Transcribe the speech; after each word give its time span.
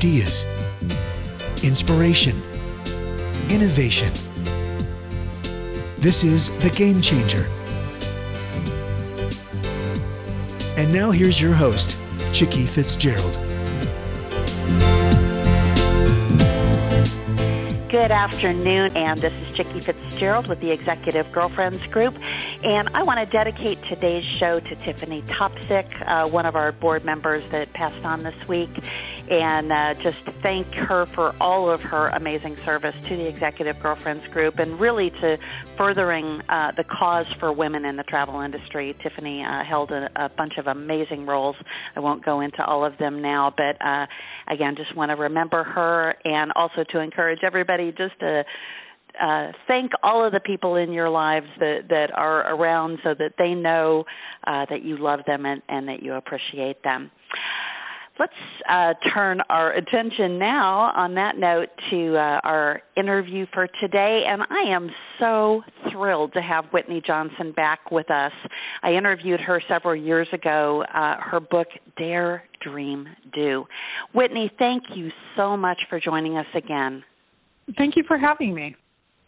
ideas, 0.00 0.46
inspiration, 1.62 2.34
innovation. 3.50 4.10
This 5.98 6.24
is 6.24 6.48
The 6.60 6.70
Game 6.70 7.02
Changer. 7.02 7.50
And 10.78 10.90
now 10.90 11.10
here's 11.10 11.38
your 11.38 11.52
host, 11.52 11.98
Chicky 12.32 12.64
Fitzgerald. 12.64 13.36
Good 17.90 18.10
afternoon, 18.10 18.96
and 18.96 19.20
this 19.20 19.34
is 19.42 19.54
Chicky 19.54 19.80
Fitzgerald 19.80 20.48
with 20.48 20.60
the 20.60 20.70
Executive 20.70 21.30
Girlfriends 21.30 21.84
Group. 21.88 22.16
And 22.64 22.88
I 22.94 23.02
want 23.02 23.18
to 23.18 23.26
dedicate 23.26 23.82
today's 23.82 24.24
show 24.24 24.60
to 24.60 24.76
Tiffany 24.76 25.20
Topsick, 25.22 25.88
uh, 26.06 26.26
one 26.30 26.46
of 26.46 26.56
our 26.56 26.72
board 26.72 27.04
members 27.04 27.42
that 27.50 27.70
passed 27.74 28.02
on 28.02 28.20
this 28.20 28.48
week, 28.48 28.70
and 29.30 29.70
uh, 29.70 29.94
just 29.94 30.22
thank 30.42 30.74
her 30.74 31.06
for 31.06 31.34
all 31.40 31.70
of 31.70 31.80
her 31.80 32.06
amazing 32.08 32.56
service 32.64 32.96
to 33.06 33.16
the 33.16 33.28
Executive 33.28 33.80
Girlfriends 33.80 34.26
Group 34.26 34.58
and 34.58 34.78
really 34.80 35.10
to 35.10 35.38
furthering 35.76 36.42
uh, 36.48 36.72
the 36.72 36.82
cause 36.82 37.26
for 37.38 37.52
women 37.52 37.84
in 37.84 37.94
the 37.94 38.02
travel 38.02 38.40
industry. 38.40 38.96
Tiffany 39.00 39.44
uh, 39.44 39.62
held 39.62 39.92
a, 39.92 40.10
a, 40.16 40.28
bunch 40.30 40.58
of 40.58 40.66
amazing 40.66 41.26
roles. 41.26 41.54
I 41.94 42.00
won't 42.00 42.24
go 42.24 42.40
into 42.40 42.64
all 42.64 42.84
of 42.84 42.98
them 42.98 43.22
now, 43.22 43.54
but 43.56 43.80
uh, 43.80 44.06
again, 44.48 44.74
just 44.76 44.96
want 44.96 45.10
to 45.10 45.16
remember 45.16 45.62
her 45.62 46.16
and 46.24 46.50
also 46.56 46.82
to 46.90 46.98
encourage 46.98 47.40
everybody 47.44 47.92
just 47.92 48.18
to 48.18 48.44
uh, 49.20 49.52
thank 49.68 49.92
all 50.02 50.24
of 50.24 50.32
the 50.32 50.40
people 50.40 50.74
in 50.76 50.92
your 50.92 51.08
lives 51.08 51.46
that, 51.58 51.82
that 51.88 52.10
are 52.14 52.52
around 52.54 52.98
so 53.04 53.14
that 53.14 53.34
they 53.38 53.54
know 53.54 54.04
uh, 54.46 54.66
that 54.68 54.82
you 54.82 54.96
love 54.96 55.20
them 55.26 55.46
and, 55.46 55.62
and 55.68 55.88
that 55.88 56.02
you 56.02 56.14
appreciate 56.14 56.82
them. 56.82 57.10
Let's 58.20 58.32
uh, 58.68 58.92
turn 59.16 59.40
our 59.48 59.72
attention 59.72 60.38
now, 60.38 60.92
on 60.94 61.14
that 61.14 61.38
note, 61.38 61.68
to 61.90 62.18
uh, 62.18 62.40
our 62.44 62.82
interview 62.94 63.46
for 63.54 63.66
today. 63.80 64.24
And 64.28 64.42
I 64.42 64.74
am 64.76 64.90
so 65.18 65.62
thrilled 65.90 66.34
to 66.34 66.42
have 66.42 66.66
Whitney 66.66 67.00
Johnson 67.06 67.52
back 67.52 67.90
with 67.90 68.10
us. 68.10 68.32
I 68.82 68.90
interviewed 68.90 69.40
her 69.40 69.62
several 69.72 69.96
years 69.96 70.28
ago, 70.34 70.84
uh, 70.94 71.14
her 71.18 71.40
book, 71.40 71.68
Dare, 71.96 72.44
Dream, 72.60 73.08
Do. 73.34 73.64
Whitney, 74.14 74.52
thank 74.58 74.82
you 74.94 75.08
so 75.34 75.56
much 75.56 75.78
for 75.88 75.98
joining 75.98 76.36
us 76.36 76.44
again. 76.54 77.02
Thank 77.78 77.96
you 77.96 78.04
for 78.06 78.18
having 78.18 78.52
me. 78.52 78.76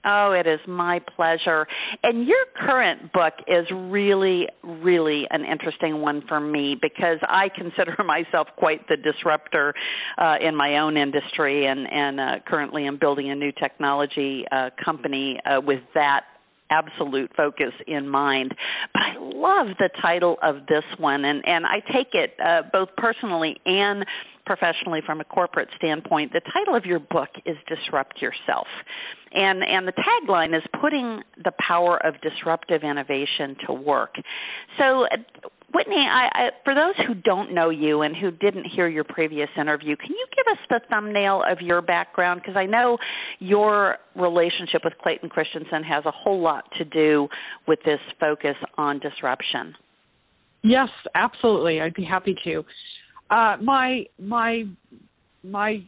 Oh, 0.05 0.33
it 0.33 0.49
is 0.49 0.59
my 0.67 1.01
pleasure. 1.17 1.67
And 2.03 2.27
your 2.27 2.45
current 2.57 3.13
book 3.13 3.35
is 3.47 3.67
really, 3.71 4.49
really 4.65 5.27
an 5.31 5.45
interesting 5.45 6.01
one 6.01 6.23
for 6.27 6.41
me 6.41 6.77
because 6.81 7.19
I 7.29 7.49
consider 7.55 7.97
myself 8.05 8.49
quite 8.57 8.89
the 8.89 8.97
disruptor 8.97 9.75
uh, 10.19 10.35
in 10.41 10.57
my 10.57 10.79
own 10.79 10.97
industry, 10.97 11.67
and 11.67 11.87
and 11.91 12.21
uh, 12.21 12.25
currently 12.47 12.87
I'm 12.87 12.99
building 12.99 13.31
a 13.31 13.35
new 13.37 13.53
technology 13.53 14.45
uh, 14.51 14.71
company 14.85 15.39
uh, 15.47 15.61
with 15.61 15.83
that 15.95 16.23
absolute 16.71 17.31
focus 17.37 17.73
in 17.87 18.09
mind. 18.09 18.55
But 18.93 19.03
I 19.03 19.19
love 19.21 19.77
the 19.79 19.91
title 20.03 20.37
of 20.43 20.67
this 20.67 20.85
one, 20.99 21.25
and 21.25 21.47
and 21.47 21.65
I 21.65 21.81
take 21.93 22.15
it 22.15 22.35
uh, 22.45 22.63
both 22.73 22.89
personally 22.97 23.57
and 23.65 24.05
professionally 24.45 25.01
from 25.05 25.21
a 25.21 25.25
corporate 25.25 25.69
standpoint. 25.77 26.33
The 26.33 26.41
title 26.53 26.75
of 26.75 26.85
your 26.85 26.99
book 26.99 27.31
is 27.47 27.57
Disrupt 27.69 28.21
Yourself. 28.21 28.67
And 29.35 29.63
and 29.63 29.89
the 29.89 29.93
tagline 29.93 30.55
is 30.57 30.63
putting 30.81 31.23
the 31.43 31.53
power 31.67 32.05
of 32.05 32.21
disruptive 32.21 32.83
innovation 32.83 33.57
to 33.67 33.73
work. 33.73 34.17
So 34.81 35.07
Whitney, 35.75 36.07
I, 36.07 36.29
I, 36.35 36.51
for 36.65 36.75
those 36.75 36.95
who 37.07 37.15
don't 37.15 37.55
know 37.55 37.71
you 37.71 38.03
and 38.03 38.15
who 38.15 38.31
didn't 38.31 38.65
hear 38.65 38.89
your 38.89 39.05
previous 39.05 39.49
interview, 39.59 39.97
can 39.97 40.11
you 40.11 40.27
give 40.37 40.53
us 40.53 40.59
the 40.69 40.81
thumbnail 40.93 41.43
of 41.49 41.61
your 41.63 41.81
background? 41.81 42.43
Because 42.43 42.57
I 42.59 42.67
know 42.67 42.99
your 43.39 43.97
relationship 44.15 44.83
with 44.85 44.93
Clayton 45.03 45.31
Christensen 45.31 45.83
has 45.83 46.05
a 46.05 46.11
whole 46.11 46.43
lot 46.43 46.65
to 46.77 46.85
do 46.85 47.29
with 47.67 47.79
this 47.85 48.01
focus 48.21 48.57
on 48.77 48.99
disruption. 48.99 49.75
Yes, 50.63 50.89
absolutely. 51.15 51.81
I'd 51.81 51.95
be 51.95 52.05
happy 52.05 52.37
to. 52.45 52.65
Uh, 53.33 53.57
my 53.63 54.05
my 54.19 54.65
my 55.43 55.83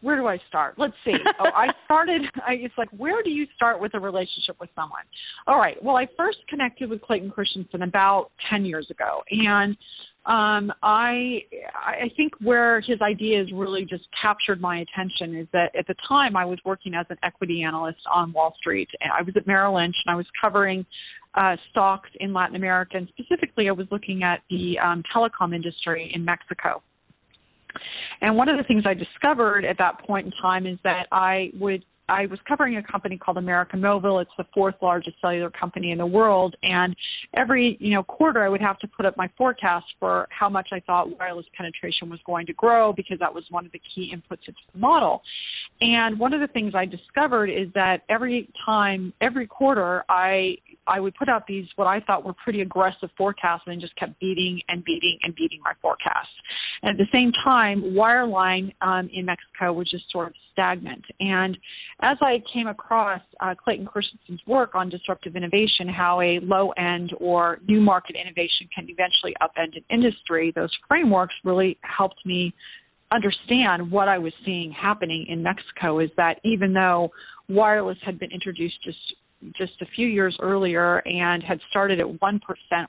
where 0.00 0.16
do 0.16 0.26
I 0.26 0.38
start? 0.48 0.74
Let's 0.78 0.94
see. 1.04 1.12
oh, 1.40 1.50
I 1.54 1.68
started. 1.84 2.22
I, 2.36 2.52
it's 2.54 2.74
like 2.78 2.88
where 2.96 3.22
do 3.22 3.30
you 3.30 3.46
start 3.56 3.80
with 3.80 3.94
a 3.94 4.00
relationship 4.00 4.56
with 4.60 4.70
someone? 4.74 5.02
All 5.46 5.58
right. 5.58 5.76
Well, 5.82 5.96
I 5.96 6.06
first 6.16 6.38
connected 6.48 6.88
with 6.88 7.02
Clayton 7.02 7.30
Christensen 7.30 7.82
about 7.82 8.30
ten 8.50 8.64
years 8.64 8.86
ago, 8.90 9.22
and 9.30 9.76
um, 10.24 10.72
I 10.84 11.40
I 11.74 12.10
think 12.16 12.32
where 12.40 12.80
his 12.80 13.00
ideas 13.02 13.48
really 13.52 13.84
just 13.88 14.04
captured 14.22 14.60
my 14.60 14.84
attention 14.84 15.36
is 15.36 15.48
that 15.52 15.74
at 15.76 15.88
the 15.88 15.96
time 16.08 16.36
I 16.36 16.44
was 16.44 16.60
working 16.64 16.94
as 16.94 17.06
an 17.10 17.18
equity 17.24 17.64
analyst 17.66 18.00
on 18.12 18.32
Wall 18.32 18.54
Street. 18.60 18.88
I 19.02 19.22
was 19.22 19.34
at 19.36 19.48
Merrill 19.48 19.74
Lynch 19.74 19.96
and 20.06 20.12
I 20.12 20.16
was 20.16 20.26
covering 20.42 20.86
uh, 21.34 21.56
stocks 21.70 22.10
in 22.20 22.32
Latin 22.32 22.56
America, 22.56 22.96
and 22.96 23.08
specifically 23.08 23.68
I 23.68 23.72
was 23.72 23.86
looking 23.90 24.22
at 24.22 24.42
the 24.50 24.78
um, 24.78 25.02
telecom 25.14 25.54
industry 25.54 26.10
in 26.14 26.24
Mexico. 26.24 26.82
And 28.20 28.36
one 28.36 28.52
of 28.52 28.58
the 28.58 28.64
things 28.64 28.84
I 28.86 28.94
discovered 28.94 29.64
at 29.64 29.78
that 29.78 30.00
point 30.06 30.26
in 30.26 30.32
time 30.40 30.66
is 30.66 30.78
that 30.84 31.06
I 31.10 31.50
would 31.58 31.84
I 32.08 32.26
was 32.26 32.38
covering 32.46 32.76
a 32.76 32.82
company 32.82 33.16
called 33.16 33.38
América 33.38 33.74
Móvil. 33.74 34.20
It's 34.20 34.30
the 34.36 34.44
fourth 34.52 34.74
largest 34.82 35.16
cellular 35.20 35.50
company 35.50 35.92
in 35.92 35.98
the 35.98 36.06
world, 36.06 36.54
and 36.62 36.94
every 37.36 37.76
you 37.80 37.94
know 37.94 38.02
quarter 38.02 38.44
I 38.44 38.48
would 38.48 38.60
have 38.60 38.78
to 38.80 38.88
put 38.88 39.06
up 39.06 39.16
my 39.16 39.30
forecast 39.38 39.86
for 39.98 40.28
how 40.30 40.48
much 40.48 40.68
I 40.72 40.80
thought 40.80 41.18
wireless 41.18 41.46
penetration 41.56 42.10
was 42.10 42.20
going 42.26 42.46
to 42.46 42.52
grow 42.52 42.92
because 42.92 43.18
that 43.20 43.32
was 43.32 43.44
one 43.50 43.64
of 43.64 43.72
the 43.72 43.80
key 43.94 44.12
inputs 44.14 44.46
into 44.46 44.60
the 44.72 44.78
model. 44.78 45.22
And 45.82 46.16
one 46.16 46.32
of 46.32 46.40
the 46.40 46.46
things 46.46 46.74
I 46.76 46.86
discovered 46.86 47.50
is 47.50 47.66
that 47.74 48.02
every 48.08 48.48
time, 48.64 49.12
every 49.20 49.48
quarter, 49.48 50.04
I 50.08 50.58
I 50.86 51.00
would 51.00 51.14
put 51.16 51.28
out 51.28 51.46
these 51.48 51.66
what 51.74 51.86
I 51.88 51.98
thought 52.00 52.24
were 52.24 52.34
pretty 52.34 52.60
aggressive 52.60 53.10
forecasts 53.16 53.64
and 53.66 53.80
just 53.80 53.94
kept 53.96 54.18
beating 54.20 54.60
and 54.68 54.84
beating 54.84 55.18
and 55.24 55.34
beating 55.34 55.60
my 55.64 55.72
forecasts. 55.82 56.30
And 56.82 56.90
at 56.90 56.98
the 56.98 57.16
same 57.16 57.32
time, 57.44 57.82
wireline 57.96 58.72
um, 58.80 59.08
in 59.12 59.24
Mexico 59.24 59.72
was 59.72 59.90
just 59.90 60.04
sort 60.12 60.28
of 60.28 60.34
stagnant. 60.52 61.04
And 61.18 61.58
as 62.00 62.16
I 62.20 62.42
came 62.52 62.68
across 62.68 63.20
uh, 63.40 63.54
Clayton 63.54 63.86
Christensen's 63.86 64.40
work 64.46 64.74
on 64.74 64.88
disruptive 64.88 65.34
innovation, 65.34 65.88
how 65.88 66.20
a 66.20 66.38
low 66.42 66.70
end 66.70 67.12
or 67.18 67.58
new 67.66 67.80
market 67.80 68.14
innovation 68.14 68.68
can 68.74 68.86
eventually 68.88 69.34
upend 69.42 69.76
an 69.76 69.84
industry, 69.90 70.52
those 70.54 70.70
frameworks 70.88 71.34
really 71.44 71.76
helped 71.82 72.24
me 72.24 72.54
understand 73.14 73.90
what 73.90 74.08
I 74.08 74.18
was 74.18 74.32
seeing 74.44 74.72
happening 74.72 75.26
in 75.28 75.42
Mexico 75.42 75.98
is 75.98 76.10
that 76.16 76.40
even 76.44 76.72
though 76.72 77.10
wireless 77.48 77.98
had 78.04 78.18
been 78.18 78.30
introduced 78.30 78.82
just 78.84 78.98
just 79.58 79.72
a 79.80 79.86
few 79.86 80.06
years 80.06 80.36
earlier 80.40 80.98
and 81.06 81.42
had 81.42 81.58
started 81.70 81.98
at 82.00 82.06
1% 82.06 82.40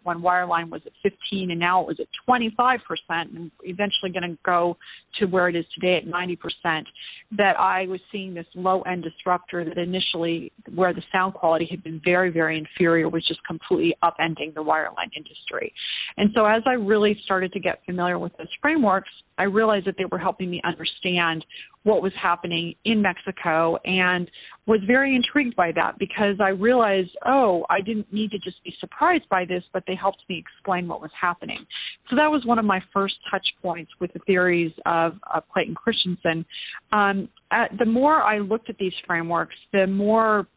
when 0.04 0.20
wireline 0.20 0.70
was 0.70 0.82
at 0.86 0.92
15 1.02 1.52
and 1.52 1.60
now 1.60 1.82
it 1.82 1.88
was 1.88 2.00
at 2.00 2.08
25% 2.28 2.80
and 3.10 3.52
eventually 3.64 4.12
going 4.12 4.22
to 4.22 4.38
go 4.46 4.78
to 5.20 5.26
where 5.26 5.50
it 5.50 5.56
is 5.56 5.66
today 5.74 5.98
at 5.98 6.06
90% 6.06 6.84
that 7.32 7.60
I 7.60 7.88
was 7.88 8.00
seeing 8.12 8.34
this 8.34 8.46
low 8.54 8.82
end 8.84 9.04
disruptor 9.04 9.66
that 9.66 9.78
initially 9.78 10.52
where 10.74 10.94
the 10.94 11.02
sound 11.12 11.34
quality 11.34 11.68
had 11.70 11.84
been 11.84 12.00
very 12.04 12.30
very 12.30 12.58
inferior 12.58 13.10
was 13.10 13.28
just 13.28 13.44
completely 13.46 13.96
upending 14.04 14.54
the 14.54 14.64
wireline 14.64 15.12
industry. 15.16 15.74
And 16.18 16.30
so 16.36 16.46
as 16.46 16.62
I 16.66 16.74
really 16.74 17.20
started 17.26 17.52
to 17.54 17.60
get 17.60 17.84
familiar 17.86 18.20
with 18.20 18.38
those 18.38 18.48
frameworks 18.62 19.10
I 19.38 19.44
realized 19.44 19.88
that 19.88 19.96
they 19.98 20.06
were 20.06 20.18
helping 20.18 20.50
me 20.50 20.62
understand 20.64 21.46
what 21.84 22.02
was 22.02 22.14
happening 22.22 22.76
in 22.86 23.02
Mexico 23.02 23.78
and 23.84 24.30
was 24.66 24.80
very 24.88 25.16
intrigued 25.16 25.56
by 25.56 25.72
that 25.74 26.00
because 26.00 26.38
I 26.40 26.50
realized, 26.50 27.10
oh, 27.26 27.66
I 27.70 27.82
didn't 27.82 28.12
need 28.14 28.32
to 28.32 28.38
just 28.40 28.64
be 28.64 28.74
surprised 28.80 29.28
by 29.30 29.44
this, 29.46 29.64
but 29.74 29.84
they 29.86 29.96
helped 29.96 30.24
me 30.30 30.38
explain 30.40 30.88
what 30.88 31.02
was 31.02 31.12
happening. 31.20 31.66
So 32.10 32.16
that 32.16 32.32
was 32.32 32.46
one 32.46 32.60
of 32.60 32.66
my 32.66 32.82
first 32.94 33.16
touch 33.30 33.46
points 33.62 33.92
with 34.00 34.14
the 34.14 34.20
theories 34.20 34.72
of, 34.86 35.16
of 35.34 35.44
Clayton 35.52 35.76
Christensen. 35.76 36.46
Um, 36.94 37.28
at, 37.52 37.78
the 37.78 37.86
more 37.86 38.22
I 38.22 38.40
looked 38.40 38.70
at 38.70 38.78
these 38.78 38.94
frameworks, 39.06 39.56
the 39.74 39.88
more 39.88 40.48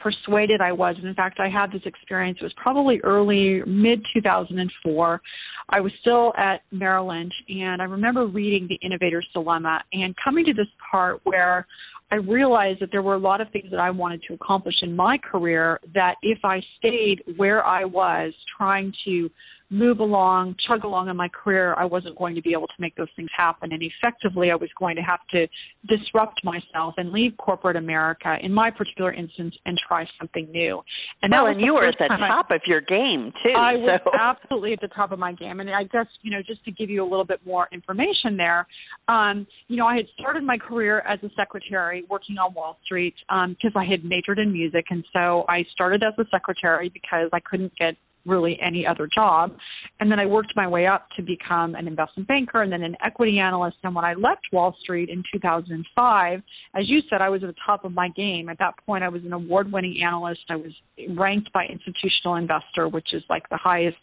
persuaded 0.00 0.60
I 0.60 0.72
was. 0.72 0.96
In 1.02 1.14
fact, 1.14 1.40
I 1.40 1.48
had 1.48 1.72
this 1.72 1.82
experience. 1.84 2.38
It 2.40 2.44
was 2.44 2.54
probably 2.56 3.00
early, 3.04 3.62
mid 3.66 4.04
2004. 4.14 5.22
I 5.70 5.80
was 5.80 5.92
still 6.00 6.32
at 6.36 6.62
Merrill 6.72 7.08
Lynch, 7.08 7.34
and 7.48 7.80
I 7.80 7.84
remember 7.84 8.26
reading 8.26 8.66
The 8.68 8.78
Innovator's 8.82 9.28
Dilemma 9.32 9.82
and 9.92 10.14
coming 10.22 10.44
to 10.46 10.54
this 10.54 10.66
part 10.90 11.20
where 11.24 11.66
I 12.12 12.16
realized 12.16 12.80
that 12.80 12.90
there 12.90 13.02
were 13.02 13.14
a 13.14 13.18
lot 13.18 13.40
of 13.40 13.50
things 13.50 13.70
that 13.70 13.78
I 13.78 13.90
wanted 13.90 14.22
to 14.28 14.34
accomplish 14.34 14.74
in 14.82 14.96
my 14.96 15.16
career 15.18 15.78
that 15.94 16.16
if 16.22 16.38
I 16.44 16.60
stayed 16.78 17.22
where 17.36 17.64
I 17.64 17.84
was 17.84 18.32
trying 18.58 18.92
to 19.04 19.30
move 19.70 20.00
along, 20.00 20.56
chug 20.68 20.84
along 20.84 21.08
in 21.08 21.16
my 21.16 21.28
career, 21.28 21.74
I 21.78 21.84
wasn't 21.84 22.18
going 22.18 22.34
to 22.34 22.42
be 22.42 22.52
able 22.52 22.66
to 22.66 22.74
make 22.80 22.96
those 22.96 23.08
things 23.14 23.30
happen. 23.36 23.72
And 23.72 23.82
effectively, 23.82 24.50
I 24.50 24.56
was 24.56 24.68
going 24.78 24.96
to 24.96 25.02
have 25.02 25.20
to 25.30 25.46
disrupt 25.86 26.42
myself 26.44 26.94
and 26.96 27.12
leave 27.12 27.36
corporate 27.38 27.76
America, 27.76 28.36
in 28.42 28.52
my 28.52 28.70
particular 28.70 29.12
instance, 29.12 29.54
and 29.64 29.78
try 29.86 30.04
something 30.18 30.50
new. 30.50 30.82
And 31.22 31.32
well, 31.32 31.46
and 31.46 31.60
you 31.60 31.74
were 31.74 31.84
at 31.84 31.94
the 31.98 32.08
top 32.08 32.46
I, 32.50 32.56
of 32.56 32.62
your 32.66 32.80
game 32.80 33.32
too. 33.44 33.52
I 33.54 33.74
so. 33.74 33.78
was 33.80 34.00
absolutely 34.18 34.72
at 34.72 34.80
the 34.80 34.88
top 34.88 35.12
of 35.12 35.18
my 35.18 35.32
game. 35.32 35.60
And 35.60 35.70
I 35.70 35.84
guess 35.84 36.06
you 36.22 36.32
know, 36.32 36.42
just 36.44 36.64
to 36.64 36.72
give 36.72 36.90
you 36.90 37.02
a 37.02 37.08
little 37.08 37.24
bit 37.24 37.40
more 37.46 37.68
information 37.72 38.36
there, 38.36 38.66
um, 39.08 39.46
you 39.68 39.76
know, 39.76 39.86
I 39.86 39.96
had 39.96 40.06
started 40.18 40.42
my 40.42 40.58
career 40.58 41.00
as 41.00 41.20
a 41.22 41.30
secretary 41.36 42.04
working 42.10 42.38
on 42.38 42.54
Wall 42.54 42.76
Street 42.84 43.14
because 43.28 43.72
um, 43.74 43.76
I 43.76 43.84
had 43.84 44.04
majored 44.04 44.40
in 44.40 44.52
music, 44.52 44.86
and 44.90 45.04
so 45.12 45.44
I 45.48 45.64
started 45.72 46.02
as 46.02 46.14
a 46.18 46.28
secretary 46.30 46.88
because 46.88 47.28
I 47.32 47.38
couldn't 47.40 47.72
get 47.78 47.94
really 48.26 48.58
any 48.60 48.86
other 48.86 49.08
job. 49.12 49.56
And 49.98 50.10
then 50.10 50.18
I 50.18 50.26
worked 50.26 50.52
my 50.56 50.66
way 50.66 50.86
up 50.86 51.08
to 51.16 51.22
become 51.22 51.74
an 51.74 51.86
investment 51.86 52.28
banker 52.28 52.62
and 52.62 52.72
then 52.72 52.82
an 52.82 52.96
equity 53.04 53.38
analyst. 53.38 53.76
And 53.82 53.94
when 53.94 54.04
I 54.04 54.14
left 54.14 54.42
Wall 54.52 54.74
Street 54.82 55.08
in 55.08 55.22
2005, 55.32 56.42
as 56.74 56.82
you 56.86 57.00
said, 57.08 57.20
I 57.20 57.28
was 57.28 57.42
at 57.42 57.48
the 57.48 57.60
top 57.66 57.84
of 57.84 57.92
my 57.92 58.08
game. 58.10 58.48
At 58.48 58.58
that 58.58 58.74
point, 58.86 59.04
I 59.04 59.08
was 59.08 59.22
an 59.24 59.32
award 59.32 59.72
winning 59.72 60.02
analyst. 60.04 60.40
I 60.48 60.56
was 60.56 60.72
ranked 61.16 61.52
by 61.52 61.66
Institutional 61.66 62.36
Investor, 62.36 62.88
which 62.88 63.08
is 63.12 63.22
like 63.28 63.48
the 63.48 63.58
highest 63.62 63.98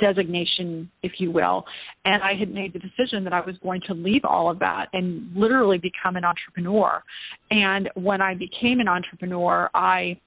designation, 0.00 0.90
if 1.02 1.12
you 1.18 1.30
will. 1.30 1.64
And 2.04 2.22
I 2.22 2.34
had 2.38 2.52
made 2.52 2.72
the 2.72 2.80
decision 2.80 3.24
that 3.24 3.32
I 3.32 3.40
was 3.40 3.56
going 3.62 3.80
to 3.86 3.94
leave 3.94 4.24
all 4.24 4.50
of 4.50 4.58
that 4.58 4.88
and 4.92 5.30
literally 5.34 5.78
become 5.78 6.16
an 6.16 6.24
entrepreneur. 6.24 7.02
And 7.50 7.88
when 7.94 8.20
I 8.20 8.34
became 8.34 8.80
an 8.80 8.88
entrepreneur, 8.88 9.70
I 9.74 10.18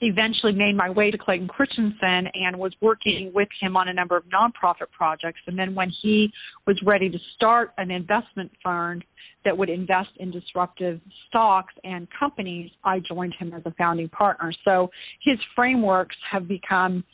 eventually 0.00 0.52
made 0.52 0.76
my 0.76 0.90
way 0.90 1.10
to 1.10 1.18
Clayton 1.18 1.48
Christensen 1.48 2.28
and 2.34 2.58
was 2.58 2.72
working 2.80 3.30
with 3.34 3.48
him 3.60 3.76
on 3.76 3.88
a 3.88 3.94
number 3.94 4.16
of 4.16 4.24
nonprofit 4.24 4.90
projects. 4.92 5.40
And 5.46 5.58
then 5.58 5.74
when 5.74 5.90
he 6.02 6.30
was 6.66 6.78
ready 6.84 7.08
to 7.08 7.18
start 7.34 7.72
an 7.78 7.90
investment 7.90 8.52
fund 8.62 9.04
that 9.44 9.56
would 9.56 9.70
invest 9.70 10.10
in 10.18 10.30
disruptive 10.30 11.00
stocks 11.28 11.72
and 11.84 12.08
companies, 12.18 12.70
I 12.84 13.00
joined 13.00 13.34
him 13.38 13.52
as 13.54 13.62
a 13.64 13.72
founding 13.72 14.08
partner. 14.08 14.52
So 14.64 14.90
his 15.22 15.38
frameworks 15.54 16.16
have 16.30 16.46
become 16.46 17.04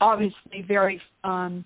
obviously 0.00 0.64
very 0.66 1.00
um, 1.22 1.64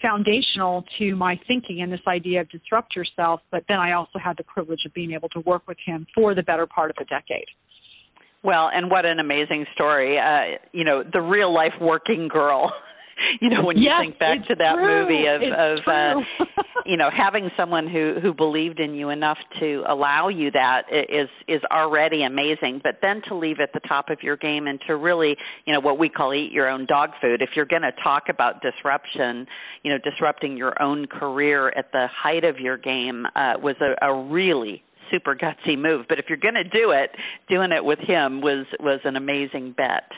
foundational 0.00 0.84
to 0.98 1.14
my 1.14 1.38
thinking 1.46 1.82
and 1.82 1.92
this 1.92 2.00
idea 2.06 2.40
of 2.40 2.48
disrupt 2.48 2.96
yourself. 2.96 3.40
But 3.50 3.64
then 3.68 3.78
I 3.78 3.92
also 3.92 4.18
had 4.18 4.36
the 4.38 4.44
privilege 4.44 4.80
of 4.86 4.94
being 4.94 5.12
able 5.12 5.28
to 5.30 5.40
work 5.40 5.68
with 5.68 5.78
him 5.84 6.06
for 6.14 6.34
the 6.34 6.42
better 6.42 6.66
part 6.66 6.90
of 6.90 6.96
a 7.00 7.04
decade. 7.04 7.46
Well, 8.44 8.68
and 8.72 8.90
what 8.90 9.06
an 9.06 9.20
amazing 9.20 9.64
story. 9.74 10.18
Uh, 10.18 10.58
you 10.72 10.84
know, 10.84 11.02
the 11.02 11.22
real 11.22 11.52
life 11.52 11.72
working 11.80 12.28
girl. 12.28 12.70
you 13.40 13.48
know, 13.48 13.64
when 13.64 13.78
you 13.78 13.84
yes, 13.86 14.00
think 14.00 14.18
back 14.18 14.46
to 14.48 14.54
that 14.56 14.74
true. 14.74 15.00
movie 15.00 15.26
of 15.26 15.40
it's 15.40 15.82
of 15.86 15.88
uh 15.90 16.62
you 16.86 16.98
know, 16.98 17.08
having 17.16 17.50
someone 17.58 17.88
who 17.88 18.16
who 18.20 18.34
believed 18.34 18.80
in 18.80 18.94
you 18.94 19.08
enough 19.08 19.38
to 19.60 19.82
allow 19.88 20.28
you 20.28 20.50
that 20.50 20.82
is 20.92 21.30
is 21.48 21.62
already 21.72 22.22
amazing, 22.22 22.82
but 22.84 22.98
then 23.00 23.22
to 23.28 23.34
leave 23.34 23.60
at 23.60 23.72
the 23.72 23.80
top 23.88 24.10
of 24.10 24.22
your 24.22 24.36
game 24.36 24.66
and 24.66 24.78
to 24.86 24.96
really, 24.96 25.36
you 25.64 25.72
know, 25.72 25.80
what 25.80 25.98
we 25.98 26.10
call 26.10 26.34
eat 26.34 26.52
your 26.52 26.68
own 26.68 26.84
dog 26.84 27.10
food. 27.22 27.40
If 27.40 27.50
you're 27.56 27.64
going 27.64 27.82
to 27.82 27.92
talk 28.02 28.24
about 28.28 28.60
disruption, 28.60 29.46
you 29.82 29.90
know, 29.90 29.98
disrupting 29.98 30.58
your 30.58 30.80
own 30.82 31.06
career 31.06 31.72
at 31.76 31.92
the 31.92 32.08
height 32.14 32.44
of 32.44 32.58
your 32.58 32.76
game 32.76 33.26
uh 33.36 33.54
was 33.62 33.76
a, 33.80 34.06
a 34.06 34.14
really 34.14 34.82
super 35.10 35.34
gutsy 35.34 35.78
move. 35.78 36.06
But 36.08 36.18
if 36.18 36.26
you're 36.28 36.38
going 36.38 36.54
to 36.54 36.64
do 36.64 36.90
it, 36.90 37.10
doing 37.48 37.72
it 37.72 37.84
with 37.84 37.98
him 37.98 38.40
was 38.40 38.66
was 38.80 39.00
an 39.04 39.16
amazing 39.16 39.72
bet. 39.76 40.10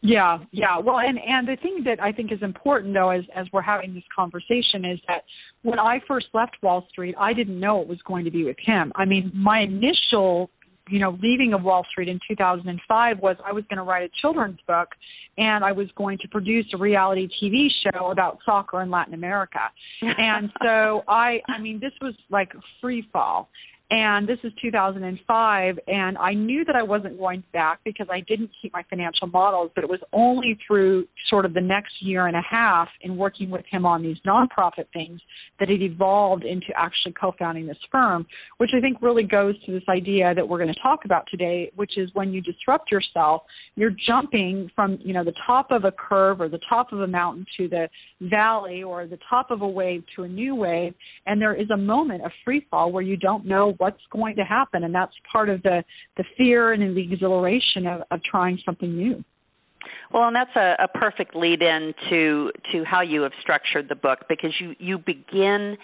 Yeah, 0.00 0.38
yeah. 0.52 0.78
Well, 0.78 0.98
and 0.98 1.18
and 1.18 1.48
the 1.48 1.56
thing 1.56 1.82
that 1.84 2.02
I 2.02 2.12
think 2.12 2.30
is 2.30 2.42
important 2.42 2.94
though, 2.94 3.10
as 3.10 3.24
as 3.34 3.46
we're 3.52 3.62
having 3.62 3.94
this 3.94 4.04
conversation, 4.14 4.84
is 4.84 4.98
that 5.08 5.24
when 5.62 5.78
I 5.78 6.00
first 6.06 6.26
left 6.34 6.56
Wall 6.62 6.86
Street, 6.90 7.14
I 7.18 7.32
didn't 7.32 7.58
know 7.58 7.80
it 7.80 7.88
was 7.88 8.00
going 8.02 8.24
to 8.26 8.30
be 8.30 8.44
with 8.44 8.58
him. 8.58 8.92
I 8.96 9.06
mean, 9.06 9.32
my 9.34 9.60
initial 9.60 10.50
you 10.88 10.98
know, 10.98 11.18
leaving 11.22 11.54
of 11.54 11.62
Wall 11.62 11.86
Street 11.90 12.08
in 12.08 12.20
2005 12.28 13.18
was 13.20 13.36
I 13.44 13.52
was 13.52 13.64
going 13.70 13.78
to 13.78 13.82
write 13.82 14.02
a 14.04 14.10
children's 14.20 14.58
book 14.66 14.88
and 15.36 15.64
I 15.64 15.72
was 15.72 15.88
going 15.96 16.18
to 16.18 16.28
produce 16.28 16.66
a 16.74 16.78
reality 16.78 17.28
TV 17.42 17.68
show 17.82 18.10
about 18.10 18.38
soccer 18.44 18.82
in 18.82 18.90
Latin 18.90 19.14
America. 19.14 19.60
and 20.02 20.50
so 20.62 21.02
I 21.08 21.40
I 21.48 21.58
mean 21.60 21.80
this 21.80 21.92
was 22.00 22.14
like 22.30 22.52
free 22.80 23.08
fall. 23.12 23.48
And 23.96 24.28
this 24.28 24.40
is 24.42 24.52
2005, 24.60 25.78
and 25.86 26.18
I 26.18 26.34
knew 26.34 26.64
that 26.64 26.74
I 26.74 26.82
wasn't 26.82 27.16
going 27.16 27.44
back 27.52 27.78
because 27.84 28.08
I 28.10 28.22
didn't 28.26 28.50
keep 28.60 28.72
my 28.72 28.82
financial 28.90 29.28
models, 29.28 29.70
but 29.72 29.84
it 29.84 29.90
was 29.90 30.00
only 30.12 30.58
through 30.66 31.06
sort 31.30 31.44
of 31.44 31.54
the 31.54 31.60
next 31.60 31.92
year 32.02 32.26
and 32.26 32.36
a 32.36 32.42
half 32.42 32.88
in 33.02 33.16
working 33.16 33.50
with 33.50 33.64
him 33.70 33.86
on 33.86 34.02
these 34.02 34.16
nonprofit 34.26 34.86
things 34.92 35.20
that 35.60 35.70
it 35.70 35.80
evolved 35.80 36.42
into 36.42 36.66
actually 36.76 37.12
co-founding 37.12 37.68
this 37.68 37.78
firm, 37.92 38.26
which 38.58 38.70
I 38.76 38.80
think 38.80 39.00
really 39.00 39.22
goes 39.22 39.54
to 39.64 39.70
this 39.70 39.84
idea 39.88 40.34
that 40.34 40.48
we're 40.48 40.58
going 40.58 40.74
to 40.74 40.82
talk 40.82 41.04
about 41.04 41.28
today, 41.30 41.70
which 41.76 41.96
is 41.96 42.10
when 42.14 42.32
you 42.32 42.40
disrupt 42.40 42.90
yourself, 42.90 43.42
you're 43.76 43.94
jumping 44.08 44.72
from, 44.74 44.98
you 45.02 45.12
know, 45.12 45.22
the 45.22 45.34
top 45.46 45.70
of 45.70 45.84
a 45.84 45.92
curve 45.92 46.40
or 46.40 46.48
the 46.48 46.60
top 46.68 46.92
of 46.92 47.00
a 47.00 47.06
mountain 47.06 47.46
to 47.58 47.68
the 47.68 47.88
valley 48.20 48.82
or 48.82 49.06
the 49.06 49.18
top 49.30 49.52
of 49.52 49.62
a 49.62 49.68
wave 49.68 50.02
to 50.16 50.24
a 50.24 50.28
new 50.28 50.56
wave, 50.56 50.94
and 51.26 51.40
there 51.40 51.54
is 51.54 51.70
a 51.70 51.76
moment 51.76 52.24
of 52.24 52.32
free 52.44 52.66
fall 52.68 52.90
where 52.90 53.02
you 53.02 53.16
don't 53.16 53.46
know 53.46 53.76
what's 53.84 54.06
going 54.10 54.36
to 54.36 54.44
happen, 54.44 54.82
and 54.84 54.94
that's 54.94 55.12
part 55.30 55.48
of 55.50 55.62
the 55.62 55.84
the 56.16 56.24
fear 56.36 56.72
and 56.72 56.96
the 56.96 57.12
exhilaration 57.12 57.86
of, 57.86 58.02
of 58.10 58.20
trying 58.24 58.58
something 58.64 58.96
new. 58.96 59.22
Well, 60.12 60.28
and 60.28 60.36
that's 60.36 60.56
a, 60.56 60.84
a 60.84 60.88
perfect 60.88 61.36
lead 61.36 61.62
in 61.62 61.92
to 62.08 62.50
to 62.72 62.84
how 62.84 63.02
you 63.02 63.22
have 63.22 63.32
structured 63.42 63.88
the 63.88 63.94
book 63.94 64.20
because 64.28 64.54
you 64.58 64.74
you 64.78 64.98
begin 64.98 65.76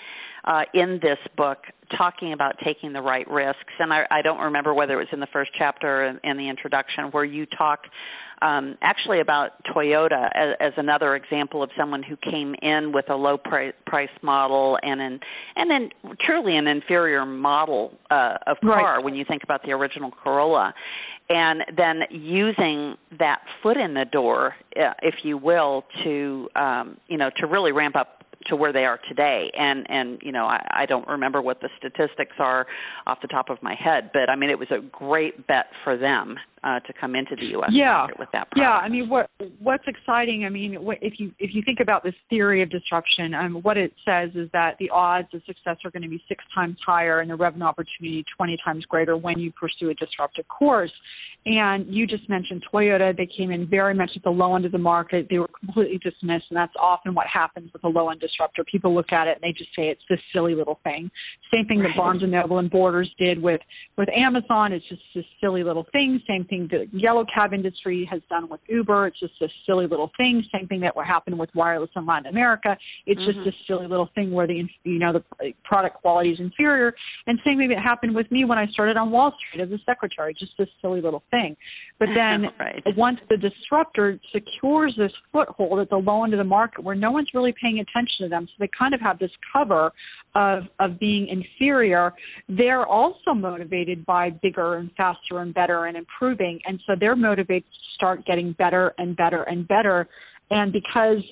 uh, 0.45 0.63
in 0.75 1.01
this 1.03 1.19
book 1.37 1.59
talking 1.97 2.33
about 2.33 2.55
taking 2.65 2.93
the 2.93 3.01
right 3.03 3.29
risks, 3.29 3.73
and 3.79 3.93
I, 3.93 4.07
I 4.11 4.23
don't 4.23 4.41
remember 4.41 4.73
whether 4.73 4.95
it 4.95 5.05
was 5.05 5.09
in 5.13 5.21
the 5.21 5.29
first 5.33 5.51
chapter 5.59 6.07
in, 6.07 6.21
in 6.23 6.37
the 6.37 6.49
introduction 6.49 7.05
where 7.11 7.25
you 7.25 7.47
talk 7.47 7.81
um, 8.43 8.79
actually 8.81 9.21
about 9.21 9.63
Toyota 9.65 10.31
as, 10.35 10.55
as 10.61 10.73
another 10.77 11.15
example 11.15 11.63
of 11.63 11.71
someone 11.79 12.03
who 12.03 12.17
came 12.17 12.55
in 12.63 12.93
with 12.93 13.11
a 13.11 13.15
low 13.15 13.37
price, 13.37 13.75
price 13.87 14.09
model 14.23 14.79
and 14.83 15.01
an 15.01 15.21
and 15.57 15.71
then 15.71 15.91
truly 16.25 16.57
an 16.57 16.67
inferior 16.67 17.27
model 17.27 17.93
uh, 18.11 18.39
of 18.47 18.57
car 18.61 18.97
right. 18.97 19.05
when 19.05 19.15
you 19.15 19.25
think 19.27 19.43
about 19.43 19.63
the 19.63 19.73
original 19.73 20.11
Corolla, 20.11 20.73
and 21.29 21.63
then 21.77 22.03
using 22.11 22.97
that 23.19 23.41
foot 23.63 23.77
in 23.77 23.95
the 23.95 24.05
door, 24.05 24.55
uh, 24.77 24.95
if 25.03 25.17
you 25.23 25.37
will, 25.37 25.85
to 26.05 26.49
um, 26.57 26.97
you 27.09 27.19
know 27.19 27.31
to 27.41 27.47
really 27.47 27.73
ramp 27.73 27.97
up 27.97 28.20
to 28.51 28.57
where 28.57 28.73
they 28.73 28.85
are 28.85 29.01
today. 29.09 29.51
And 29.59 29.87
and 29.91 30.21
you 30.23 30.33
know, 30.33 30.45
I, 30.45 30.65
I 30.71 30.87
don't 30.87 31.09
remember 31.09 31.41
what 31.41 31.61
the 31.61 31.71
statistics 31.79 32.37
are 32.39 32.67
off 33.07 33.19
the 33.23 33.29
top 33.29 33.49
of 33.49 33.63
my 33.63 33.75
head, 33.75 34.11
but 34.13 34.29
I 34.29 34.37
mean, 34.37 34.51
it 34.51 34.59
was 34.59 34.71
a 34.71 34.81
great 34.81 35.47
bet 35.47 35.67
for 35.83 35.97
them 35.97 36.37
uh, 36.63 36.81
to 36.81 36.93
come 37.01 37.15
into 37.15 37.35
the 37.37 37.47
U.S. 37.53 37.71
Yeah. 37.73 37.93
market 37.93 38.19
with 38.19 38.29
that. 38.33 38.51
Product. 38.51 38.57
Yeah, 38.57 38.77
I 38.77 38.89
mean, 38.89 39.09
what 39.09 39.31
what's 39.61 39.85
exciting? 39.87 40.45
I 40.45 40.51
mean, 40.51 40.77
if 41.01 41.15
you 41.19 41.33
if 41.39 41.55
you 41.55 41.63
think 41.65 41.81
about 41.81 42.05
this 42.05 42.15
theory 42.29 42.63
of 42.63 42.71
disruption, 42.71 43.35
um, 43.35 43.55
what 43.63 43.79
it 43.79 43.93
says 44.07 44.31
is 44.35 44.49
that 44.53 44.77
the 44.79 44.91
odds 44.91 45.29
of 45.33 45.43
success 45.47 45.77
are 45.85 45.91
going 45.91 46.03
to 46.03 46.09
be 46.09 46.23
six 46.29 46.45
times 46.55 46.77
higher 46.85 47.21
and 47.21 47.31
the 47.31 47.37
revenue 47.37 47.65
opportunity 47.65 48.25
twenty 48.37 48.59
times 48.65 48.85
greater 48.85 49.17
when 49.17 49.39
you 49.39 49.53
pursue 49.53 49.91
a 49.91 49.95
disruptive 49.95 50.47
course. 50.49 50.93
And 51.47 51.87
you 51.89 52.07
just 52.07 52.29
mentioned 52.29 52.63
Toyota. 52.71 53.17
They 53.17 53.27
came 53.27 53.51
in 53.51 53.67
very 53.67 53.95
much 53.95 54.11
at 54.15 54.23
the 54.23 54.31
low 54.31 54.55
end 54.57 54.67
of 54.67 54.73
the 54.73 54.79
market. 54.79 55.27
They 55.31 55.39
were 55.39 55.49
completely 55.59 55.97
dismissed, 55.97 56.45
and 56.51 56.57
that's 56.57 56.75
often 56.79 57.15
what 57.15 57.27
happens 57.33 57.73
with 57.73 57.83
a 57.85 57.89
low 57.89 58.11
end 58.11 58.21
disruptor. 58.21 58.63
People 58.71 58.95
look 58.95 59.11
at 59.11 59.27
it 59.27 59.39
and 59.41 59.43
they 59.43 59.57
just 59.57 59.71
say 59.75 59.89
it's 59.89 60.03
this 60.11 60.19
silly 60.35 60.55
little 60.55 60.79
thing. 60.85 61.11
Same 61.55 61.67
thing 61.67 61.81
right. 61.81 61.89
that 61.89 61.97
Barnes 61.97 62.23
and 62.23 62.31
Noble 62.31 62.59
and 62.59 62.71
Borders 62.71 63.11
did 63.19 63.41
with 63.41 63.63
with 63.97 64.11
Amazon. 64.15 64.75
It's 64.75 64.87
just 64.91 65.01
this 65.15 65.25
silly 65.41 65.65
little 65.65 65.87
thing. 65.93 66.21
Same 66.29 66.45
thing 66.51 66.69
the 66.71 66.87
yellow 66.93 67.25
cab 67.33 67.55
industry 67.55 68.07
has 68.11 68.21
done 68.29 68.49
with 68.49 68.61
Uber. 68.69 69.07
It's 69.07 69.21
just 69.21 69.41
a 69.41 69.49
silly 69.67 69.87
little 69.87 70.11
thing. 70.19 70.45
Same 70.53 70.67
thing 70.67 70.81
that 70.81 70.95
will 70.95 71.05
happen 71.05 71.39
with 71.39 71.51
wireless 71.55 71.91
in 71.97 72.05
Latin 72.05 72.27
America. 72.27 72.77
It's 73.07 73.21
mm-hmm. 73.21 73.45
just 73.45 73.57
a 73.57 73.65
silly 73.67 73.87
little 73.87 74.09
thing 74.15 74.33
where 74.33 74.47
the 74.47 74.65
you 74.85 74.99
know 74.99 75.13
the 75.13 75.53
product 75.65 75.97
quality 76.03 76.31
is 76.31 76.41
inferior. 76.41 76.95
And 77.27 77.39
same 77.47 77.59
thing 77.59 77.69
that 77.71 77.79
happened 77.79 78.15
with 78.15 78.31
me 78.31 78.45
when 78.45 78.59
I 78.59 78.67
started 78.67 78.97
on 78.97 79.11
Wall 79.11 79.33
Street 79.39 79.63
as 79.63 79.71
a 79.71 79.79
secretary. 79.87 80.35
Just 80.39 80.53
this 80.59 80.69
silly 80.83 81.01
little 81.01 81.23
thing. 81.31 81.57
But 81.99 82.09
then 82.17 82.47
right. 82.59 82.83
once 82.97 83.19
the 83.29 83.37
disruptor 83.37 84.19
secures 84.33 84.95
this 84.99 85.13
foothold 85.33 85.81
at 85.81 85.89
the 85.89 85.97
low 85.97 86.25
end 86.25 86.35
of 86.35 86.39
the 86.39 86.45
market 86.45 86.85
where 86.85 86.97
no 86.97 87.11
one's 87.11 87.29
really 87.33 87.55
paying 87.61 87.79
attention 87.79 88.25
to 88.25 88.29
them, 88.29 88.47
so 88.47 88.53
they 88.59 88.71
kind 88.77 88.95
of 88.95 89.01
have 89.01 89.19
this 89.19 89.31
cover 89.53 89.93
of 90.35 90.65
of 90.79 90.99
being 90.99 91.29
inferior, 91.29 92.13
they're 92.49 92.87
also 92.87 93.35
motivated 93.35 94.07
by 94.07 94.31
bigger 94.31 94.77
and 94.77 94.91
faster 94.97 95.41
and 95.41 95.53
better 95.55 95.87
and 95.87 95.97
improving, 95.97 96.40
and 96.41 96.81
so 96.87 96.95
they're 96.99 97.17
motivated 97.17 97.65
to 97.65 97.95
start 97.95 98.25
getting 98.27 98.53
better 98.53 98.95
and 98.99 99.17
better 99.17 99.43
and 99.43 99.67
better. 99.69 100.09
And 100.51 100.73
because 100.73 101.23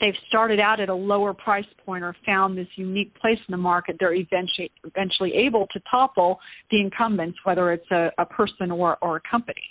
they've 0.00 0.14
started 0.28 0.60
out 0.60 0.80
at 0.80 0.88
a 0.88 0.94
lower 0.94 1.32
price 1.32 1.64
point 1.84 2.02
or 2.02 2.14
found 2.26 2.58
this 2.58 2.66
unique 2.76 3.14
place 3.20 3.38
in 3.48 3.52
the 3.52 3.58
market, 3.58 3.96
they're 4.00 4.14
eventually 4.14 4.70
eventually 4.84 5.34
able 5.34 5.66
to 5.72 5.80
topple 5.90 6.40
the 6.70 6.80
incumbents, 6.80 7.38
whether 7.44 7.72
it's 7.72 7.90
a, 7.90 8.10
a 8.18 8.26
person 8.26 8.70
or, 8.70 8.98
or 9.00 9.16
a 9.16 9.20
company. 9.30 9.62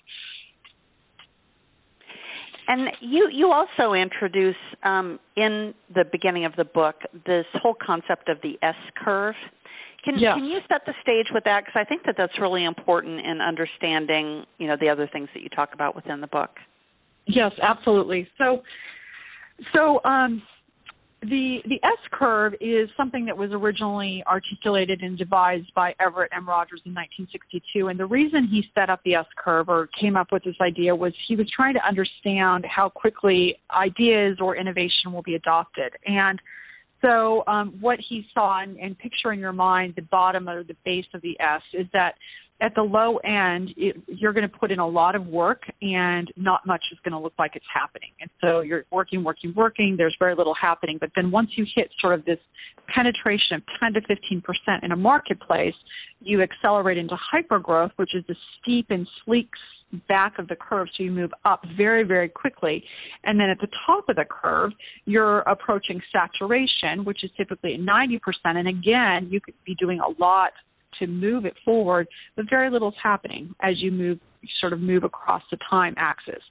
And 2.68 2.90
you 3.02 3.30
you 3.32 3.52
also 3.52 3.94
introduce 3.94 4.56
um, 4.84 5.20
in 5.36 5.74
the 5.94 6.06
beginning 6.10 6.46
of 6.46 6.56
the 6.56 6.64
book 6.64 6.96
this 7.26 7.46
whole 7.56 7.76
concept 7.86 8.30
of 8.30 8.38
the 8.42 8.58
S 8.62 8.76
curve. 9.04 9.36
Can 10.04 10.20
can 10.20 10.46
you 10.46 10.60
set 10.68 10.82
the 10.86 10.94
stage 11.02 11.28
with 11.34 11.46
that? 11.46 11.66
Because 11.66 11.80
I 11.80 11.86
think 11.86 12.04
that 12.06 12.16
that's 12.18 12.34
really 12.40 12.66
important 12.66 13.26
in 13.26 13.40
understanding 13.40 14.44
you 14.58 14.68
know 14.68 14.76
the 14.80 14.90
other 14.90 15.10
things 15.12 15.30
that 15.34 15.42
you 15.42 15.50
talk 15.50 15.74
about 15.74 15.96
within 15.96 16.22
the 16.22 16.28
book. 16.28 16.52
Yes, 17.26 17.52
absolutely. 17.62 18.28
So 18.38 18.64
so 19.74 20.02
um, 20.04 20.42
the 21.22 21.60
the 21.66 21.80
S 21.84 22.00
curve 22.12 22.54
is 22.60 22.90
something 22.98 23.26
that 23.26 23.38
was 23.38 23.52
originally 23.52 24.24
articulated 24.28 25.02
and 25.02 25.18
devised 25.18 25.74
by 25.74 25.94
Everett 26.00 26.32
M. 26.36 26.48
Rogers 26.48 26.82
in 26.86 26.94
1962, 26.94 27.88
and 27.88 28.00
the 28.00 28.06
reason 28.06 28.48
he 28.50 28.64
set 28.78 28.90
up 28.90 29.02
the 29.06 29.16
S 29.16 29.26
curve 29.38 29.70
or 29.70 29.88
came 30.00 30.18
up 30.18 30.32
with 30.32 30.44
this 30.44 30.56
idea 30.62 30.96
was 30.96 31.14
he 31.28 31.36
was 31.36 31.50
trying 31.56 31.76
to 31.76 31.88
understand 31.88 32.66
how 32.66 32.90
quickly 32.90 33.56
ideas 33.72 34.38
or 34.42 34.56
innovation 34.56 35.14
will 35.14 35.24
be 35.24 35.36
adopted. 35.36 35.94
And 36.06 36.42
so, 37.06 37.44
um, 37.48 37.78
what 37.82 38.00
he 38.08 38.26
saw, 38.34 38.62
and, 38.62 38.78
and 38.78 38.98
picture 38.98 39.34
in 39.34 39.40
your 39.40 39.54
mind 39.54 39.94
the 39.96 40.04
bottom 40.04 40.48
or 40.48 40.64
the 40.64 40.76
base 40.86 41.06
of 41.14 41.22
the 41.22 41.40
S, 41.40 41.62
is 41.74 41.88
that 41.94 42.16
at 42.62 42.76
the 42.76 42.82
low 42.82 43.18
end, 43.18 43.72
it, 43.76 43.98
you're 44.08 44.32
going 44.32 44.50
to 44.50 44.58
put 44.58 44.72
in 44.72 44.80
a 44.80 44.88
lot 44.88 45.16
of 45.16 45.28
work 45.28 45.64
and 45.82 46.32
not 46.38 46.66
much 46.66 46.82
is 46.94 47.00
going 47.04 47.12
to 47.12 47.20
look 47.20 47.34
like 47.38 47.56
it's 47.56 47.66
happening. 47.74 48.12
And 48.22 48.30
so 48.40 48.62
you're 48.62 48.86
working, 48.90 49.24
working, 49.24 49.54
working. 49.56 49.96
There's 49.98 50.16
very 50.18 50.34
little 50.34 50.56
happening. 50.60 50.98
But 50.98 51.10
then 51.16 51.30
once 51.30 51.50
you 51.56 51.66
hit 51.76 51.90
sort 52.00 52.14
of 52.14 52.24
this 52.24 52.40
penetration 52.88 53.58
of 53.58 53.64
10 53.82 53.94
to 53.94 54.02
15% 54.02 54.84
in 54.84 54.92
a 54.92 54.96
marketplace, 54.96 55.76
you 56.22 56.42
accelerate 56.42 56.98
into 56.98 57.18
hypergrowth, 57.34 57.92
which 57.98 58.16
is 58.16 58.24
the 58.28 58.36
steep 58.62 58.88
and 58.90 59.08
sleek 59.26 59.50
back 60.08 60.40
of 60.40 60.48
the 60.48 60.56
curve 60.56 60.88
so 60.96 61.04
you 61.04 61.12
move 61.12 61.32
up 61.46 61.64
very 61.78 62.04
very 62.04 62.30
quickly. 62.30 62.84
And 63.24 63.40
then 63.40 63.50
at 63.50 63.60
the 63.60 63.70
top 63.86 64.10
of 64.10 64.16
the 64.16 64.26
curve 64.26 64.72
you're 65.06 65.40
approaching 65.40 66.02
saturation 66.12 67.04
which 67.04 67.24
is 67.24 67.32
typically 67.38 67.76
at 67.76 67.80
90% 67.80 68.20
and 68.46 68.68
again 68.68 69.28
you 69.30 69.40
could 69.40 69.56
be 69.66 69.76
doing 69.76 70.00
a 70.00 70.22
lot 70.22 70.52
to 71.00 71.08
move 71.08 71.46
it 71.46 71.56
forward, 71.66 72.08
but 72.36 72.46
very 72.50 72.70
little 72.70 72.90
is 72.90 72.96
happening 73.02 73.54
as 73.62 73.82
you 73.82 73.92
move 73.92 74.20
sort 74.60 74.74
of 74.74 74.80
move 74.80 75.04
across 75.04 75.42
the 75.52 75.58
time 75.70 75.94
axis. 75.98 76.42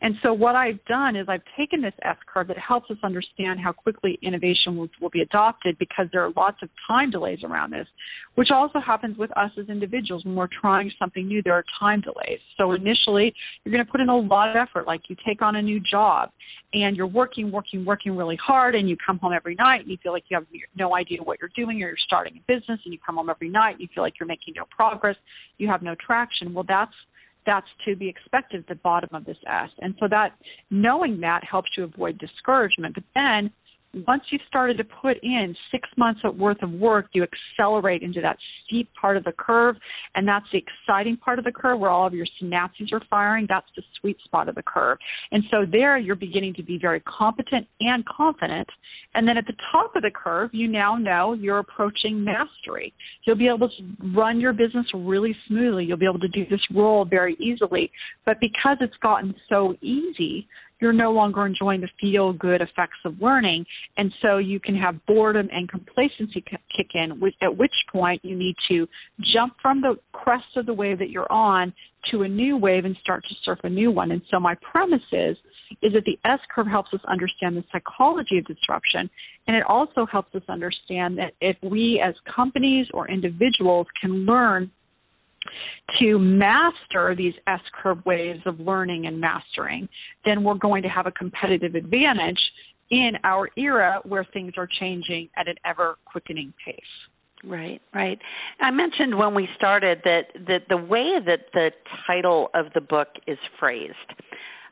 And 0.00 0.16
so 0.24 0.32
what 0.32 0.54
I've 0.54 0.84
done 0.84 1.16
is 1.16 1.26
I've 1.28 1.42
taken 1.56 1.80
this 1.80 1.94
S 2.02 2.16
curve 2.26 2.48
that 2.48 2.58
helps 2.58 2.90
us 2.90 2.98
understand 3.02 3.58
how 3.60 3.72
quickly 3.72 4.18
innovation 4.22 4.76
will, 4.76 4.88
will 5.00 5.10
be 5.10 5.22
adopted 5.22 5.78
because 5.78 6.06
there 6.12 6.22
are 6.22 6.30
lots 6.36 6.58
of 6.62 6.68
time 6.86 7.10
delays 7.10 7.38
around 7.42 7.72
this, 7.72 7.86
which 8.34 8.50
also 8.50 8.80
happens 8.80 9.16
with 9.16 9.30
us 9.36 9.50
as 9.58 9.68
individuals 9.68 10.24
when 10.24 10.34
we're 10.34 10.48
trying 10.60 10.90
something 10.98 11.26
new. 11.26 11.42
There 11.42 11.54
are 11.54 11.64
time 11.80 12.02
delays. 12.02 12.40
So 12.58 12.72
initially, 12.72 13.32
you're 13.64 13.74
going 13.74 13.84
to 13.84 13.90
put 13.90 14.00
in 14.00 14.08
a 14.08 14.16
lot 14.16 14.50
of 14.50 14.56
effort, 14.56 14.86
like 14.86 15.02
you 15.08 15.16
take 15.26 15.40
on 15.40 15.56
a 15.56 15.62
new 15.62 15.80
job 15.80 16.30
and 16.74 16.96
you're 16.96 17.06
working, 17.06 17.50
working, 17.50 17.84
working 17.84 18.16
really 18.16 18.38
hard, 18.44 18.74
and 18.74 18.88
you 18.88 18.96
come 19.06 19.18
home 19.18 19.32
every 19.32 19.54
night 19.54 19.80
and 19.80 19.88
you 19.88 19.96
feel 20.02 20.12
like 20.12 20.24
you 20.28 20.36
have 20.36 20.46
no 20.76 20.94
idea 20.96 21.22
what 21.22 21.38
you're 21.40 21.50
doing, 21.56 21.82
or 21.82 21.88
you're 21.88 21.96
starting 22.04 22.36
a 22.36 22.52
business 22.52 22.80
and 22.84 22.92
you 22.92 22.98
come 23.06 23.14
home 23.14 23.30
every 23.30 23.48
night 23.48 23.72
and 23.72 23.80
you 23.80 23.88
feel 23.94 24.02
like 24.02 24.14
you're 24.18 24.26
making 24.26 24.54
no 24.56 24.64
progress, 24.76 25.16
you 25.56 25.68
have 25.68 25.82
no 25.82 25.94
traction. 26.04 26.52
Well, 26.52 26.64
that's 26.66 26.92
that's 27.46 27.66
to 27.84 27.96
be 27.96 28.08
expected 28.08 28.60
at 28.60 28.66
the 28.68 28.74
bottom 28.76 29.10
of 29.12 29.24
this 29.24 29.36
S. 29.46 29.70
And 29.80 29.94
so 30.00 30.08
that 30.08 30.36
knowing 30.70 31.20
that 31.20 31.44
helps 31.44 31.70
you 31.76 31.84
avoid 31.84 32.18
discouragement. 32.18 32.94
But 32.94 33.04
then 33.14 33.50
once 34.06 34.22
you've 34.30 34.42
started 34.48 34.76
to 34.78 34.84
put 34.84 35.16
in 35.22 35.54
six 35.70 35.88
months 35.96 36.20
worth 36.36 36.62
of 36.62 36.70
work, 36.70 37.06
you 37.12 37.24
accelerate 37.24 38.02
into 38.02 38.20
that 38.20 38.36
steep 38.66 38.88
part 39.00 39.16
of 39.16 39.24
the 39.24 39.32
curve, 39.32 39.76
and 40.14 40.26
that's 40.26 40.46
the 40.52 40.58
exciting 40.58 41.16
part 41.16 41.38
of 41.38 41.44
the 41.44 41.52
curve 41.52 41.78
where 41.78 41.90
all 41.90 42.06
of 42.06 42.14
your 42.14 42.26
synapses 42.40 42.92
are 42.92 43.02
firing. 43.08 43.46
That's 43.48 43.66
the 43.76 43.82
sweet 44.00 44.16
spot 44.24 44.48
of 44.48 44.54
the 44.54 44.62
curve. 44.62 44.98
And 45.32 45.42
so 45.54 45.64
there 45.70 45.96
you're 45.98 46.16
beginning 46.16 46.54
to 46.54 46.62
be 46.62 46.78
very 46.80 47.00
competent 47.00 47.66
and 47.80 48.04
confident. 48.06 48.68
And 49.14 49.28
then 49.28 49.36
at 49.36 49.46
the 49.46 49.54
top 49.70 49.94
of 49.94 50.02
the 50.02 50.10
curve, 50.10 50.50
you 50.52 50.66
now 50.66 50.96
know 50.96 51.34
you're 51.34 51.60
approaching 51.60 52.24
mastery. 52.24 52.92
You'll 53.24 53.36
be 53.36 53.48
able 53.48 53.68
to 53.68 54.12
run 54.14 54.40
your 54.40 54.52
business 54.52 54.86
really 54.92 55.36
smoothly. 55.46 55.84
You'll 55.84 55.98
be 55.98 56.06
able 56.06 56.18
to 56.18 56.28
do 56.28 56.44
this 56.50 56.60
role 56.74 57.04
very 57.04 57.36
easily. 57.40 57.92
But 58.26 58.40
because 58.40 58.78
it's 58.80 58.96
gotten 59.02 59.34
so 59.48 59.74
easy, 59.80 60.48
you're 60.80 60.92
no 60.92 61.12
longer 61.12 61.46
enjoying 61.46 61.80
the 61.80 61.88
feel 62.00 62.32
good 62.32 62.60
effects 62.60 62.98
of 63.04 63.20
learning. 63.20 63.64
And 63.96 64.12
so 64.24 64.38
you 64.38 64.60
can 64.60 64.74
have 64.76 65.04
boredom 65.06 65.48
and 65.52 65.68
complacency 65.68 66.44
kick 66.76 66.88
in, 66.94 67.20
at 67.40 67.56
which 67.56 67.74
point 67.90 68.24
you 68.24 68.36
need 68.36 68.56
to 68.68 68.86
jump 69.20 69.54
from 69.62 69.80
the 69.80 69.98
crest 70.12 70.56
of 70.56 70.66
the 70.66 70.74
wave 70.74 70.98
that 70.98 71.10
you're 71.10 71.30
on 71.32 71.72
to 72.10 72.22
a 72.22 72.28
new 72.28 72.56
wave 72.56 72.84
and 72.84 72.96
start 73.00 73.24
to 73.28 73.34
surf 73.44 73.58
a 73.64 73.70
new 73.70 73.90
one. 73.90 74.10
And 74.10 74.22
so 74.30 74.38
my 74.38 74.54
premise 74.56 75.02
is, 75.12 75.36
is 75.80 75.94
that 75.94 76.04
the 76.04 76.18
S 76.24 76.38
curve 76.54 76.66
helps 76.66 76.92
us 76.92 77.00
understand 77.06 77.56
the 77.56 77.64
psychology 77.72 78.38
of 78.38 78.44
disruption, 78.44 79.08
and 79.46 79.56
it 79.56 79.64
also 79.66 80.06
helps 80.06 80.34
us 80.34 80.42
understand 80.48 81.18
that 81.18 81.32
if 81.40 81.56
we 81.62 82.00
as 82.04 82.14
companies 82.34 82.86
or 82.92 83.08
individuals 83.08 83.86
can 84.00 84.26
learn 84.26 84.70
to 86.00 86.18
master 86.18 87.14
these 87.16 87.34
S 87.46 87.60
curve 87.82 88.04
ways 88.04 88.40
of 88.46 88.60
learning 88.60 89.06
and 89.06 89.20
mastering, 89.20 89.88
then 90.24 90.44
we're 90.44 90.54
going 90.54 90.82
to 90.82 90.88
have 90.88 91.06
a 91.06 91.12
competitive 91.12 91.74
advantage 91.74 92.40
in 92.90 93.12
our 93.24 93.48
era 93.56 94.00
where 94.04 94.26
things 94.32 94.52
are 94.56 94.68
changing 94.80 95.28
at 95.36 95.48
an 95.48 95.56
ever 95.64 95.96
quickening 96.04 96.52
pace. 96.64 96.80
Right, 97.42 97.82
right. 97.94 98.18
I 98.60 98.70
mentioned 98.70 99.18
when 99.18 99.34
we 99.34 99.48
started 99.56 100.00
that, 100.04 100.28
that 100.46 100.62
the 100.70 100.78
way 100.78 101.18
that 101.26 101.46
the 101.52 101.72
title 102.06 102.48
of 102.54 102.66
the 102.74 102.80
book 102.80 103.08
is 103.26 103.38
phrased 103.58 103.92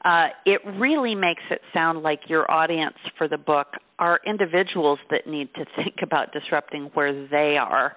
uh, 0.05 0.29
it 0.45 0.61
really 0.79 1.15
makes 1.15 1.43
it 1.51 1.61
sound 1.73 2.03
like 2.03 2.29
your 2.29 2.51
audience 2.51 2.97
for 3.17 3.29
the 3.29 3.39
book 3.39 3.69
are 3.99 4.19
individuals 4.27 4.99
that 5.11 5.27
need 5.27 5.49
to 5.55 5.65
think 5.77 5.97
about 6.03 6.33
disrupting 6.33 6.91
where 6.95 7.27
they 7.29 7.57
are 7.57 7.95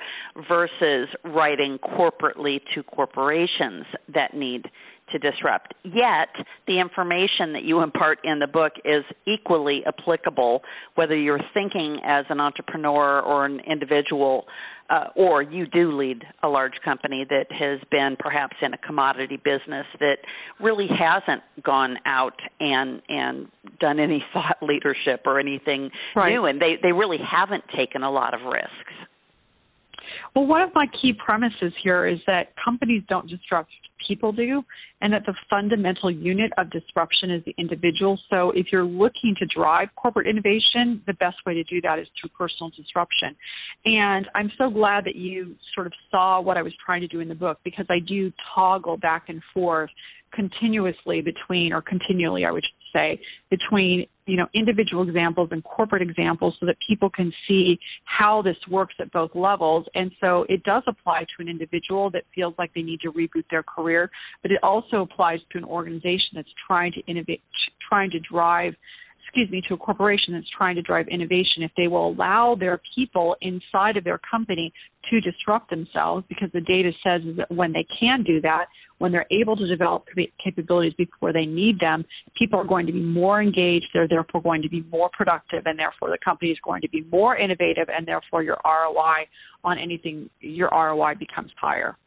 versus 0.47 1.09
writing 1.23 1.79
corporately 1.79 2.61
to 2.73 2.83
corporations 2.83 3.85
that 4.13 4.33
need 4.35 4.69
to 5.11 5.19
disrupt. 5.19 5.73
Yet, 5.83 6.29
the 6.67 6.79
information 6.79 7.53
that 7.53 7.63
you 7.63 7.81
impart 7.81 8.19
in 8.23 8.39
the 8.39 8.47
book 8.47 8.73
is 8.83 9.03
equally 9.27 9.83
applicable 9.85 10.63
whether 10.95 11.15
you're 11.15 11.41
thinking 11.53 11.99
as 12.03 12.25
an 12.29 12.39
entrepreneur 12.39 13.21
or 13.21 13.45
an 13.45 13.59
individual 13.59 14.45
uh, 14.89 15.05
or 15.15 15.41
you 15.41 15.65
do 15.65 15.97
lead 15.97 16.23
a 16.43 16.49
large 16.49 16.73
company 16.83 17.25
that 17.27 17.47
has 17.51 17.79
been 17.89 18.15
perhaps 18.19 18.55
in 18.61 18.73
a 18.73 18.77
commodity 18.77 19.37
business 19.37 19.85
that 19.99 20.17
really 20.59 20.87
hasn't 20.87 21.41
gone 21.63 21.97
out 22.05 22.39
and 22.59 23.01
and 23.09 23.47
done 23.79 23.99
any 23.99 24.23
thought 24.33 24.57
leadership 24.61 25.21
or 25.25 25.39
anything 25.39 25.89
right. 26.15 26.29
new 26.29 26.45
and 26.45 26.61
they 26.61 26.77
they 26.81 26.91
really 26.91 27.17
haven't 27.19 27.63
taken 27.75 28.03
a 28.03 28.11
lot 28.11 28.33
of 28.33 28.41
risks 28.41 28.93
well, 30.35 30.45
one 30.45 30.61
of 30.61 30.71
my 30.75 30.85
key 31.01 31.13
premises 31.13 31.71
here 31.81 32.05
is 32.05 32.19
that 32.27 32.53
companies 32.63 33.03
don't 33.07 33.27
disrupt 33.29 33.71
people 34.07 34.31
do, 34.31 34.63
and 35.01 35.13
that 35.13 35.25
the 35.25 35.33
fundamental 35.49 36.09
unit 36.09 36.51
of 36.57 36.69
disruption 36.69 37.31
is 37.31 37.43
the 37.45 37.55
individual. 37.57 38.19
So 38.31 38.51
if 38.51 38.67
you're 38.71 38.85
looking 38.85 39.35
to 39.39 39.45
drive 39.45 39.89
corporate 39.95 40.27
innovation, 40.27 41.01
the 41.07 41.13
best 41.13 41.37
way 41.45 41.53
to 41.53 41.63
do 41.63 41.81
that 41.81 41.99
is 41.99 42.07
through 42.19 42.31
personal 42.37 42.71
disruption. 42.75 43.35
And 43.85 44.27
I'm 44.35 44.51
so 44.57 44.69
glad 44.69 45.05
that 45.05 45.15
you 45.15 45.55
sort 45.73 45.87
of 45.87 45.93
saw 46.11 46.41
what 46.41 46.57
I 46.57 46.61
was 46.61 46.73
trying 46.85 47.01
to 47.01 47.07
do 47.07 47.19
in 47.19 47.27
the 47.27 47.35
book 47.35 47.59
because 47.63 47.85
I 47.89 47.99
do 47.99 48.31
toggle 48.53 48.97
back 48.97 49.29
and 49.29 49.41
forth 49.53 49.89
continuously 50.35 51.21
between, 51.21 51.73
or 51.73 51.81
continually, 51.81 52.45
I 52.45 52.51
would 52.51 52.65
say, 52.93 53.19
between 53.49 54.05
you 54.25 54.37
know 54.37 54.47
individual 54.53 55.07
examples 55.07 55.49
and 55.51 55.63
corporate 55.63 56.01
examples, 56.01 56.55
so 56.59 56.65
that 56.65 56.75
people 56.87 57.09
can 57.09 57.31
see 57.47 57.79
how 58.05 58.41
this 58.41 58.57
works 58.69 58.95
at 58.99 59.11
both 59.11 59.31
levels. 59.33 59.85
And 59.95 60.11
so 60.21 60.45
it 60.49 60.63
does 60.63 60.83
apply 60.87 61.21
to 61.21 61.41
an 61.43 61.47
individual 61.47 62.09
that 62.11 62.23
feels 62.33 62.53
like 62.57 62.73
they 62.73 62.81
need 62.81 62.99
to 63.01 63.11
reboot 63.11 63.45
their 63.49 63.63
career, 63.63 64.09
but 64.41 64.51
it 64.51 64.59
also 64.63 65.01
applies 65.01 65.39
to 65.51 65.57
an 65.57 65.63
organization 65.63 66.33
that's 66.35 66.53
trying 66.67 66.91
to 66.93 67.01
innovate, 67.07 67.41
trying 67.89 68.11
to 68.11 68.19
drive 68.19 68.73
excuse 69.25 69.49
me, 69.49 69.61
to 69.67 69.73
a 69.73 69.77
corporation 69.77 70.33
that's 70.33 70.49
trying 70.55 70.75
to 70.75 70.81
drive 70.83 71.07
innovation, 71.07 71.63
if 71.63 71.71
they 71.75 71.87
will 71.87 72.09
allow 72.09 72.55
their 72.55 72.79
people 72.95 73.35
inside 73.41 73.97
of 73.97 74.03
their 74.03 74.19
company 74.19 74.71
to 75.09 75.19
disrupt 75.19 75.69
themselves, 75.69 76.23
because 76.29 76.49
the 76.53 76.61
data 76.61 76.91
says 77.03 77.21
that 77.37 77.51
when 77.51 77.73
they 77.73 77.85
can 77.99 78.23
do 78.23 78.39
that, 78.41 78.67
when 78.99 79.11
they're 79.11 79.25
able 79.31 79.55
to 79.55 79.67
develop 79.67 80.05
capabilities 80.43 80.93
before 80.97 81.33
they 81.33 81.45
need 81.45 81.79
them, 81.79 82.05
people 82.37 82.59
are 82.59 82.65
going 82.65 82.85
to 82.85 82.93
be 82.93 83.01
more 83.01 83.41
engaged, 83.41 83.87
they're 83.93 84.07
therefore 84.07 84.41
going 84.41 84.61
to 84.61 84.69
be 84.69 84.83
more 84.91 85.09
productive, 85.17 85.63
and 85.65 85.77
therefore 85.77 86.09
the 86.09 86.17
company 86.23 86.51
is 86.51 86.57
going 86.63 86.81
to 86.81 86.89
be 86.89 87.01
more 87.11 87.35
innovative, 87.35 87.89
and 87.89 88.07
therefore 88.07 88.43
your 88.43 88.57
ROI 88.63 89.27
on 89.63 89.77
anything, 89.77 90.29
your 90.39 90.69
ROI 90.71 91.15
becomes 91.15 91.51
higher. 91.59 91.97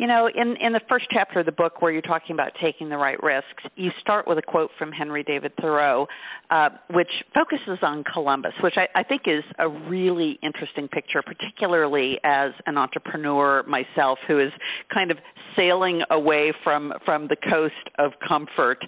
You 0.00 0.06
know, 0.06 0.30
in 0.34 0.56
in 0.56 0.72
the 0.72 0.80
first 0.88 1.04
chapter 1.12 1.40
of 1.40 1.44
the 1.44 1.52
book, 1.52 1.82
where 1.82 1.92
you're 1.92 2.00
talking 2.00 2.32
about 2.32 2.52
taking 2.58 2.88
the 2.88 2.96
right 2.96 3.22
risks, 3.22 3.62
you 3.76 3.90
start 4.00 4.26
with 4.26 4.38
a 4.38 4.42
quote 4.42 4.70
from 4.78 4.92
Henry 4.92 5.22
David 5.22 5.52
Thoreau, 5.60 6.06
uh, 6.48 6.70
which 6.88 7.10
focuses 7.34 7.78
on 7.82 8.02
Columbus, 8.10 8.52
which 8.62 8.72
I, 8.78 8.88
I 8.96 9.02
think 9.02 9.24
is 9.26 9.44
a 9.58 9.68
really 9.68 10.38
interesting 10.42 10.88
picture, 10.88 11.20
particularly 11.20 12.18
as 12.24 12.52
an 12.64 12.78
entrepreneur 12.78 13.62
myself, 13.64 14.18
who 14.26 14.40
is 14.40 14.50
kind 14.90 15.10
of 15.10 15.18
sailing 15.58 16.00
away 16.10 16.54
from 16.64 16.94
from 17.04 17.28
the 17.28 17.36
coast 17.36 17.74
of 17.98 18.12
comfort, 18.26 18.78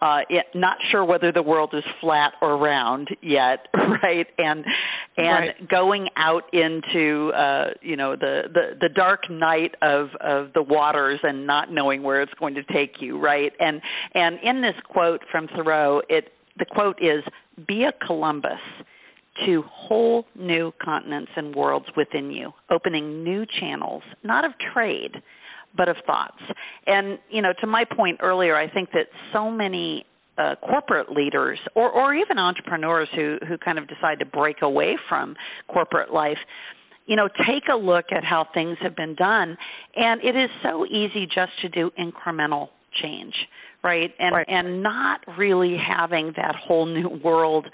uh, 0.00 0.20
it, 0.28 0.46
not 0.54 0.76
sure 0.90 1.04
whether 1.04 1.32
the 1.32 1.42
world 1.42 1.74
is 1.74 1.84
flat 2.00 2.34
or 2.40 2.56
round 2.56 3.08
yet, 3.22 3.66
right? 4.04 4.26
And 4.38 4.64
and 5.16 5.46
right. 5.46 5.68
going 5.68 6.08
out 6.16 6.44
into 6.52 7.32
uh, 7.32 7.70
you 7.82 7.96
know 7.96 8.16
the, 8.16 8.42
the 8.52 8.78
the 8.80 8.88
dark 8.88 9.28
night 9.30 9.74
of 9.82 10.08
of 10.20 10.52
the 10.54 10.59
waters 10.62 11.20
and 11.22 11.46
not 11.46 11.72
knowing 11.72 12.02
where 12.02 12.22
it's 12.22 12.34
going 12.34 12.54
to 12.54 12.62
take 12.64 12.96
you, 13.00 13.18
right? 13.18 13.52
And 13.60 13.80
and 14.14 14.38
in 14.42 14.62
this 14.62 14.74
quote 14.88 15.22
from 15.30 15.48
Thoreau, 15.48 16.02
it 16.08 16.32
the 16.58 16.64
quote 16.64 16.98
is, 17.00 17.22
"Be 17.66 17.84
a 17.84 17.92
Columbus." 18.06 18.60
to 19.46 19.62
whole 19.62 20.26
new 20.34 20.72
continents 20.82 21.30
and 21.36 21.54
worlds 21.54 21.86
within 21.96 22.30
you, 22.30 22.52
opening 22.68 23.24
new 23.24 23.46
channels, 23.58 24.02
not 24.22 24.44
of 24.44 24.52
trade, 24.74 25.22
but 25.74 25.88
of 25.88 25.96
thoughts. 26.06 26.42
And, 26.86 27.18
you 27.30 27.40
know, 27.40 27.52
to 27.60 27.66
my 27.66 27.84
point 27.84 28.20
earlier, 28.22 28.56
I 28.56 28.68
think 28.68 28.90
that 28.92 29.06
so 29.32 29.50
many 29.50 30.04
uh, 30.36 30.56
corporate 30.56 31.10
leaders 31.12 31.58
or, 31.74 31.90
or 31.90 32.14
even 32.14 32.38
entrepreneurs 32.38 33.08
who, 33.14 33.38
who 33.46 33.58
kind 33.58 33.78
of 33.78 33.86
decide 33.88 34.18
to 34.18 34.26
break 34.26 34.62
away 34.62 34.96
from 35.08 35.36
corporate 35.68 36.12
life, 36.12 36.38
you 37.10 37.16
know, 37.16 37.28
take 37.48 37.64
a 37.70 37.76
look 37.76 38.06
at 38.12 38.22
how 38.24 38.46
things 38.54 38.78
have 38.80 38.94
been 38.94 39.16
done. 39.16 39.58
And 39.96 40.20
it 40.22 40.36
is 40.36 40.48
so 40.62 40.86
easy 40.86 41.26
just 41.26 41.50
to 41.62 41.68
do 41.68 41.90
incremental 41.98 42.68
change 43.02 43.34
right 43.82 44.12
and 44.18 44.34
right. 44.34 44.46
and 44.48 44.82
not 44.82 45.20
really 45.38 45.76
having 45.76 46.32
that 46.36 46.54
whole 46.54 46.86
new 46.86 47.08
world 47.08 47.66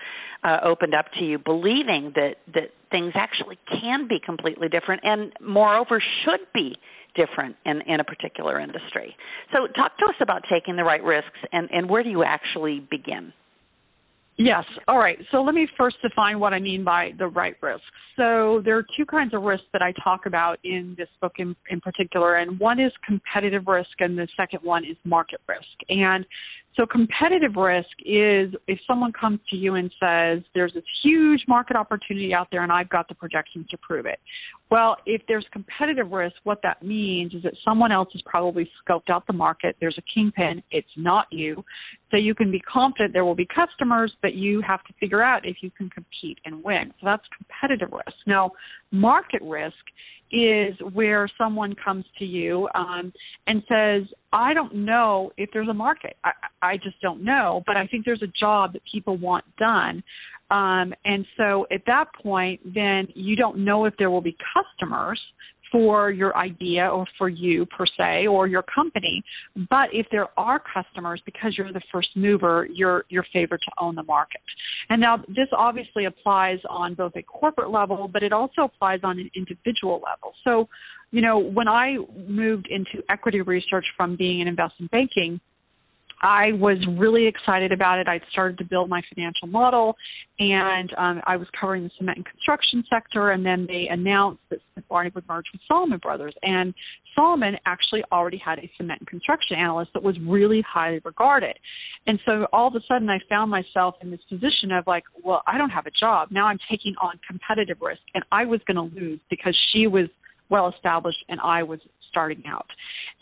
uh, 0.44 0.58
opened 0.62 0.94
up 0.94 1.06
to 1.18 1.24
you 1.24 1.38
believing 1.38 2.12
that 2.14 2.36
that 2.54 2.70
things 2.90 3.12
actually 3.16 3.58
can 3.80 4.06
be 4.06 4.18
completely 4.24 4.68
different 4.68 5.00
and 5.04 5.32
moreover 5.40 6.00
should 6.24 6.46
be 6.54 6.76
different 7.16 7.56
in, 7.64 7.80
in 7.86 7.98
a 7.98 8.04
particular 8.04 8.60
industry. 8.60 9.16
So, 9.54 9.66
talk 9.66 9.96
to 9.98 10.04
us 10.04 10.14
about 10.20 10.42
taking 10.52 10.76
the 10.76 10.84
right 10.84 11.02
risks 11.02 11.38
and, 11.50 11.68
and 11.72 11.88
where 11.88 12.02
do 12.02 12.10
you 12.10 12.22
actually 12.22 12.86
begin? 12.90 13.32
Yes. 14.38 14.64
All 14.86 14.98
right. 14.98 15.18
So 15.30 15.42
let 15.42 15.54
me 15.54 15.66
first 15.78 15.96
define 16.02 16.38
what 16.38 16.52
I 16.52 16.58
mean 16.58 16.84
by 16.84 17.12
the 17.18 17.26
right 17.26 17.56
risks. 17.62 17.86
So 18.16 18.60
there 18.64 18.76
are 18.76 18.84
two 18.96 19.06
kinds 19.06 19.32
of 19.32 19.42
risks 19.42 19.66
that 19.72 19.80
I 19.80 19.92
talk 20.04 20.26
about 20.26 20.58
in 20.62 20.94
this 20.98 21.08
book 21.22 21.32
in, 21.38 21.56
in 21.70 21.80
particular, 21.80 22.36
and 22.36 22.58
one 22.60 22.78
is 22.78 22.92
competitive 23.04 23.66
risk, 23.66 23.90
and 24.00 24.18
the 24.18 24.28
second 24.36 24.60
one 24.62 24.84
is 24.84 24.96
market 25.04 25.40
risk. 25.48 25.64
And 25.88 26.26
so 26.78 26.84
competitive 26.84 27.56
risk 27.56 27.88
is 28.04 28.52
if 28.68 28.78
someone 28.86 29.12
comes 29.12 29.40
to 29.50 29.56
you 29.56 29.76
and 29.76 29.90
says, 30.02 30.42
there's 30.54 30.74
this 30.74 30.84
huge 31.02 31.40
market 31.48 31.76
opportunity 31.76 32.34
out 32.34 32.48
there 32.50 32.62
and 32.62 32.70
I've 32.70 32.90
got 32.90 33.08
the 33.08 33.14
projections 33.14 33.66
to 33.68 33.78
prove 33.78 34.04
it. 34.04 34.18
Well, 34.70 34.96
if 35.06 35.22
there's 35.26 35.46
competitive 35.52 36.10
risk, 36.10 36.36
what 36.44 36.60
that 36.64 36.82
means 36.82 37.32
is 37.32 37.42
that 37.44 37.54
someone 37.64 37.92
else 37.92 38.08
has 38.12 38.20
probably 38.26 38.68
scoped 38.86 39.08
out 39.08 39.26
the 39.26 39.32
market. 39.32 39.76
There's 39.80 39.96
a 39.96 40.02
kingpin. 40.14 40.62
It's 40.70 40.88
not 40.96 41.26
you. 41.30 41.64
So 42.10 42.18
you 42.18 42.34
can 42.34 42.50
be 42.50 42.60
confident 42.60 43.12
there 43.12 43.24
will 43.24 43.34
be 43.34 43.46
customers, 43.46 44.12
but 44.20 44.34
you 44.34 44.60
have 44.60 44.84
to 44.84 44.92
figure 45.00 45.26
out 45.26 45.46
if 45.46 45.58
you 45.62 45.70
can 45.70 45.88
compete 45.88 46.38
and 46.44 46.62
win. 46.62 46.92
So 47.00 47.06
that's 47.06 47.24
competitive 47.36 47.90
risk. 47.90 48.18
Now, 48.26 48.50
market 48.90 49.40
risk 49.42 49.74
is 50.32 50.74
where 50.92 51.28
someone 51.38 51.74
comes 51.82 52.04
to 52.18 52.24
you 52.24 52.68
um, 52.74 53.12
and 53.46 53.62
says, 53.68 54.02
I 54.32 54.54
don't 54.54 54.74
know 54.74 55.30
if 55.36 55.50
there's 55.52 55.68
a 55.68 55.74
market. 55.74 56.16
I, 56.24 56.32
I 56.62 56.76
just 56.76 57.00
don't 57.00 57.22
know, 57.22 57.62
but 57.66 57.76
I 57.76 57.86
think 57.86 58.04
there's 58.04 58.22
a 58.22 58.32
job 58.38 58.72
that 58.72 58.82
people 58.92 59.16
want 59.16 59.44
done. 59.56 60.02
Um, 60.50 60.94
and 61.04 61.26
so 61.36 61.66
at 61.72 61.82
that 61.86 62.06
point, 62.22 62.60
then 62.74 63.08
you 63.14 63.36
don't 63.36 63.58
know 63.58 63.84
if 63.84 63.94
there 63.98 64.10
will 64.10 64.20
be 64.20 64.36
customers 64.54 65.20
for 65.76 66.10
your 66.10 66.34
idea 66.38 66.88
or 66.88 67.06
for 67.18 67.28
you 67.28 67.66
per 67.66 67.84
se 67.98 68.26
or 68.26 68.46
your 68.46 68.62
company. 68.62 69.22
But 69.68 69.88
if 69.92 70.06
there 70.10 70.28
are 70.38 70.58
customers, 70.58 71.20
because 71.26 71.54
you're 71.58 71.70
the 71.70 71.82
first 71.92 72.08
mover, 72.16 72.66
you're 72.72 73.04
you're 73.10 73.26
favored 73.30 73.60
to 73.62 73.72
own 73.78 73.94
the 73.94 74.02
market. 74.04 74.40
And 74.88 75.02
now 75.02 75.16
this 75.28 75.48
obviously 75.52 76.06
applies 76.06 76.60
on 76.70 76.94
both 76.94 77.12
a 77.16 77.22
corporate 77.22 77.70
level, 77.70 78.08
but 78.10 78.22
it 78.22 78.32
also 78.32 78.62
applies 78.62 79.00
on 79.02 79.18
an 79.18 79.30
individual 79.36 79.96
level. 79.96 80.32
So, 80.44 80.66
you 81.10 81.20
know, 81.20 81.38
when 81.38 81.68
I 81.68 81.98
moved 82.26 82.68
into 82.70 83.04
equity 83.10 83.42
research 83.42 83.84
from 83.98 84.16
being 84.16 84.40
in 84.40 84.48
investment 84.48 84.90
banking, 84.90 85.40
I 86.22 86.52
was 86.52 86.78
really 86.96 87.26
excited 87.26 87.72
about 87.72 87.98
it. 87.98 88.08
I'd 88.08 88.22
started 88.30 88.58
to 88.58 88.64
build 88.64 88.88
my 88.88 89.02
financial 89.14 89.48
model, 89.48 89.96
and 90.38 90.90
um, 90.96 91.20
I 91.26 91.36
was 91.36 91.46
covering 91.58 91.84
the 91.84 91.90
cement 91.98 92.18
and 92.18 92.26
construction 92.26 92.84
sector. 92.88 93.30
And 93.30 93.44
then 93.44 93.66
they 93.66 93.86
announced 93.90 94.40
that 94.50 94.60
Smith 94.72 94.86
Barney 94.88 95.10
would 95.14 95.28
merge 95.28 95.44
with 95.52 95.60
Salomon 95.68 95.98
Brothers, 95.98 96.34
and 96.42 96.72
Salomon 97.14 97.56
actually 97.66 98.02
already 98.12 98.38
had 98.38 98.58
a 98.58 98.70
cement 98.76 99.00
and 99.00 99.08
construction 99.08 99.56
analyst 99.58 99.92
that 99.92 100.02
was 100.02 100.16
really 100.26 100.64
highly 100.66 101.00
regarded. 101.04 101.58
And 102.06 102.18
so 102.24 102.46
all 102.52 102.68
of 102.68 102.74
a 102.74 102.80
sudden, 102.88 103.10
I 103.10 103.18
found 103.28 103.50
myself 103.50 103.96
in 104.00 104.10
this 104.10 104.20
position 104.28 104.72
of 104.72 104.86
like, 104.86 105.04
well, 105.22 105.42
I 105.46 105.58
don't 105.58 105.70
have 105.70 105.86
a 105.86 105.90
job 105.90 106.28
now. 106.30 106.46
I'm 106.46 106.58
taking 106.70 106.94
on 107.00 107.20
competitive 107.28 107.78
risk, 107.80 108.02
and 108.14 108.24
I 108.32 108.46
was 108.46 108.60
going 108.66 108.76
to 108.76 108.98
lose 108.98 109.20
because 109.28 109.56
she 109.72 109.86
was 109.86 110.08
well 110.48 110.72
established 110.74 111.24
and 111.28 111.40
I 111.40 111.62
was 111.62 111.80
starting 112.10 112.44
out. 112.46 112.66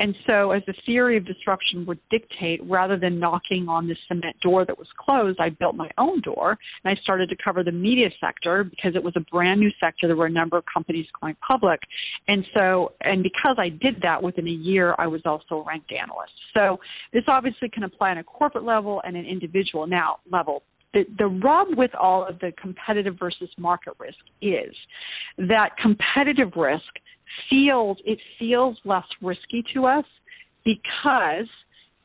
And 0.01 0.15
so, 0.29 0.51
as 0.51 0.63
the 0.67 0.75
theory 0.85 1.17
of 1.17 1.25
disruption 1.25 1.87
would 1.87 2.01
dictate, 2.11 2.61
rather 2.65 2.99
than 2.99 3.21
knocking 3.21 3.69
on 3.69 3.87
this 3.87 3.99
cement 4.09 4.35
door 4.41 4.65
that 4.65 4.77
was 4.77 4.89
closed, 4.99 5.39
I 5.39 5.51
built 5.51 5.77
my 5.77 5.89
own 5.99 6.21
door 6.21 6.59
and 6.85 6.99
I 6.99 7.01
started 7.01 7.29
to 7.29 7.37
cover 7.43 7.63
the 7.63 7.71
media 7.71 8.09
sector 8.21 8.65
because 8.65 8.97
it 8.97 9.05
was 9.05 9.15
a 9.17 9.21
brand 9.21 9.61
new 9.61 9.71
sector. 9.81 10.09
There 10.09 10.17
were 10.17 10.27
a 10.27 10.31
number 10.31 10.57
of 10.57 10.65
companies 10.73 11.07
going 11.21 11.37
public. 11.49 11.81
And 12.27 12.45
so, 12.59 12.93
and 13.03 13.23
because 13.23 13.57
I 13.59 13.69
did 13.69 14.03
that 14.03 14.21
within 14.21 14.49
a 14.49 14.51
year, 14.51 14.97
I 14.99 15.07
was 15.07 15.23
also 15.25 15.57
a 15.57 15.65
ranked 15.65 15.93
analyst. 15.93 16.33
So, 16.57 16.81
this 17.13 17.25
obviously 17.29 17.69
can 17.69 17.85
apply 17.85 18.11
on 18.11 18.19
a 18.19 18.25
corporate 18.25 18.65
level 18.65 19.01
and 19.05 19.17
an 19.17 19.27
individual 19.27 19.87
now 19.87 20.19
level 20.31 20.65
the, 20.95 21.05
the 21.19 21.27
rub 21.27 21.77
with 21.77 21.91
all 21.95 22.27
of 22.27 22.39
the 22.39 22.53
competitive 22.61 23.17
versus 23.19 23.51
market 23.59 23.95
risk 23.99 24.19
is 24.41 24.75
that 25.37 25.71
competitive 25.83 26.53
risk 26.57 26.85
feels 27.51 27.99
it 28.05 28.19
feels 28.39 28.77
less 28.85 29.07
risky 29.23 29.65
to 29.75 29.87
us 29.87 30.05
because 30.65 31.49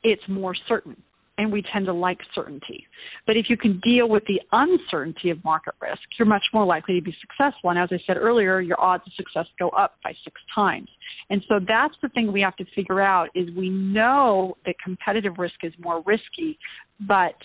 it's 0.03 0.23
more 0.27 0.55
certain 0.67 0.95
and 1.39 1.53
we 1.53 1.63
tend 1.73 1.85
to 1.85 1.93
like 1.93 2.19
certainty. 2.35 2.85
But 3.25 3.37
if 3.37 3.45
you 3.49 3.55
can 3.55 3.79
deal 3.79 4.09
with 4.09 4.23
the 4.27 4.41
uncertainty 4.51 5.29
of 5.29 5.41
market 5.45 5.73
risk, 5.81 6.01
you're 6.17 6.27
much 6.27 6.43
more 6.53 6.65
likely 6.65 6.95
to 6.95 7.01
be 7.01 7.15
successful. 7.21 7.69
And 7.69 7.79
as 7.79 7.87
I 7.93 7.99
said 8.05 8.17
earlier, 8.17 8.59
your 8.59 8.79
odds 8.79 9.03
of 9.07 9.13
success 9.13 9.45
go 9.57 9.69
up 9.69 9.95
by 10.03 10.11
six 10.25 10.39
times. 10.53 10.89
And 11.29 11.41
so 11.47 11.61
that's 11.65 11.93
the 12.01 12.09
thing 12.09 12.33
we 12.33 12.41
have 12.41 12.57
to 12.57 12.65
figure 12.75 12.99
out 12.99 13.29
is 13.35 13.49
we 13.55 13.69
know 13.69 14.57
that 14.65 14.75
competitive 14.83 15.37
risk 15.37 15.55
is 15.63 15.71
more 15.79 16.03
risky, 16.05 16.59
but 17.07 17.35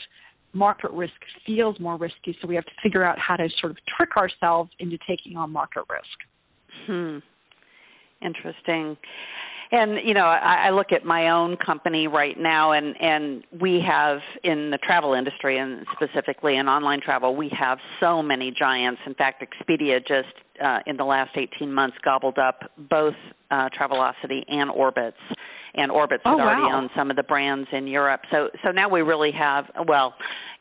market 0.53 0.91
risk 0.91 1.15
feels 1.47 1.79
more 1.79 1.97
risky. 1.97 2.37
So 2.43 2.49
we 2.49 2.57
have 2.57 2.65
to 2.65 2.73
figure 2.83 3.05
out 3.05 3.17
how 3.21 3.37
to 3.37 3.49
sort 3.61 3.71
of 3.71 3.79
trick 3.97 4.17
ourselves 4.17 4.73
into 4.81 4.99
taking 5.07 5.37
on 5.37 5.53
market 5.53 5.85
risk. 5.89 6.87
Hmm. 6.87 7.19
Interesting. 8.23 8.97
And 9.73 9.99
you 10.05 10.15
know, 10.15 10.25
I, 10.25 10.67
I 10.67 10.71
look 10.71 10.93
at 10.93 11.05
my 11.05 11.31
own 11.31 11.57
company 11.57 12.07
right 12.07 12.39
now, 12.39 12.73
and 12.73 12.95
and 13.01 13.45
we 13.61 13.83
have 13.87 14.19
in 14.45 14.71
the 14.71 14.79
travel 14.79 15.15
industry, 15.15 15.59
and 15.59 15.85
specifically 15.95 16.57
in 16.57 16.69
online 16.69 17.01
travel, 17.01 17.35
we 17.35 17.51
have 17.59 17.79
so 18.01 18.23
many 18.23 18.53
giants. 18.57 19.01
In 19.07 19.15
fact, 19.15 19.43
Expedia 19.43 19.99
just 19.99 20.29
uh, 20.65 20.79
in 20.87 20.97
the 20.97 21.05
last 21.05 21.31
18 21.37 21.73
months 21.73 21.97
gobbled 22.05 22.39
up 22.39 22.71
both 22.91 23.15
uh, 23.51 23.69
Travelocity 23.71 24.45
and 24.49 24.71
Orbitz, 24.71 25.13
and 25.75 25.91
Orbitz 25.91 26.21
oh, 26.27 26.39
had 26.39 26.41
already 26.41 26.63
wow. 26.63 26.79
owned 26.79 26.91
some 26.97 27.11
of 27.11 27.17
the 27.17 27.25
brands 27.25 27.69
in 27.73 27.87
Europe. 27.89 28.21
So 28.31 28.51
so 28.65 28.71
now 28.71 28.89
we 28.89 29.01
really 29.01 29.33
have 29.33 29.65
well 29.89 30.15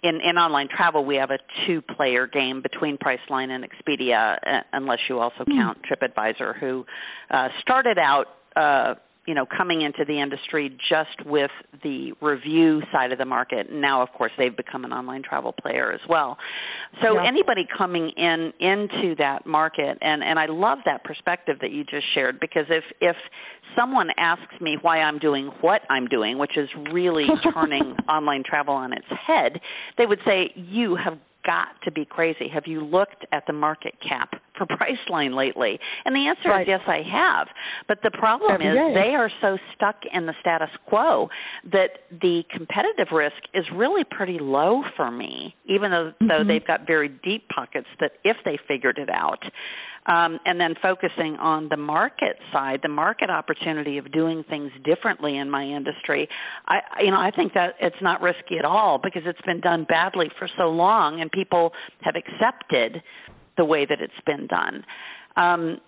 in, 0.04 0.20
in 0.22 0.38
online 0.38 0.68
travel, 0.68 1.06
we 1.06 1.16
have 1.16 1.32
a 1.32 1.40
two-player 1.66 2.28
game 2.28 2.62
between 2.62 2.98
Priceline 2.98 3.50
and 3.50 3.66
Expedia, 3.66 4.38
uh, 4.46 4.62
unless 4.74 5.00
you 5.10 5.20
also 5.20 5.44
hmm. 5.46 5.58
count 5.58 5.78
TripAdvisor, 5.90 6.60
who 6.60 6.86
uh, 7.32 7.48
started 7.62 7.98
out, 8.00 8.28
uh, 8.56 8.96
you 9.26 9.34
know, 9.34 9.46
coming 9.46 9.82
into 9.82 10.04
the 10.06 10.22
industry 10.22 10.76
just 10.90 11.26
with 11.26 11.52
the 11.82 12.14
review 12.22 12.82
side 12.92 13.12
of 13.12 13.18
the 13.18 13.26
market. 13.26 13.72
Now, 13.72 14.02
of 14.02 14.10
course, 14.12 14.32
they've 14.38 14.56
become 14.56 14.84
an 14.84 14.92
online 14.92 15.24
travel 15.24 15.54
player 15.54 15.94
as 15.94 16.02
well. 16.10 16.38
So 17.04 17.16
yeah. 17.16 17.28
anybody 17.28 17.66
coming 17.78 18.12
in 18.18 18.52
into 18.60 19.16
that 19.20 19.46
market, 19.46 19.98
and 20.02 20.24
and 20.24 20.38
I 20.38 20.48
love 20.48 20.80
that 20.86 21.04
perspective 21.04 21.58
that 21.62 21.72
you 21.72 21.84
just 21.84 22.06
shared 22.14 22.40
because 22.40 22.66
if 22.70 22.84
if 23.00 23.16
someone 23.78 24.10
asks 24.18 24.60
me 24.62 24.78
why 24.82 25.00
I'm 25.00 25.20
doing 25.20 25.48
what 25.62 25.82
I'm 25.90 26.08
doing, 26.08 26.38
which 26.38 26.58
is 26.58 26.70
really 26.92 27.26
turning 27.54 27.96
online 28.10 28.44
travel 28.46 28.74
on 28.74 28.94
its 28.94 29.08
head, 29.26 29.60
they 29.98 30.06
would 30.06 30.20
say, 30.28 30.52
You 30.56 30.96
have 30.96 31.18
got 31.46 31.82
to 31.84 31.92
be 31.92 32.06
crazy. 32.06 32.48
Have 32.54 32.64
you 32.66 32.82
looked 32.84 33.26
at 33.32 33.44
the 33.48 33.54
market 33.54 33.96
cap 34.08 34.32
for 34.58 34.66
Priceline 34.66 35.36
lately? 35.36 35.80
And 36.06 36.16
the 36.16 36.28
answer 36.28 36.50
right. 36.50 36.62
is 36.62 36.68
yes, 36.68 36.82
I 36.88 37.02
have. 37.12 37.48
But 37.88 38.00
the 38.04 38.12
problem 38.12 38.52
Every 38.52 38.68
is 38.68 38.74
day. 38.74 38.94
they 38.94 39.16
are 39.16 39.32
so 39.42 39.58
stuck 39.76 39.96
in 40.12 40.26
the 40.26 40.34
status 40.42 40.70
quo 40.88 41.30
that 41.72 41.90
the 42.12 42.44
competitive 42.56 43.08
risk 43.12 43.36
is 43.54 43.66
really 43.74 44.04
pretty 44.10 44.38
low 44.40 44.84
for 44.96 45.12
me, 45.12 45.56
even 45.66 45.92
though, 45.92 46.12
mm-hmm. 46.12 46.28
though 46.28 46.44
they've 46.48 46.66
got 46.66 46.88
very 46.88 47.10
deep 47.10 47.48
pockets 47.50 47.88
that 48.00 48.14
if 48.24 48.38
they 48.46 48.58
figured 48.68 48.98
it 48.98 49.10
out, 49.10 49.44
um, 50.12 50.40
and 50.46 50.60
then 50.60 50.76
focusing 50.82 51.36
on 51.38 51.70
the 51.70 51.78
market 51.78 52.38
side, 52.52 52.80
the 52.84 52.90
market 52.90 53.30
opportunity 53.30 53.98
of 53.98 54.12
doing 54.12 54.44
things 54.50 54.72
differently 54.84 55.38
in 55.38 55.50
my 55.50 55.64
industry. 55.64 56.28
I, 56.68 56.80
you 57.02 57.12
know, 57.12 57.20
I 57.20 57.32
think 57.32 57.54
that 57.54 57.76
it's 57.80 58.02
not 58.02 58.22
risky 58.22 58.58
at 58.60 58.66
all 58.66 59.00
because 59.02 59.24
it's 59.26 59.42
been 59.46 59.62
done 59.62 59.86
badly 59.88 60.30
for 60.38 60.50
so 60.60 60.68
long, 60.68 61.22
and 61.22 61.32
people 61.32 61.72
have 62.02 62.16
accepted 62.16 63.02
the 63.58 63.66
way 63.66 63.86
that 63.86 64.00
it's 64.02 64.14
been 64.26 64.48
done. 64.48 64.84
Um, 65.38 65.80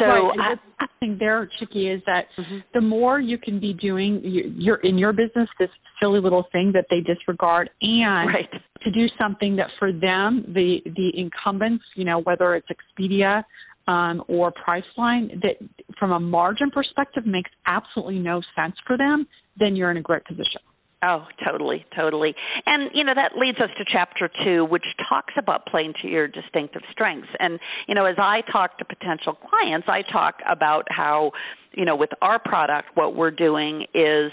so 0.00 0.06
right. 0.06 0.38
I, 0.40 0.54
the 0.80 0.88
thing 0.98 1.16
there, 1.18 1.48
Chicky, 1.58 1.88
is 1.88 2.00
that 2.06 2.26
mm-hmm. 2.38 2.58
the 2.72 2.80
more 2.80 3.20
you 3.20 3.38
can 3.38 3.60
be 3.60 3.74
doing 3.74 4.20
you're 4.22 4.78
in 4.78 4.96
your 4.96 5.12
business 5.12 5.48
this 5.58 5.68
silly 6.00 6.20
little 6.20 6.46
thing 6.52 6.72
that 6.72 6.86
they 6.90 7.00
disregard, 7.00 7.68
and 7.82 8.28
right. 8.28 8.48
to 8.82 8.90
do 8.90 9.06
something 9.20 9.56
that 9.56 9.68
for 9.78 9.92
them 9.92 10.44
the 10.48 10.78
the 10.86 11.10
incumbents, 11.14 11.84
you 11.96 12.04
know, 12.04 12.20
whether 12.20 12.54
it's 12.54 12.68
Expedia 12.68 13.44
um, 13.86 14.22
or 14.28 14.52
Priceline, 14.52 15.42
that 15.42 15.56
from 15.98 16.12
a 16.12 16.20
margin 16.20 16.70
perspective 16.70 17.26
makes 17.26 17.50
absolutely 17.66 18.18
no 18.18 18.40
sense 18.58 18.74
for 18.86 18.96
them, 18.96 19.26
then 19.58 19.76
you're 19.76 19.90
in 19.90 19.96
a 19.96 20.02
great 20.02 20.24
position. 20.24 20.60
Oh, 21.06 21.26
totally, 21.46 21.84
totally. 21.94 22.34
And, 22.66 22.90
you 22.94 23.04
know, 23.04 23.12
that 23.14 23.32
leads 23.36 23.58
us 23.58 23.68
to 23.76 23.84
chapter 23.92 24.30
two, 24.42 24.64
which 24.64 24.84
talks 25.08 25.34
about 25.36 25.66
playing 25.66 25.92
to 26.00 26.08
your 26.08 26.26
distinctive 26.26 26.80
strengths. 26.92 27.28
And, 27.38 27.60
you 27.86 27.94
know, 27.94 28.04
as 28.04 28.16
I 28.18 28.40
talk 28.50 28.78
to 28.78 28.86
potential 28.86 29.34
clients, 29.34 29.86
I 29.88 30.00
talk 30.10 30.36
about 30.48 30.86
how, 30.88 31.32
you 31.72 31.84
know, 31.84 31.94
with 31.94 32.10
our 32.22 32.38
product, 32.38 32.88
what 32.94 33.14
we're 33.14 33.32
doing 33.32 33.84
is 33.92 34.32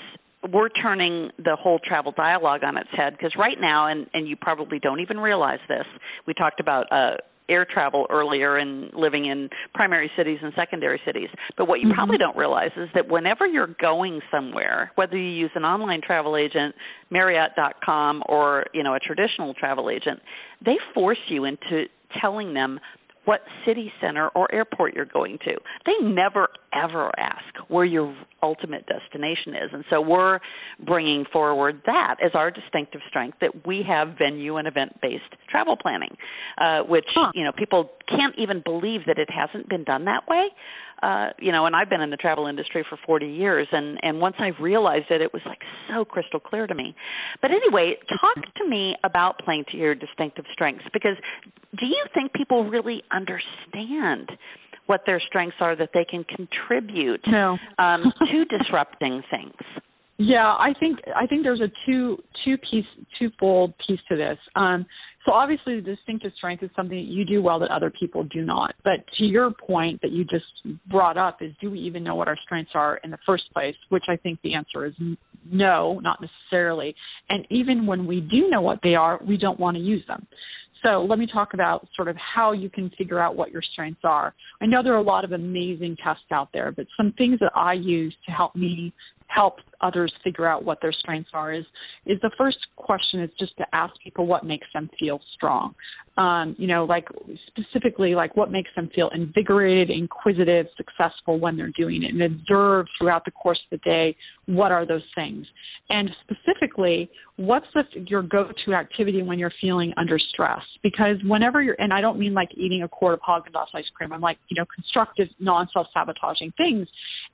we're 0.50 0.70
turning 0.70 1.32
the 1.38 1.58
whole 1.60 1.80
travel 1.80 2.14
dialogue 2.16 2.64
on 2.64 2.78
its 2.78 2.90
head 2.94 3.14
because 3.18 3.34
right 3.38 3.60
now, 3.60 3.88
and, 3.88 4.08
and 4.14 4.28
you 4.28 4.36
probably 4.36 4.80
don't 4.80 5.02
even 5.02 5.20
realize 5.20 5.60
this, 5.68 5.86
we 6.26 6.34
talked 6.34 6.60
about 6.62 6.88
uh, 6.92 7.18
air 7.52 7.66
travel 7.66 8.08
earlier 8.10 8.58
and 8.58 8.92
living 8.94 9.26
in 9.26 9.50
primary 9.74 10.10
cities 10.16 10.40
and 10.42 10.54
secondary 10.56 11.02
cities. 11.06 11.30
But 11.58 11.68
what 11.68 11.80
you 11.80 11.88
mm-hmm. 11.88 11.98
probably 11.98 12.18
don't 12.18 12.38
realize 12.38 12.72
is 12.78 12.90
that 12.96 13.10
whenever 13.10 13.46
you're 13.46 13.76
going 13.82 14.22
somewhere, 14.32 14.92
whether 14.96 15.18
you 15.18 15.30
use 15.30 15.52
an 15.56 15.64
online 15.64 16.02
travel 16.02 16.38
agent, 16.38 16.76
Marriott.com, 17.10 18.24
or 18.28 18.66
you 18.74 18.84
know 18.84 18.96
a 18.96 19.00
traditional 19.00 19.54
travel 19.54 19.90
agent, 19.90 20.20
they 20.64 20.78
force 20.94 21.20
you 21.30 21.46
into 21.46 21.86
telling 22.20 22.54
them 22.54 22.80
what 23.26 23.42
city 23.66 23.92
center 24.02 24.30
or 24.30 24.54
airport 24.54 24.96
you're 24.96 25.06
going 25.06 25.38
to. 25.40 25.56
They 25.86 26.08
never 26.08 26.48
ever 26.74 27.12
ask 27.20 27.70
where 27.70 27.86
your 27.86 28.16
ultimate 28.42 28.86
destination 28.88 29.54
is. 29.54 29.70
And 29.74 29.84
so 29.90 30.02
we're 30.02 30.40
bringing 30.86 31.26
forward 31.32 31.82
that 31.86 32.16
as 32.24 32.32
our 32.34 32.50
distinctive 32.50 33.02
strength 33.10 33.38
that 33.42 33.68
we 33.68 33.84
have 33.88 34.16
venue 34.22 34.58
and 34.58 34.68
event 34.68 35.00
based 35.02 35.24
travel 35.50 35.78
planning, 35.80 36.16
uh, 36.58 36.80
which, 36.84 37.06
huh. 37.14 37.32
you 37.36 37.44
know, 37.44 37.52
people 37.52 37.92
can't 38.08 38.36
even 38.38 38.62
believe 38.64 39.02
that 39.08 39.18
it 39.18 39.30
hasn't 39.30 39.70
been 39.70 39.84
done 39.84 40.06
that 40.06 40.28
way. 40.28 40.48
Uh, 41.02 41.30
you 41.40 41.52
know, 41.52 41.66
and 41.66 41.76
I've 41.76 41.90
been 41.90 42.02
in 42.02 42.12
the 42.12 42.18
travel 42.18 42.46
industry 42.46 42.86
for 42.88 42.98
40 43.06 43.26
years, 43.26 43.68
and 43.72 43.98
and 44.04 44.20
once 44.20 44.36
I 44.40 44.52
realized 44.62 45.06
it, 45.10 45.22
it 45.22 45.34
was 45.34 45.42
like 45.46 45.60
so 45.90 46.06
crystal 46.06 46.40
clear 46.40 46.68
to 46.68 46.76
me. 46.76 46.96
But 47.42 47.52
anyway, 47.52 47.98
talk 48.22 48.44
to 48.58 48.68
me 48.68 48.96
about 49.04 49.40
playing 49.44 49.66
to 49.72 49.78
your 49.78 49.96
distinctive 49.96 50.46
strengths 50.54 50.86
because 50.94 51.18
do 51.80 51.86
you 51.86 52.04
think 52.14 52.34
people 52.34 52.70
really 52.70 53.04
understand 53.12 54.30
what 54.86 55.02
their 55.06 55.22
strengths 55.26 55.58
are 55.60 55.76
that 55.76 55.90
they 55.94 56.06
can 56.06 56.24
contribute 56.24 57.22
no. 57.28 57.58
um, 57.80 58.14
to 58.32 58.46
disrupting 58.46 59.24
things? 59.32 59.84
Yeah, 60.18 60.46
I 60.46 60.74
think 60.80 61.00
I 61.16 61.26
think 61.26 61.44
there's 61.44 61.62
a 61.62 61.72
two 61.86 62.18
two 62.46 62.58
piece 62.58 62.86
twofold 63.18 63.74
piece 63.88 64.00
to 64.10 64.16
this. 64.16 64.38
Um, 64.56 64.86
so 65.26 65.34
obviously, 65.34 65.76
the 65.76 65.82
distinctive 65.82 66.32
strength 66.36 66.64
is 66.64 66.72
something 66.76 66.98
that 66.98 67.12
you 67.12 67.26
do 67.26 67.44
well 67.44 67.60
that 67.60 67.70
other 67.70 67.92
people 67.92 68.24
do 68.24 68.44
not. 68.44 68.74
But 68.84 69.06
to 69.20 69.24
your 69.24 69.52
point 69.52 70.02
that 70.02 70.12
you 70.12 70.24
just 70.26 70.46
brought 70.88 71.18
up 71.18 71.42
is, 71.42 71.52
do 71.62 71.70
we 71.70 71.80
even 71.80 72.04
know 72.04 72.16
what 72.16 72.28
our 72.28 72.38
strengths 72.44 72.72
are 72.74 72.98
in 73.04 73.12
the 73.12 73.20
first 73.26 73.44
place? 73.54 73.76
Which 73.90 74.06
I 74.10 74.16
think 74.16 74.40
the 74.42 74.56
answer 74.56 74.86
is 74.86 74.94
no, 75.46 76.00
not 76.00 76.20
necessarily. 76.22 76.96
And 77.30 77.46
even 77.52 77.86
when 77.86 78.08
we 78.08 78.22
do 78.22 78.50
know 78.50 78.62
what 78.62 78.80
they 78.82 78.96
are, 78.96 79.20
we 79.28 79.38
don't 79.38 79.60
want 79.60 79.78
to 79.78 79.84
use 79.84 80.04
them. 80.08 80.26
So 80.86 81.04
let 81.04 81.20
me 81.20 81.28
talk 81.32 81.54
about 81.54 81.88
sort 81.96 82.08
of 82.08 82.16
how 82.18 82.54
you 82.54 82.70
can 82.70 82.90
figure 82.98 83.20
out 83.20 83.36
what 83.36 83.52
your 83.52 83.62
strengths 83.62 84.02
are. 84.04 84.34
I 84.62 84.66
know 84.66 84.80
there 84.84 84.94
are 84.94 84.98
a 84.98 85.04
lot 85.04 85.24
of 85.24 85.32
amazing 85.32 85.98
tests 86.04 86.24
out 86.32 86.50
there, 86.54 86.72
but 86.72 86.88
some 86.98 87.14
things 87.18 87.38
that 87.40 87.52
I 87.54 87.74
use 87.74 88.16
to 88.26 88.32
help 88.32 88.56
me 88.56 88.92
help 89.34 89.56
others 89.82 90.14
figure 90.24 90.48
out 90.48 90.64
what 90.64 90.80
their 90.82 90.92
strengths 90.92 91.30
are 91.34 91.54
is 91.54 91.66
is 92.06 92.20
the 92.22 92.32
first 92.38 92.58
question 92.76 93.22
is 93.22 93.30
just 93.40 93.56
to 93.58 93.66
ask 93.74 93.94
people 94.04 94.26
what 94.26 94.46
makes 94.46 94.68
them 94.74 94.90
feel 95.00 95.20
strong 95.34 95.74
um, 96.18 96.56
you 96.58 96.68
know, 96.68 96.84
like 96.84 97.08
specifically 97.48 98.16
like 98.16 98.36
what 98.36 98.52
makes 98.52 98.70
them 98.76 98.90
feel 98.94 99.10
invigorated, 99.14 99.90
inquisitive, 99.90 100.66
successful 100.76 101.40
when 101.40 101.56
they're 101.56 101.72
doing 101.78 102.04
it, 102.04 102.14
and 102.14 102.22
observe 102.22 102.86
throughout 102.98 103.24
the 103.24 103.32
course 103.32 103.60
of 103.72 103.80
the 103.80 103.90
day 103.90 104.16
what 104.46 104.72
are 104.72 104.86
those 104.86 105.06
things. 105.16 105.46
And 105.90 106.10
specifically, 106.24 107.10
what's 107.36 107.66
the, 107.74 107.84
your 108.08 108.22
go-to 108.22 108.74
activity 108.74 109.24
when 109.24 109.40
you're 109.40 109.54
feeling 109.60 109.94
under 109.98 110.18
stress? 110.20 110.62
Because 110.84 111.18
whenever 111.26 111.62
you're, 111.62 111.76
and 111.80 111.92
I 111.94 112.02
don't 112.02 112.20
mean 112.20 112.34
like 112.34 112.50
eating 112.56 112.84
a 112.84 112.88
quart 112.88 113.14
of 113.14 113.20
Haagen-Dazs 113.22 113.68
ice 113.74 113.86
cream. 113.96 114.14
I'm 114.14 114.22
like, 114.22 114.38
you 114.50 114.56
know, 114.60 114.66
constructive, 114.74 115.28
non-self-sabotaging 115.40 116.54
things. 116.58 116.88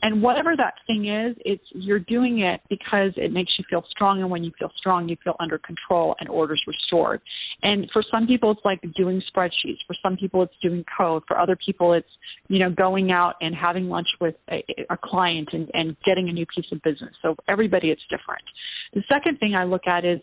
And 0.03 0.21
whatever 0.21 0.55
that 0.55 0.75
thing 0.85 1.07
is, 1.07 1.35
it's 1.43 1.63
you're 1.71 1.99
doing 1.99 2.41
it 2.41 2.61
because 2.69 3.13
it 3.15 3.31
makes 3.31 3.51
you 3.57 3.65
feel 3.67 3.83
strong, 3.89 4.21
and 4.21 4.29
when 4.29 4.43
you 4.43 4.51
feel 4.59 4.71
strong, 4.77 5.09
you 5.09 5.17
feel 5.23 5.35
under 5.39 5.57
control 5.57 6.15
and 6.19 6.29
orders 6.29 6.61
restored. 6.67 7.21
And 7.63 7.89
for 7.91 8.03
some 8.13 8.27
people, 8.27 8.51
it's 8.51 8.61
like 8.63 8.79
doing 8.95 9.21
spreadsheets. 9.35 9.79
For 9.87 9.95
some 10.03 10.15
people, 10.15 10.43
it's 10.43 10.53
doing 10.61 10.85
code. 10.95 11.23
For 11.27 11.39
other 11.39 11.57
people, 11.65 11.93
it's 11.93 12.09
you 12.47 12.59
know 12.59 12.69
going 12.69 13.11
out 13.11 13.35
and 13.41 13.55
having 13.55 13.89
lunch 13.89 14.07
with 14.21 14.35
a, 14.51 14.63
a 14.91 14.97
client 15.03 15.49
and, 15.53 15.69
and 15.73 15.97
getting 16.05 16.29
a 16.29 16.31
new 16.31 16.45
piece 16.45 16.71
of 16.71 16.81
business. 16.83 17.15
So 17.23 17.35
everybody, 17.47 17.89
it's 17.89 18.03
different. 18.09 18.43
The 18.93 19.03
second 19.11 19.39
thing 19.39 19.55
I 19.55 19.63
look 19.63 19.87
at 19.87 20.05
is 20.05 20.19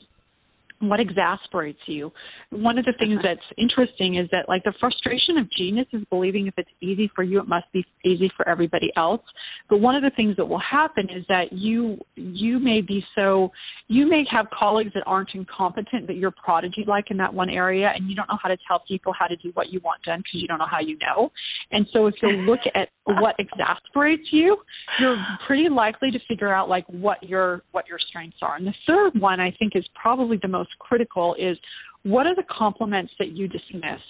what 0.81 1.01
exasperates 1.01 1.79
you. 1.87 2.13
One 2.51 2.79
of 2.79 2.85
the 2.85 2.95
things 2.99 3.21
that's 3.23 3.41
interesting 3.57 4.17
is 4.17 4.29
that 4.33 4.49
like 4.49 4.65
the 4.65 4.75
frustration 4.81 5.39
of 5.39 5.47
genius 5.57 5.87
is 5.93 6.03
believing 6.11 6.47
if 6.47 6.55
it's 6.57 6.71
easy 6.81 7.11
for 7.15 7.23
you, 7.23 7.41
it 7.41 7.49
must 7.49 7.71
be 7.73 7.85
easy 8.05 8.31
for 8.37 8.49
everybody 8.49 8.91
else. 8.97 9.23
But 9.69 9.81
one 9.81 9.95
of 9.95 10.03
the 10.03 10.11
things 10.11 10.37
that 10.37 10.47
will 10.47 10.61
happen 10.61 11.09
is 11.11 11.25
that 11.29 11.53
you 11.53 11.99
you 12.17 12.59
may 12.59 12.81
be 12.81 13.05
so 13.15 13.51
you 13.89 14.09
may 14.09 14.25
have 14.31 14.47
colleagues 14.51 14.93
that 14.95 15.03
aren't 15.07 15.31
incompetent, 15.35 16.07
but 16.07 16.17
you're 16.17 16.31
prodigy 16.31 16.85
like 16.87 17.11
in 17.11 17.17
that 17.19 17.33
one 17.33 17.51
area, 17.51 17.93
and 17.95 18.09
you 18.09 18.15
don't 18.15 18.29
know 18.29 18.39
how 18.43 18.49
to 18.49 18.57
tell 18.67 18.83
people 18.89 19.13
how 19.19 19.27
to 19.27 19.37
do 19.37 19.51
what 19.55 19.71
you 19.71 19.81
want 19.85 20.03
done 20.03 20.21
because 20.21 20.41
you 20.41 20.49
don't 20.49 20.59
know 20.59 20.67
how 20.71 20.81
you 20.81 20.97
know. 20.99 21.31
And 21.71 21.87
so 21.93 22.07
if 22.07 22.15
you 22.23 22.31
look 22.31 22.61
at 22.75 22.89
what 23.05 23.37
exasperates 23.39 24.29
you, 24.33 24.57
you're 25.01 25.17
pretty 25.47 25.69
likely 25.69 26.11
to 26.11 26.19
figure 26.29 26.53
out 26.53 26.69
like 26.69 26.87
what 26.89 27.23
your 27.23 27.63
what 27.73 27.87
your 27.89 27.99
strengths 28.09 28.39
are. 28.43 28.57
And 28.57 28.67
the 28.67 28.75
third 28.87 29.21
one 29.21 29.41
I 29.41 29.51
think 29.59 29.73
is 29.75 29.85
probably 29.95 30.39
the 30.41 30.49
most 30.49 30.71
critical 30.79 31.35
is 31.39 31.57
what 32.03 32.27
are 32.27 32.35
the 32.35 32.45
compliments 32.51 33.13
that 33.19 33.29
you 33.29 33.49
dismiss? 33.49 34.01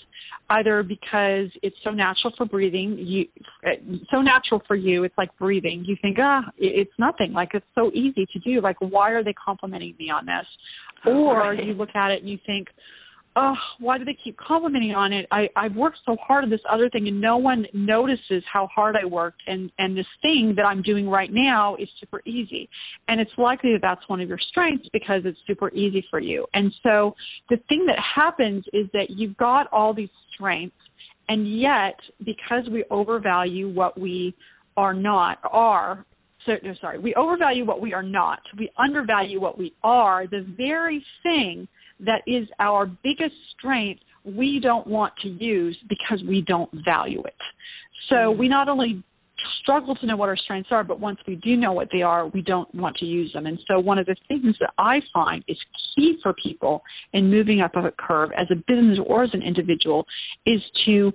Either 0.50 0.83
because 0.83 1.48
it's 1.62 1.77
so 1.83 1.90
natural 1.90 2.33
for 2.37 2.44
breathing, 2.44 2.96
you 2.98 3.27
so 4.12 4.20
natural 4.20 4.61
for 4.66 4.77
you, 4.77 5.05
it's 5.05 5.16
like 5.16 5.31
breathing. 5.38 5.85
You 5.87 5.96
think, 6.03 6.18
ah, 6.22 6.42
it's 6.59 6.92
nothing. 6.98 7.33
Like 7.33 7.50
it's 7.55 7.66
so 7.74 7.90
easy 7.94 8.27
to 8.33 8.38
do. 8.40 8.61
Like 8.61 8.77
why 8.81 9.12
are 9.12 9.24
they 9.24 9.33
complimenting 9.33 9.94
me 9.98 10.11
on 10.11 10.27
this? 10.27 10.46
Or 11.07 11.50
right. 11.50 11.64
you 11.64 11.74
look 11.74 11.94
at 11.94 12.11
it 12.11 12.22
and 12.22 12.31
you 12.31 12.38
think, 12.44 12.68
oh, 13.37 13.55
why 13.81 13.99
do 13.99 14.05
they 14.05 14.16
keep 14.23 14.37
complimenting 14.37 14.92
on 14.92 15.12
it? 15.12 15.27
I, 15.31 15.49
I've 15.57 15.75
worked 15.75 15.99
so 16.07 16.16
hard 16.23 16.44
on 16.44 16.51
this 16.51 16.61
other 16.70 16.88
thing 16.88 17.09
and 17.09 17.20
no 17.20 17.37
one 17.37 17.66
notices 17.73 18.44
how 18.53 18.68
hard 18.68 18.97
I 19.01 19.07
worked 19.07 19.42
and, 19.47 19.73
and 19.79 19.97
this 19.97 20.07
thing 20.23 20.55
that 20.57 20.66
I'm 20.66 20.83
doing 20.83 21.09
right 21.09 21.31
now 21.33 21.75
is 21.77 21.88
super 21.99 22.23
easy. 22.25 22.68
And 23.09 23.20
it's 23.20 23.31
likely 23.37 23.73
that 23.73 23.83
that's 23.83 24.09
one 24.09 24.20
of 24.20 24.29
your 24.29 24.38
strengths 24.51 24.88
because 24.92 25.23
it's 25.25 25.38
super 25.47 25.70
easy 25.70 26.05
for 26.11 26.20
you. 26.20 26.47
And 26.55 26.73
so 26.87 27.14
the 27.51 27.57
thing 27.68 27.87
that 27.87 27.99
happens 28.16 28.64
is 28.73 28.87
that 28.92 29.07
you've 29.09 29.37
got 29.37 29.66
all 29.73 29.92
these 29.92 30.11
strengths 30.35 30.77
and 31.29 31.61
yet 31.61 31.99
because 32.25 32.68
we 32.70 32.85
overvalue 32.90 33.73
what 33.73 33.99
we 33.99 34.35
are 34.77 34.94
not, 34.94 35.38
are, 35.51 36.05
so, 36.47 36.53
no, 36.62 36.75
sorry, 36.81 36.99
we 36.99 37.14
overvalue 37.14 37.64
what 37.64 37.81
we 37.81 37.94
are 37.94 38.03
not, 38.03 38.40
we 38.59 38.70
undervalue 38.77 39.40
what 39.40 39.57
we 39.57 39.73
are, 39.83 40.27
the 40.27 40.47
very 40.57 41.05
thing 41.23 41.66
that 42.00 42.22
is 42.26 42.48
our 42.59 42.87
biggest 42.87 43.35
strength 43.59 44.00
we 44.24 44.59
don't 44.62 44.87
want 44.87 45.12
to 45.22 45.28
use 45.28 45.78
because 45.88 46.22
we 46.26 46.42
don't 46.46 46.70
value 46.88 47.22
it. 47.24 47.37
So 48.11 48.16
mm-hmm. 48.16 48.40
we 48.40 48.48
not 48.48 48.68
only 48.68 49.02
struggle 49.61 49.94
to 49.96 50.07
know 50.07 50.16
what 50.16 50.28
our 50.28 50.37
strengths 50.37 50.70
are, 50.72 50.85
but 50.85 51.00
once 51.00 51.18
we 51.26 51.37
do 51.37 51.57
know 51.57 51.72
what 51.72 51.88
they 51.92 52.02
are, 52.02 52.26
we 52.28 52.42
don't 52.42 52.72
want 52.74 52.96
to 52.96 53.04
use 53.04 53.33
them. 53.33 53.46
And 53.46 53.59
so 53.68 53.78
one 53.78 53.98
of 53.98 54.07
the 54.07 54.16
things 54.28 54.57
that 54.61 54.72
I 54.78 54.96
find 55.12 55.44
is 55.48 55.57
key 55.94 56.18
for 56.22 56.35
people 56.42 56.83
in 57.12 57.30
moving 57.30 57.61
up 57.61 57.76
a 57.76 57.90
curve 57.98 58.30
as 58.37 58.46
a 58.50 58.57
business 58.57 58.98
or 59.07 59.24
as 59.24 59.30
an 59.33 59.42
individual 59.42 60.07
is 60.46 60.61
to 60.87 61.12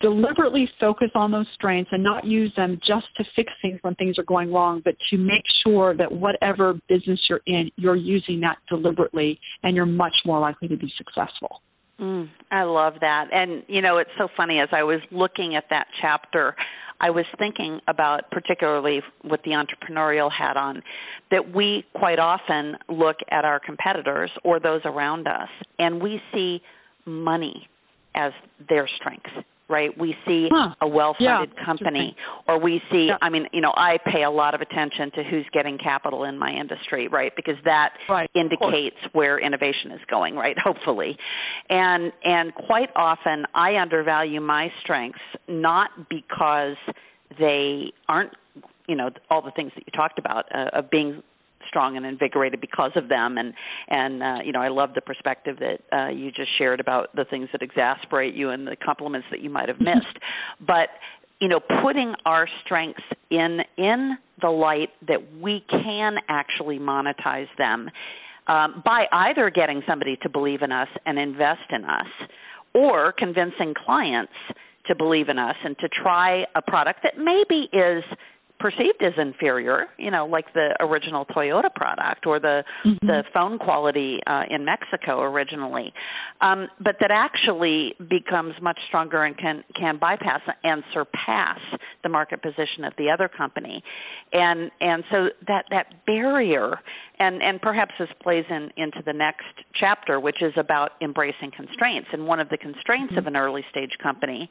deliberately 0.00 0.68
focus 0.80 1.10
on 1.14 1.32
those 1.32 1.46
strengths 1.54 1.90
and 1.92 2.02
not 2.02 2.24
use 2.24 2.52
them 2.56 2.78
just 2.86 3.06
to 3.16 3.24
fix 3.34 3.52
things 3.60 3.78
when 3.82 3.94
things 3.96 4.18
are 4.18 4.24
going 4.24 4.52
wrong, 4.52 4.80
but 4.84 4.94
to 5.10 5.16
make 5.16 5.42
sure 5.64 5.94
that 5.94 6.10
whatever 6.12 6.74
business 6.88 7.20
you're 7.28 7.40
in, 7.46 7.70
you're 7.76 7.96
using 7.96 8.40
that 8.40 8.58
deliberately 8.68 9.40
and 9.62 9.74
you're 9.74 9.86
much 9.86 10.16
more 10.24 10.38
likely 10.38 10.68
to 10.68 10.76
be 10.76 10.92
successful. 10.96 11.62
Mm, 12.00 12.30
I 12.52 12.62
love 12.62 12.94
that. 13.00 13.28
And, 13.32 13.64
you 13.66 13.82
know, 13.82 13.96
it's 13.96 14.10
so 14.16 14.28
funny 14.36 14.60
as 14.60 14.68
I 14.72 14.84
was 14.84 15.00
looking 15.10 15.56
at 15.56 15.64
that 15.70 15.88
chapter, 16.00 16.54
I 17.00 17.10
was 17.10 17.24
thinking 17.38 17.80
about, 17.88 18.30
particularly 18.30 19.02
with 19.24 19.42
the 19.42 19.50
entrepreneurial 19.50 20.30
hat 20.30 20.56
on, 20.56 20.82
that 21.32 21.52
we 21.52 21.84
quite 21.94 22.20
often 22.20 22.76
look 22.88 23.16
at 23.30 23.44
our 23.44 23.58
competitors 23.58 24.30
or 24.44 24.60
those 24.60 24.82
around 24.84 25.26
us 25.26 25.48
and 25.78 26.00
we 26.00 26.20
see 26.32 26.60
money 27.04 27.68
as 28.14 28.32
their 28.68 28.88
strength 28.96 29.30
right? 29.68 29.96
We 29.98 30.14
see 30.26 30.48
huh. 30.50 30.74
a 30.80 30.88
well-funded 30.88 31.52
yeah, 31.56 31.64
company, 31.64 32.16
or 32.48 32.58
we 32.60 32.80
see. 32.90 33.06
Yeah. 33.08 33.18
I 33.20 33.30
mean, 33.30 33.46
you 33.52 33.60
know, 33.60 33.72
I 33.76 33.98
pay 34.04 34.22
a 34.22 34.30
lot 34.30 34.54
of 34.54 34.60
attention 34.60 35.10
to 35.14 35.24
who's 35.24 35.46
getting 35.52 35.78
capital 35.78 36.24
in 36.24 36.38
my 36.38 36.50
industry, 36.50 37.08
right? 37.08 37.32
Because 37.36 37.56
that 37.64 37.90
right. 38.08 38.30
indicates 38.34 38.96
where 39.12 39.38
innovation 39.38 39.92
is 39.92 40.00
going, 40.10 40.34
right? 40.34 40.56
Hopefully, 40.64 41.16
and 41.68 42.12
and 42.24 42.54
quite 42.54 42.90
often 42.96 43.44
I 43.54 43.76
undervalue 43.80 44.40
my 44.40 44.68
strengths 44.82 45.20
not 45.46 45.90
because 46.08 46.76
they 47.38 47.92
aren't 48.08 48.32
you 48.86 48.96
know 48.96 49.10
all 49.30 49.42
the 49.42 49.52
things 49.52 49.72
that 49.74 49.84
you 49.86 49.92
talked 49.98 50.18
about 50.18 50.46
uh, 50.54 50.78
of 50.78 50.90
being 50.90 51.22
strong 51.68 51.96
and 51.96 52.04
invigorated 52.04 52.60
because 52.60 52.92
of 52.96 53.08
them. 53.08 53.38
And 53.38 53.54
and 53.88 54.22
uh, 54.22 54.38
you 54.44 54.52
know 54.52 54.60
I 54.60 54.68
love 54.68 54.90
the 54.94 55.00
perspective 55.00 55.58
that 55.60 55.80
uh, 55.96 56.08
you 56.08 56.30
just 56.30 56.56
shared 56.58 56.80
about 56.80 57.14
the 57.14 57.24
things 57.24 57.48
that 57.52 57.62
exasperate 57.62 58.34
you 58.34 58.50
and 58.50 58.66
the 58.66 58.76
compliments 58.76 59.28
that 59.30 59.40
you 59.40 59.50
might 59.50 59.68
have 59.68 59.80
missed. 59.80 60.18
But 60.60 60.88
you 61.40 61.48
know 61.48 61.60
putting 61.82 62.14
our 62.26 62.48
strengths 62.64 63.04
in 63.30 63.60
in 63.76 64.16
the 64.40 64.50
light 64.50 64.90
that 65.06 65.20
we 65.40 65.64
can 65.68 66.16
actually 66.28 66.78
monetize 66.78 67.48
them 67.56 67.90
um, 68.46 68.82
by 68.84 69.06
either 69.12 69.50
getting 69.50 69.82
somebody 69.86 70.16
to 70.22 70.28
believe 70.28 70.62
in 70.62 70.72
us 70.72 70.88
and 71.06 71.18
invest 71.18 71.70
in 71.70 71.84
us 71.84 72.06
or 72.74 73.12
convincing 73.12 73.74
clients 73.74 74.32
to 74.86 74.94
believe 74.94 75.28
in 75.28 75.38
us 75.38 75.56
and 75.64 75.78
to 75.78 75.88
try 75.88 76.44
a 76.54 76.62
product 76.62 77.00
that 77.02 77.18
maybe 77.18 77.68
is 77.72 78.02
perceived 78.58 79.02
as 79.02 79.12
inferior, 79.16 79.86
you 79.98 80.10
know, 80.10 80.26
like 80.26 80.52
the 80.52 80.74
original 80.80 81.24
Toyota 81.26 81.72
product 81.74 82.26
or 82.26 82.40
the 82.40 82.64
mm-hmm. 82.84 83.06
the 83.06 83.22
phone 83.36 83.58
quality 83.58 84.18
uh, 84.26 84.42
in 84.50 84.64
Mexico 84.64 85.22
originally, 85.22 85.92
um, 86.40 86.68
but 86.80 86.96
that 87.00 87.10
actually 87.12 87.94
becomes 88.10 88.54
much 88.60 88.78
stronger 88.88 89.24
and 89.24 89.36
can 89.38 89.64
can 89.78 89.98
bypass 89.98 90.40
and 90.64 90.82
surpass 90.92 91.58
the 92.02 92.08
market 92.08 92.42
position 92.42 92.84
of 92.84 92.92
the 92.98 93.10
other 93.10 93.28
company, 93.28 93.82
and 94.32 94.70
and 94.80 95.04
so 95.12 95.28
that 95.46 95.64
that 95.70 96.04
barrier 96.06 96.80
and 97.20 97.42
and 97.42 97.60
perhaps 97.60 97.94
this 97.98 98.08
plays 98.22 98.44
in 98.50 98.70
into 98.76 99.02
the 99.06 99.12
next 99.12 99.46
chapter, 99.74 100.18
which 100.18 100.42
is 100.42 100.52
about 100.56 100.92
embracing 101.00 101.50
constraints. 101.56 102.08
And 102.12 102.26
one 102.26 102.40
of 102.40 102.48
the 102.48 102.56
constraints 102.56 103.12
mm-hmm. 103.12 103.18
of 103.18 103.26
an 103.26 103.36
early 103.36 103.64
stage 103.70 103.92
company 104.02 104.50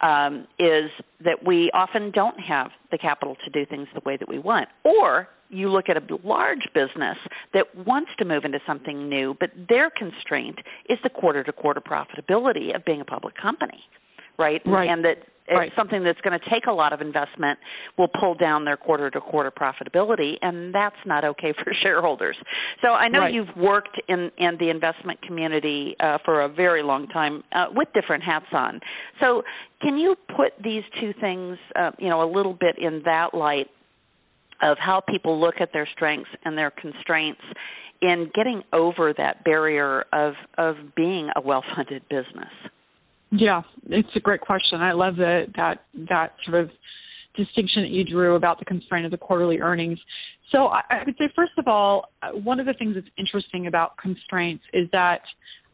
um, 0.00 0.46
is 0.58 0.90
that 1.24 1.44
we 1.44 1.70
often 1.74 2.10
don't 2.10 2.38
have 2.40 2.70
the 2.90 2.98
capital 2.98 3.36
to 3.44 3.50
do 3.50 3.66
things 3.66 3.88
the 3.94 4.00
way 4.04 4.16
that 4.16 4.28
we 4.28 4.38
want, 4.38 4.68
or 4.84 5.28
you 5.48 5.68
look 5.70 5.88
at 5.88 5.96
a 5.96 6.02
large 6.24 6.68
business 6.74 7.16
that 7.52 7.74
wants 7.86 8.10
to 8.18 8.24
move 8.24 8.44
into 8.44 8.60
something 8.66 9.08
new, 9.08 9.36
but 9.38 9.50
their 9.68 9.90
constraint 9.90 10.58
is 10.88 10.98
the 11.02 11.10
quarter 11.10 11.42
to 11.42 11.52
quarter 11.52 11.80
profitability 11.80 12.74
of 12.74 12.84
being 12.84 13.00
a 13.00 13.04
public 13.04 13.34
company, 13.36 13.82
right? 14.38 14.62
Right. 14.64 14.88
And 14.88 15.04
that 15.04 15.18
right. 15.48 15.72
something 15.76 16.04
that's 16.04 16.20
going 16.20 16.38
to 16.38 16.50
take 16.50 16.66
a 16.66 16.72
lot 16.72 16.92
of 16.92 17.00
investment 17.00 17.58
will 17.98 18.08
pull 18.08 18.34
down 18.34 18.64
their 18.64 18.76
quarter 18.76 19.10
to 19.10 19.20
quarter 19.20 19.50
profitability, 19.50 20.34
and 20.42 20.74
that's 20.74 20.96
not 21.06 21.24
okay 21.24 21.52
for 21.64 21.72
shareholders. 21.82 22.36
So 22.84 22.92
I 22.92 23.08
know 23.08 23.20
right. 23.20 23.32
you've 23.32 23.54
worked 23.56 24.00
in 24.08 24.30
in 24.38 24.56
the 24.58 24.70
investment 24.70 25.20
community 25.22 25.96
uh, 26.00 26.18
for 26.24 26.42
a 26.42 26.48
very 26.48 26.82
long 26.82 27.08
time 27.08 27.42
uh, 27.52 27.66
with 27.72 27.88
different 27.94 28.22
hats 28.24 28.46
on. 28.52 28.80
So 29.22 29.42
can 29.80 29.98
you 29.98 30.16
put 30.36 30.52
these 30.62 30.82
two 31.00 31.12
things, 31.20 31.58
uh, 31.76 31.90
you 31.98 32.08
know, 32.08 32.22
a 32.22 32.30
little 32.30 32.54
bit 32.54 32.76
in 32.78 33.02
that 33.04 33.34
light 33.34 33.68
of 34.62 34.76
how 34.78 35.00
people 35.00 35.40
look 35.40 35.54
at 35.60 35.72
their 35.72 35.88
strengths 35.94 36.30
and 36.44 36.56
their 36.56 36.70
constraints 36.70 37.40
in 38.02 38.30
getting 38.34 38.62
over 38.72 39.12
that 39.16 39.44
barrier 39.44 40.04
of 40.12 40.34
of 40.56 40.76
being 40.96 41.30
a 41.36 41.40
well-funded 41.40 42.08
business? 42.08 42.52
Yeah, 43.30 43.62
it's 43.88 44.08
a 44.16 44.20
great 44.20 44.40
question. 44.40 44.80
I 44.80 44.92
love 44.92 45.16
the, 45.16 45.46
that 45.56 45.84
that 46.08 46.34
sort 46.44 46.62
of 46.62 46.70
distinction 47.36 47.82
that 47.82 47.90
you 47.90 48.04
drew 48.04 48.34
about 48.34 48.58
the 48.58 48.64
constraint 48.64 49.04
of 49.04 49.12
the 49.12 49.18
quarterly 49.18 49.60
earnings. 49.60 49.98
So 50.54 50.66
I, 50.66 50.82
I 50.90 51.02
would 51.06 51.14
say, 51.16 51.30
first 51.36 51.52
of 51.58 51.68
all, 51.68 52.06
uh, 52.22 52.30
one 52.30 52.58
of 52.58 52.66
the 52.66 52.74
things 52.74 52.96
that's 52.96 53.06
interesting 53.16 53.68
about 53.68 53.96
constraints 53.98 54.64
is 54.72 54.88
that 54.92 55.20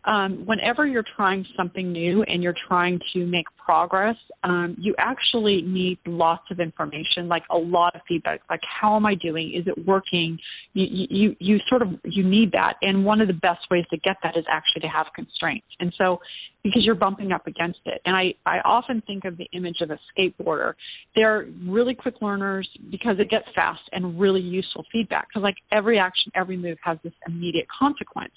um, 0.07 0.47
whenever 0.47 0.87
you're 0.87 1.05
trying 1.17 1.45
something 1.57 1.93
new 1.93 2.23
and 2.23 2.43
you're 2.43 2.55
trying 2.69 3.01
to 3.13 3.27
make 3.27 3.47
progress, 3.57 4.17
um, 4.45 4.77
you 4.79 4.95
actually 4.99 5.63
need 5.63 5.99
lots 6.07 6.45
of 6.53 6.61
information, 6.61 7.27
like 7.27 7.43
a 7.51 7.59
lot 7.59 7.95
of 7.97 8.03
feedback. 8.07 8.41
Like, 8.49 8.61
how 8.63 8.95
am 8.95 9.05
I 9.05 9.17
doing? 9.17 9.53
Is 9.53 9.67
it 9.67 9.87
working? 9.87 10.39
You, 10.75 11.07
you, 11.11 11.37
you 11.41 11.59
sort 11.69 11.83
of 11.83 11.89
you 12.05 12.23
need 12.23 12.53
that, 12.53 12.75
and 12.83 13.05
one 13.05 13.21
of 13.21 13.27
the 13.27 13.35
best 13.35 13.69
ways 13.69 13.85
to 13.91 13.97
get 13.99 14.17
that 14.23 14.37
is 14.37 14.45
actually 14.49 14.83
to 14.83 14.89
have 14.89 15.07
constraints. 15.15 15.67
And 15.81 15.93
so, 15.99 16.21
because 16.63 16.85
you're 16.85 16.95
bumping 16.95 17.33
up 17.33 17.47
against 17.49 17.81
it, 17.87 18.01
and 18.05 18.15
I 18.15 18.35
I 18.45 18.61
often 18.65 19.03
think 19.07 19.25
of 19.25 19.37
the 19.37 19.49
image 19.53 19.81
of 19.81 19.91
a 19.91 19.99
skateboarder. 20.17 20.75
They're 21.17 21.47
really 21.65 21.95
quick 21.95 22.23
learners 22.23 22.69
because 22.91 23.19
it 23.19 23.29
gets 23.29 23.47
fast 23.57 23.83
and 23.93 24.21
really 24.21 24.41
useful 24.41 24.85
feedback. 24.93 25.29
Because 25.29 25.43
like 25.43 25.57
every 25.73 25.99
action, 25.99 26.31
every 26.37 26.57
move 26.57 26.79
has 26.83 26.99
this 27.03 27.13
immediate 27.27 27.67
consequence. 27.77 28.33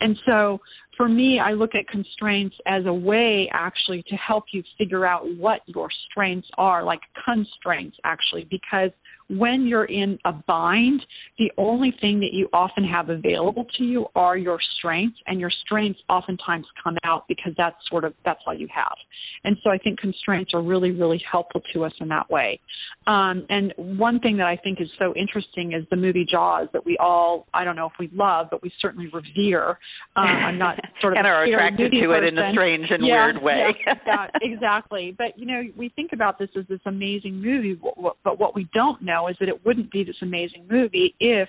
And 0.00 0.16
so 0.28 0.60
for 0.98 1.08
me, 1.08 1.38
I 1.38 1.52
look 1.52 1.76
at 1.76 1.86
constraints 1.88 2.56
as 2.66 2.84
a 2.84 2.92
way 2.92 3.48
actually 3.52 4.02
to 4.08 4.16
help 4.16 4.46
you 4.52 4.62
figure 4.76 5.06
out 5.06 5.22
what 5.36 5.60
your 5.66 5.88
strengths 6.10 6.48
are, 6.58 6.82
like 6.82 7.00
constraints 7.24 7.96
actually, 8.04 8.48
because 8.50 8.90
when 9.28 9.66
you're 9.66 9.84
in 9.84 10.18
a 10.24 10.32
bind, 10.32 11.04
the 11.38 11.52
only 11.58 11.92
thing 12.00 12.20
that 12.20 12.32
you 12.32 12.48
often 12.52 12.84
have 12.84 13.10
available 13.10 13.66
to 13.76 13.84
you 13.84 14.06
are 14.14 14.36
your 14.36 14.58
strengths, 14.78 15.18
and 15.26 15.38
your 15.38 15.50
strengths 15.64 16.00
oftentimes 16.08 16.66
come 16.82 16.96
out 17.04 17.26
because 17.28 17.52
that's 17.56 17.76
sort 17.90 18.04
of 18.04 18.14
that's 18.24 18.40
all 18.46 18.54
you 18.54 18.68
have. 18.74 18.96
And 19.44 19.56
so 19.62 19.70
I 19.70 19.78
think 19.78 20.00
constraints 20.00 20.52
are 20.54 20.62
really, 20.62 20.90
really 20.90 21.22
helpful 21.30 21.62
to 21.72 21.84
us 21.84 21.92
in 22.00 22.08
that 22.08 22.28
way. 22.30 22.60
Um, 23.06 23.46
and 23.48 23.72
one 23.76 24.20
thing 24.20 24.36
that 24.36 24.46
I 24.46 24.56
think 24.56 24.80
is 24.80 24.88
so 24.98 25.14
interesting 25.14 25.72
is 25.72 25.84
the 25.90 25.96
movie 25.96 26.26
Jaws 26.30 26.68
that 26.74 26.84
we 26.84 26.98
all, 26.98 27.46
I 27.54 27.64
don't 27.64 27.76
know 27.76 27.86
if 27.86 27.92
we 27.98 28.10
love, 28.12 28.48
but 28.50 28.62
we 28.62 28.70
certainly 28.80 29.08
revere. 29.08 29.78
Um, 30.16 30.26
I'm 30.26 30.58
not 30.58 30.78
sort 31.00 31.14
of 31.14 31.18
and 31.18 31.26
are 31.26 31.44
attracted 31.44 31.90
to 31.90 32.06
person. 32.06 32.24
it 32.24 32.28
in 32.28 32.38
a 32.38 32.52
strange 32.52 32.86
and 32.90 33.06
yeah, 33.06 33.26
weird 33.26 33.42
way. 33.42 33.68
yeah, 33.86 33.94
yeah, 34.06 34.26
exactly. 34.42 35.14
But 35.16 35.38
you 35.38 35.46
know, 35.46 35.62
we 35.76 35.88
think 35.90 36.12
about 36.12 36.38
this 36.38 36.50
as 36.58 36.66
this 36.68 36.80
amazing 36.84 37.40
movie, 37.40 37.80
but 38.24 38.38
what 38.38 38.54
we 38.54 38.68
don't 38.74 39.00
know 39.00 39.17
is 39.26 39.36
that 39.40 39.48
it 39.48 39.66
wouldn't 39.66 39.90
be 39.90 40.04
this 40.04 40.16
amazing 40.22 40.66
movie 40.70 41.14
if 41.18 41.48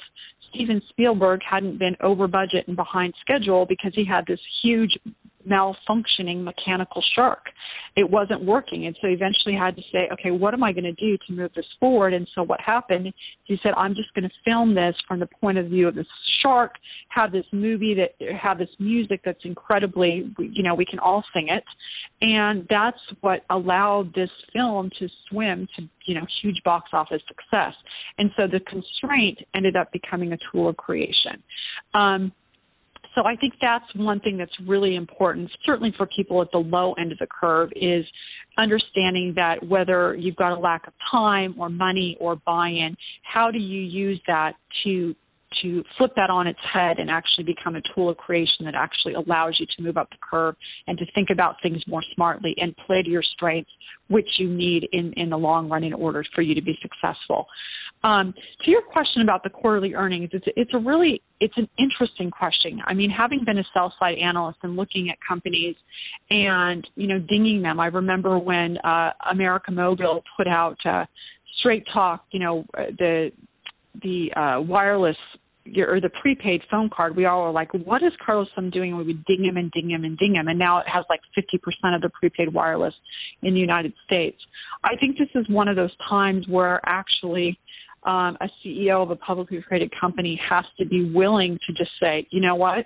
Steven 0.50 0.82
Spielberg 0.90 1.42
hadn't 1.48 1.78
been 1.78 1.96
over 2.02 2.28
budget 2.28 2.68
and 2.68 2.76
behind 2.76 3.14
schedule 3.22 3.66
because 3.66 3.92
he 3.94 4.04
had 4.04 4.26
this 4.26 4.40
huge 4.64 4.98
malfunctioning 5.48 6.44
mechanical 6.44 7.04
shark. 7.16 7.46
It 7.96 8.10
wasn't 8.10 8.44
working. 8.44 8.86
And 8.86 8.98
so 9.02 9.08
eventually 9.08 9.56
had 9.56 9.76
to 9.76 9.82
say, 9.92 10.10
okay, 10.14 10.32
what 10.32 10.54
am 10.54 10.64
I 10.64 10.72
going 10.72 10.84
to 10.84 10.94
do 10.94 11.18
to 11.28 11.34
move 11.34 11.52
this 11.56 11.66
forward? 11.80 12.14
And 12.14 12.28
so 12.36 12.44
what 12.44 12.60
happened, 12.62 13.14
he 13.44 13.58
said, 13.64 13.74
I'm 13.78 13.96
just 13.96 14.14
going 14.14 14.24
to 14.24 14.36
film 14.46 14.76
this 14.76 14.96
from 15.08 15.20
the 15.20 15.28
point 15.28 15.58
of 15.58 15.68
view 15.68 15.88
of 15.88 15.96
this 15.96 16.08
shark, 16.42 16.76
have 17.10 17.32
this 17.32 17.46
movie 17.52 17.96
that, 17.96 18.36
have 18.36 18.58
this 18.58 18.70
music 18.80 19.22
that's 19.24 19.44
incredibly, 19.44 20.34
you 20.40 20.64
know, 20.64 20.76
we 20.76 20.86
can 20.86 21.00
all 21.00 21.24
sing 21.34 21.48
it. 21.50 21.64
And 22.22 22.68
that's 22.70 23.00
what 23.22 23.44
allowed 23.50 24.14
this 24.14 24.30
film 24.52 24.90
to 25.00 25.08
swim 25.30 25.68
to, 25.78 25.84
you 26.06 26.16
know, 26.16 26.26
huge 26.42 26.62
box 26.66 26.90
office 26.92 27.22
success. 27.28 27.74
And 28.18 28.32
so 28.38 28.46
the 28.48 28.60
constraint 28.62 29.40
ended 29.56 29.76
up 29.76 29.92
becoming 29.92 30.34
a 30.34 30.38
tool 30.52 30.68
of 30.68 30.78
creation. 30.78 31.42
Um, 31.94 32.34
so 33.20 33.26
I 33.26 33.36
think 33.36 33.56
that's 33.62 33.84
one 33.96 34.22
thing 34.22 34.38
that's 34.38 34.56
really 34.66 34.96
important, 34.96 35.52
certainly 35.66 35.94
for 35.98 36.08
people 36.08 36.42
at 36.42 36.50
the 36.52 36.60
low 36.60 36.94
end 36.94 37.12
of 37.12 37.18
the 37.18 37.28
curve, 37.28 37.70
is 37.76 38.06
understanding 38.58 39.34
that 39.36 39.68
whether 39.68 40.16
you've 40.16 40.38
got 40.38 40.58
a 40.58 40.60
lack 40.60 40.88
of 40.88 40.94
time 41.12 41.56
or 41.60 41.70
money 41.70 42.16
or 42.22 42.38
buy-in, 42.38 42.96
how 43.24 43.52
do 43.52 43.60
you 43.60 43.82
use 43.82 44.22
that 44.28 44.54
to 44.84 45.16
to 45.64 45.84
flip 45.98 46.12
that 46.16 46.30
on 46.30 46.48
its 46.48 46.60
head 46.74 47.00
and 47.00 47.10
actually 47.10 47.44
become 47.44 47.76
a 47.76 47.82
tool 47.94 48.08
of 48.08 48.16
creation 48.16 48.64
that 48.66 48.76
actually 48.76 49.14
allows 49.16 49.58
you 49.60 49.66
to 49.76 49.84
move 49.84 49.98
up 49.98 50.10
the 50.12 50.18
curve 50.22 50.56
and 50.88 50.98
to 50.98 51.06
think 51.16 51.30
about 51.32 51.56
things 51.62 51.82
more 51.88 52.04
smartly 52.16 52.54
and 52.58 52.74
play 52.86 53.02
to 53.02 53.10
your 53.10 53.24
strengths, 53.24 53.72
which 54.08 54.28
you 54.38 54.48
need 54.48 54.88
in, 54.94 55.12
in 55.18 55.30
the 55.32 55.38
long 55.38 55.68
run 55.68 55.84
in 55.84 55.92
order 55.92 56.24
for 56.34 56.44
you 56.44 56.56
to 56.56 56.62
be 56.62 56.78
successful. 56.82 57.48
Um, 58.04 58.34
to 58.64 58.72
your 58.72 58.82
question 58.82 59.22
about 59.22 59.44
the 59.44 59.50
quarterly 59.50 59.94
earnings, 59.94 60.30
it's 60.32 60.46
it's 60.56 60.72
a 60.74 60.78
really 60.78 61.22
it's 61.42 61.58
an 61.58 61.68
interesting 61.78 62.32
question. 62.32 62.82
I 62.86 62.94
mean, 62.94 63.10
having 63.10 63.44
been 63.46 63.58
a 63.58 63.64
sell 63.74 63.94
side 64.00 64.18
analyst 64.18 64.60
and 64.64 64.78
looking 64.78 65.10
at 65.10 65.18
companies 65.28 65.76
and 66.30 66.88
you 66.96 67.08
know 67.08 67.20
dinging 67.20 67.62
them, 67.62 67.80
I 67.80 67.88
remember 67.88 68.40
when 68.40 68.78
uh, 68.84 69.12
América 69.30 69.70
Móvil 69.72 70.22
put 70.38 70.48
out 70.48 70.78
uh, 70.86 71.06
Straight 71.60 71.84
Talk, 71.94 72.24
you 72.32 72.40
know 72.40 72.66
the 72.74 73.32
the 74.02 74.32
uh, 74.34 74.62
wireless 74.62 75.18
or 75.78 76.00
the 76.02 76.10
prepaid 76.22 76.62
phone 76.72 76.90
card, 76.90 77.16
we 77.16 77.26
all 77.26 77.44
were 77.44 77.52
like, 77.52 77.72
what 77.74 78.02
is 78.02 78.12
Carlos 78.26 78.48
Slim 78.56 78.70
doing? 78.70 78.98
We 78.98 79.04
would 79.04 79.26
ding 79.26 79.44
him 79.44 79.58
and 79.58 79.72
ding 79.72 79.92
him 79.92 80.04
and 80.04 80.18
ding 80.18 80.36
him. 80.36 80.48
And 80.48 80.58
now 80.58 80.80
it 80.80 80.86
has 80.88 81.06
like 81.10 81.20
50% 81.38 81.96
of 81.96 82.02
the 82.02 82.10
prepaid 82.10 82.54
wireless 82.54 82.94
in 83.44 83.54
the 83.54 83.60
United 83.60 83.94
States. 84.06 84.38
I 84.84 84.96
think 84.96 85.18
this 85.18 85.28
is 85.36 85.48
one 85.50 85.68
of 85.68 85.76
those 85.76 85.96
times 86.10 86.48
where 86.48 86.80
actually 86.86 87.60
um, 88.04 88.38
a 88.42 88.50
CEO 88.64 89.04
of 89.04 89.12
a 89.12 89.16
publicly 89.16 89.64
traded 89.68 89.92
company 90.00 90.40
has 90.50 90.64
to 90.80 90.86
be 90.86 91.12
willing 91.12 91.58
to 91.68 91.74
just 91.74 91.92
say, 92.02 92.28
you 92.32 92.42
know 92.42 92.56
what, 92.56 92.86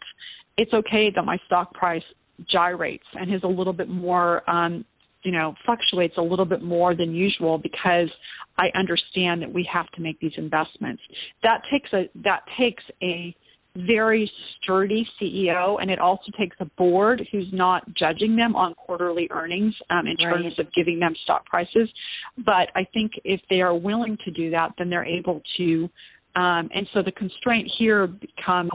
it's 0.57 0.73
okay 0.73 1.11
that 1.15 1.23
my 1.23 1.37
stock 1.45 1.73
price 1.73 2.03
gyrates 2.51 3.05
and 3.13 3.33
is 3.33 3.41
a 3.43 3.47
little 3.47 3.73
bit 3.73 3.89
more, 3.89 4.47
um, 4.49 4.85
you 5.23 5.31
know, 5.31 5.55
fluctuates 5.65 6.15
a 6.17 6.21
little 6.21 6.45
bit 6.45 6.61
more 6.61 6.95
than 6.95 7.13
usual 7.13 7.57
because 7.57 8.09
I 8.57 8.67
understand 8.77 9.41
that 9.41 9.51
we 9.51 9.67
have 9.71 9.89
to 9.91 10.01
make 10.01 10.19
these 10.19 10.33
investments. 10.37 11.01
That 11.43 11.61
takes 11.71 11.91
a 11.93 12.09
that 12.23 12.41
takes 12.59 12.83
a 13.01 13.35
very 13.75 14.29
sturdy 14.57 15.07
CEO, 15.19 15.81
and 15.81 15.89
it 15.89 15.99
also 15.99 16.31
takes 16.37 16.55
a 16.59 16.65
board 16.77 17.27
who's 17.31 17.49
not 17.51 17.83
judging 17.95 18.35
them 18.35 18.55
on 18.55 18.73
quarterly 18.75 19.27
earnings 19.31 19.73
um, 19.89 20.05
in 20.07 20.15
right. 20.23 20.33
terms 20.33 20.59
of 20.59 20.71
giving 20.73 20.99
them 20.99 21.13
stock 21.23 21.45
prices. 21.45 21.89
But 22.37 22.69
I 22.75 22.85
think 22.93 23.13
if 23.23 23.41
they 23.49 23.61
are 23.61 23.75
willing 23.75 24.17
to 24.25 24.31
do 24.31 24.51
that, 24.51 24.73
then 24.77 24.89
they're 24.89 25.05
able 25.05 25.41
to. 25.57 25.89
Um, 26.35 26.69
and 26.73 26.87
so 26.93 27.01
the 27.03 27.11
constraint 27.11 27.69
here 27.77 28.07
becomes 28.07 28.71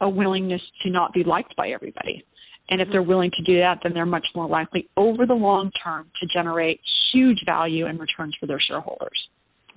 a 0.00 0.08
willingness 0.08 0.60
to 0.82 0.90
not 0.90 1.12
be 1.12 1.24
liked 1.24 1.56
by 1.56 1.68
everybody. 1.68 2.24
And 2.70 2.82
if 2.82 2.88
they're 2.92 3.02
willing 3.02 3.30
to 3.30 3.42
do 3.44 3.60
that, 3.60 3.78
then 3.82 3.94
they're 3.94 4.04
much 4.04 4.26
more 4.34 4.46
likely 4.46 4.88
over 4.96 5.24
the 5.24 5.34
long 5.34 5.70
term 5.82 6.10
to 6.20 6.26
generate 6.32 6.80
huge 7.12 7.38
value 7.46 7.86
and 7.86 7.98
returns 7.98 8.36
for 8.38 8.46
their 8.46 8.60
shareholders. 8.60 9.28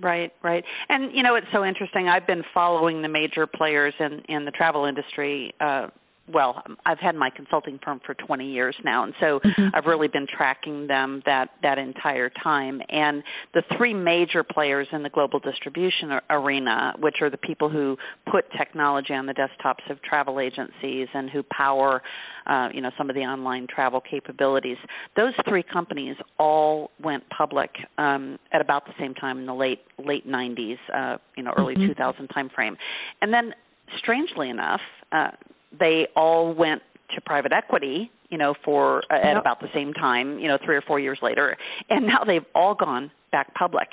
Right, 0.01 0.33
right. 0.41 0.63
And 0.89 1.11
you 1.13 1.21
know, 1.23 1.35
it's 1.35 1.47
so 1.53 1.63
interesting. 1.63 2.07
I've 2.07 2.25
been 2.25 2.43
following 2.53 3.01
the 3.01 3.07
major 3.07 3.45
players 3.45 3.93
in 3.99 4.21
in 4.27 4.45
the 4.45 4.51
travel 4.51 4.85
industry 4.85 5.53
uh 5.59 5.87
well, 6.27 6.61
I've 6.85 6.99
had 6.99 7.15
my 7.15 7.29
consulting 7.29 7.79
firm 7.83 7.99
for 8.05 8.13
20 8.13 8.45
years 8.45 8.75
now, 8.83 9.03
and 9.03 9.13
so 9.19 9.39
mm-hmm. 9.39 9.67
I've 9.73 9.85
really 9.85 10.07
been 10.07 10.27
tracking 10.27 10.87
them 10.87 11.21
that 11.25 11.49
that 11.63 11.77
entire 11.77 12.29
time. 12.29 12.81
And 12.89 13.23
the 13.53 13.63
three 13.77 13.93
major 13.93 14.43
players 14.43 14.87
in 14.91 15.03
the 15.03 15.09
global 15.09 15.39
distribution 15.39 16.19
arena, 16.29 16.93
which 16.99 17.15
are 17.21 17.29
the 17.29 17.37
people 17.37 17.69
who 17.69 17.97
put 18.31 18.45
technology 18.57 19.13
on 19.13 19.25
the 19.25 19.33
desktops 19.33 19.89
of 19.89 20.01
travel 20.03 20.39
agencies 20.39 21.07
and 21.13 21.29
who 21.29 21.43
power, 21.43 22.01
uh, 22.45 22.69
you 22.73 22.81
know, 22.81 22.91
some 22.97 23.09
of 23.09 23.15
the 23.15 23.21
online 23.21 23.67
travel 23.67 24.01
capabilities, 24.01 24.77
those 25.17 25.33
three 25.47 25.63
companies 25.63 26.15
all 26.37 26.91
went 27.03 27.23
public 27.35 27.71
um, 27.97 28.37
at 28.51 28.61
about 28.61 28.85
the 28.85 28.93
same 28.99 29.15
time 29.15 29.39
in 29.39 29.45
the 29.45 29.53
late 29.53 29.81
late 29.97 30.27
90s, 30.27 30.77
uh, 30.93 31.17
you 31.35 31.43
know, 31.43 31.51
early 31.57 31.73
mm-hmm. 31.75 31.87
2000 31.87 32.29
timeframe, 32.29 32.75
and 33.21 33.33
then 33.33 33.53
strangely 33.97 34.49
enough. 34.49 34.81
Uh, 35.11 35.31
they 35.77 36.07
all 36.15 36.53
went 36.53 36.81
to 37.15 37.21
private 37.21 37.53
equity, 37.53 38.11
you 38.29 38.37
know, 38.37 38.53
for 38.63 39.03
uh, 39.09 39.15
at 39.15 39.25
yep. 39.25 39.37
about 39.37 39.59
the 39.59 39.69
same 39.73 39.93
time, 39.93 40.39
you 40.39 40.47
know, 40.47 40.57
3 40.63 40.75
or 40.75 40.81
4 40.81 40.99
years 40.99 41.19
later, 41.21 41.57
and 41.89 42.07
now 42.07 42.23
they've 42.25 42.45
all 42.55 42.75
gone 42.75 43.11
back 43.31 43.53
public. 43.53 43.89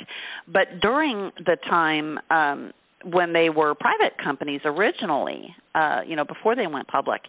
But 0.46 0.80
during 0.80 1.32
the 1.38 1.56
time 1.56 2.18
um 2.30 2.72
when 3.04 3.32
they 3.32 3.48
were 3.48 3.74
private 3.74 4.18
companies 4.22 4.60
originally, 4.64 5.54
uh, 5.74 6.00
you 6.04 6.16
know, 6.16 6.24
before 6.24 6.56
they 6.56 6.66
went 6.66 6.88
public, 6.88 7.22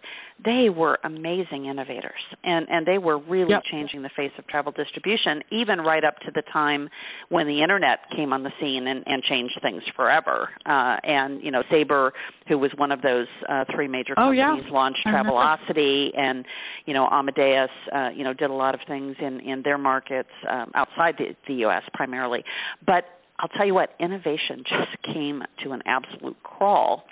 they 0.44 0.68
were 0.68 0.98
amazing 1.04 1.66
innovators, 1.66 2.20
and 2.42 2.66
and 2.68 2.86
they 2.86 2.98
were 2.98 3.18
really 3.18 3.50
yep. 3.50 3.62
changing 3.70 4.02
the 4.02 4.10
face 4.16 4.32
of 4.38 4.46
travel 4.48 4.72
distribution, 4.72 5.42
even 5.52 5.78
right 5.78 6.04
up 6.04 6.18
to 6.20 6.32
the 6.34 6.42
time 6.52 6.88
when 7.28 7.46
the 7.46 7.62
internet 7.62 8.00
came 8.16 8.32
on 8.32 8.42
the 8.42 8.50
scene 8.60 8.88
and, 8.88 9.04
and 9.06 9.22
changed 9.22 9.58
things 9.62 9.82
forever. 9.94 10.48
Uh, 10.66 10.96
and 11.04 11.42
you 11.42 11.52
know, 11.52 11.62
Sabre, 11.70 12.12
who 12.48 12.58
was 12.58 12.72
one 12.76 12.90
of 12.90 13.02
those 13.02 13.28
uh, 13.48 13.64
three 13.72 13.86
major 13.86 14.16
companies, 14.16 14.42
oh, 14.42 14.66
yeah. 14.66 14.72
launched 14.72 15.06
Travelocity, 15.06 16.08
and 16.18 16.44
you 16.86 16.94
know, 16.94 17.06
Amadeus, 17.06 17.70
uh, 17.94 18.08
you 18.08 18.24
know, 18.24 18.32
did 18.32 18.50
a 18.50 18.54
lot 18.54 18.74
of 18.74 18.80
things 18.88 19.14
in 19.20 19.38
in 19.40 19.62
their 19.62 19.78
markets 19.78 20.30
um, 20.50 20.72
outside 20.74 21.14
the, 21.18 21.36
the 21.46 21.54
U.S. 21.66 21.82
primarily, 21.94 22.42
but 22.84 23.04
I'll 23.40 23.48
tell 23.48 23.66
you 23.66 23.74
what, 23.74 23.94
innovation 23.98 24.64
just 24.64 25.14
came 25.14 25.42
to 25.64 25.72
an 25.72 25.82
absolute 25.86 26.36
crawl. 26.42 27.04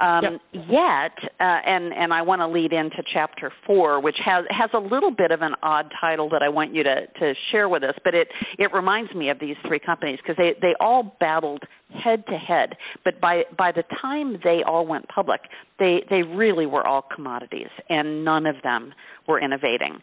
Um, 0.00 0.22
yep. 0.22 0.40
Yet, 0.52 1.30
uh, 1.40 1.56
and 1.66 1.92
and 1.92 2.12
I 2.12 2.22
want 2.22 2.40
to 2.40 2.48
lead 2.48 2.72
into 2.72 3.02
chapter 3.12 3.52
four, 3.66 4.00
which 4.00 4.16
has 4.24 4.40
has 4.48 4.70
a 4.72 4.78
little 4.78 5.10
bit 5.10 5.30
of 5.30 5.42
an 5.42 5.54
odd 5.62 5.92
title 6.00 6.30
that 6.30 6.42
I 6.42 6.48
want 6.48 6.74
you 6.74 6.82
to 6.82 7.06
to 7.06 7.34
share 7.52 7.68
with 7.68 7.82
us. 7.82 7.94
But 8.02 8.14
it 8.14 8.28
it 8.58 8.72
reminds 8.72 9.14
me 9.14 9.28
of 9.28 9.38
these 9.38 9.56
three 9.66 9.78
companies 9.78 10.18
because 10.22 10.36
they 10.38 10.54
they 10.62 10.74
all 10.80 11.14
battled 11.20 11.64
head 12.02 12.24
to 12.28 12.38
head. 12.38 12.76
But 13.04 13.20
by 13.20 13.42
by 13.58 13.72
the 13.72 13.84
time 14.00 14.38
they 14.42 14.62
all 14.66 14.86
went 14.86 15.06
public, 15.08 15.42
they 15.78 16.02
they 16.08 16.22
really 16.22 16.64
were 16.64 16.86
all 16.86 17.02
commodities, 17.02 17.68
and 17.90 18.24
none 18.24 18.46
of 18.46 18.56
them 18.62 18.94
were 19.28 19.38
innovating. 19.38 20.00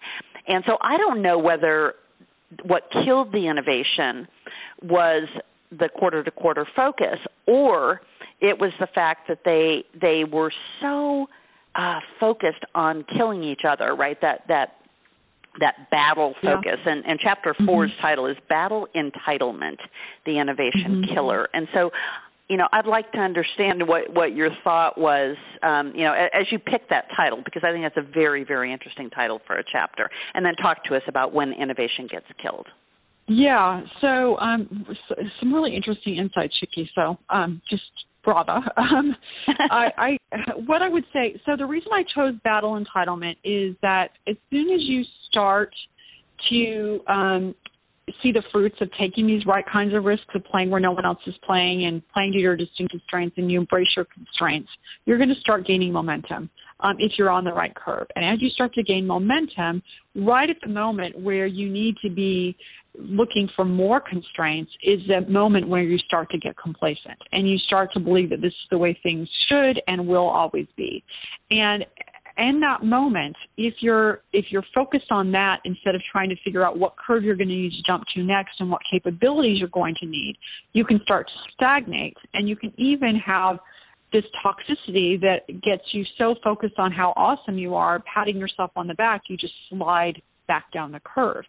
And 0.48 0.64
so 0.70 0.78
I 0.80 0.98
don't 0.98 1.24
know 1.24 1.40
whether 1.40 1.96
what 2.64 2.84
killed 3.04 3.32
the 3.32 3.48
innovation 3.48 4.28
was 4.84 5.28
the 5.72 5.90
quarter 5.90 6.24
to 6.24 6.32
quarter 6.32 6.66
focus 6.76 7.20
or 7.46 8.02
it 8.40 8.60
was 8.60 8.72
the 8.80 8.88
fact 8.88 9.28
that 9.28 9.40
they 9.44 9.84
they 10.00 10.24
were 10.24 10.52
so 10.82 11.28
uh 11.76 12.00
focused 12.20 12.64
on 12.74 13.04
killing 13.18 13.44
each 13.44 13.62
other 13.68 13.96
right 13.96 14.20
that 14.22 14.44
that 14.48 14.78
that 15.60 15.90
battle 15.90 16.34
focus 16.42 16.78
yeah. 16.86 16.92
and 16.92 17.06
and 17.06 17.20
chapter 17.22 17.54
4's 17.54 17.92
mm-hmm. 17.92 18.02
title 18.02 18.28
is 18.28 18.38
battle 18.50 18.88
entitlement 18.96 19.78
the 20.26 20.40
innovation 20.40 21.04
mm-hmm. 21.04 21.14
killer 21.14 21.50
and 21.54 21.68
so 21.76 21.92
you 22.48 22.56
know 22.56 22.66
i'd 22.74 22.86
like 22.86 23.12
to 23.12 23.20
understand 23.20 23.86
what 23.88 24.14
what 24.14 24.34
your 24.34 24.50
thought 24.64 24.98
was 24.98 25.36
um 25.64 25.92
you 25.96 26.04
know 26.04 26.14
as 26.14 26.46
you 26.52 26.60
pick 26.60 26.90
that 26.90 27.06
title 27.18 27.42
because 27.44 27.64
i 27.66 27.72
think 27.72 27.84
that's 27.84 27.98
a 27.98 28.12
very 28.14 28.44
very 28.44 28.72
interesting 28.72 29.10
title 29.10 29.42
for 29.46 29.58
a 29.58 29.64
chapter 29.70 30.10
and 30.34 30.46
then 30.46 30.56
talk 30.56 30.84
to 30.86 30.96
us 30.96 31.04
about 31.08 31.34
when 31.34 31.52
innovation 31.52 32.08
gets 32.10 32.26
killed 32.42 32.68
yeah, 33.28 33.82
so 34.02 34.38
um, 34.38 34.86
some 35.40 35.54
really 35.54 35.76
interesting 35.76 36.18
insights, 36.18 36.58
Chicky. 36.60 36.90
So 36.96 37.18
um, 37.30 37.62
just 37.70 37.84
brava. 38.24 38.60
Um, 38.78 39.16
I, 39.70 39.88
I, 39.98 40.18
what 40.66 40.82
I 40.82 40.90
would 40.90 41.06
say. 41.14 41.40
So 41.46 41.56
the 41.58 41.66
reason 41.66 41.90
I 41.94 42.04
chose 42.16 42.36
battle 42.44 42.82
entitlement 42.82 43.38
is 43.44 43.76
that 43.82 44.10
as 44.28 44.36
soon 44.50 44.70
as 44.74 44.80
you 44.82 45.04
start 45.30 45.74
to 46.50 47.00
um, 47.08 47.56
see 48.24 48.32
the 48.32 48.44
fruits 48.52 48.78
of 48.82 48.90
taking 49.00 49.28
these 49.28 49.46
right 49.46 49.66
kinds 49.72 49.94
of 49.94 50.06
risks 50.06 50.28
of 50.36 50.44
playing 50.46 50.70
where 50.70 50.80
no 50.80 50.92
one 50.92 51.06
else 51.06 51.20
is 51.28 51.36
playing 51.46 51.86
and 51.86 52.02
playing 52.14 52.34
to 52.34 52.40
your 52.40 52.56
distinctive 52.56 53.02
strengths 53.06 53.38
and 53.38 53.52
you 53.52 53.60
embrace 53.60 53.88
your 53.96 54.06
constraints, 54.06 54.70
you're 55.06 55.18
going 55.18 55.30
to 55.30 55.40
start 55.42 55.66
gaining 55.68 55.92
momentum 55.92 56.50
um, 56.82 56.96
if 57.00 57.14
you're 57.18 57.30
on 57.30 57.44
the 57.44 57.54
right 57.54 57.76
curve. 57.76 58.08
And 58.16 58.26
as 58.26 58.42
you 58.42 58.50
start 58.50 58.74
to 58.76 58.84
gain 58.84 59.06
momentum, 59.06 59.82
right 60.16 60.50
at 60.50 60.58
the 60.62 60.70
moment 60.70 61.20
where 61.20 61.46
you 61.46 61.70
need 61.70 61.96
to 62.04 62.10
be 62.10 62.56
looking 62.98 63.50
for 63.56 63.66
more 63.66 64.00
constraints 64.00 64.72
is 64.84 65.00
that 65.10 65.30
moment 65.30 65.68
where 65.68 65.82
you 65.82 65.98
start 66.00 66.30
to 66.32 66.38
get 66.38 66.58
complacent 66.58 67.18
and 67.32 67.50
you 67.50 67.58
start 67.58 67.92
to 67.94 68.00
believe 68.00 68.30
that 68.30 68.42
this 68.42 68.52
is 68.52 68.68
the 68.72 68.78
way 68.78 68.98
things 69.04 69.30
should 69.48 69.82
and 69.88 70.08
will 70.08 70.28
always 70.28 70.68
be. 70.76 71.04
And 71.52 71.86
in 72.38 72.60
that 72.60 72.84
moment, 72.84 73.36
if 73.58 73.76
you're 73.82 74.22
if 74.32 74.46
you're 74.50 74.66
focused 74.76 75.12
on 75.12 75.32
that 75.32 75.60
instead 75.66 75.96
of 75.96 76.02
trying 76.12 76.30
to 76.30 76.36
figure 76.44 76.66
out 76.66 76.78
what 76.78 76.94
curve 76.98 77.24
you're 77.24 77.36
going 77.36 77.48
to 77.48 77.56
need 77.56 77.72
to 77.72 77.84
jump 77.86 78.04
to 78.16 78.24
next 78.24 78.60
and 78.60 78.70
what 78.70 78.82
capabilities 78.92 79.58
you're 79.60 79.70
going 79.70 79.96
to 80.00 80.06
need, 80.06 80.38
you 80.74 80.86
can 80.86 81.00
start 81.02 81.28
to 81.28 81.52
stagnate 81.54 82.18
and 82.34 82.48
you 82.48 82.56
can 82.56 82.72
even 82.78 83.16
have 83.16 83.58
this 84.14 84.24
toxicity 84.46 85.20
that 85.20 85.48
gets 85.62 85.84
you 85.94 86.04
so 86.18 86.36
focused 86.44 86.76
on 86.78 86.92
how 86.92 87.12
awesome 87.18 87.58
you 87.58 87.76
are, 87.76 88.02
patting 88.14 88.38
yourself 88.38 88.72
on 88.76 88.88
the 88.88 88.94
back, 88.94 89.24
you 89.28 89.36
just 89.36 89.54
slide 89.70 90.22
back 90.48 90.72
down 90.72 90.92
the 90.92 91.00
curve. 91.00 91.46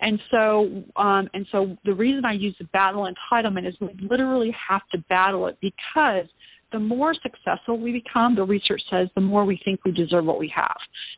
And 0.00 0.20
so, 0.30 0.84
um, 0.96 1.28
and 1.34 1.46
so 1.50 1.76
the 1.84 1.94
reason 1.94 2.24
I 2.24 2.32
use 2.32 2.54
the 2.58 2.66
battle 2.66 3.08
entitlement 3.08 3.68
is 3.68 3.74
we 3.80 3.96
literally 4.08 4.54
have 4.68 4.82
to 4.92 4.98
battle 5.08 5.46
it 5.48 5.58
because 5.60 6.26
the 6.72 6.78
more 6.78 7.14
successful 7.22 7.78
we 7.78 7.92
become, 7.92 8.34
the 8.34 8.44
research 8.44 8.80
says, 8.90 9.08
the 9.14 9.20
more 9.20 9.44
we 9.44 9.60
think 9.64 9.84
we 9.84 9.92
deserve 9.92 10.24
what 10.24 10.38
we 10.38 10.52
have. 10.54 10.76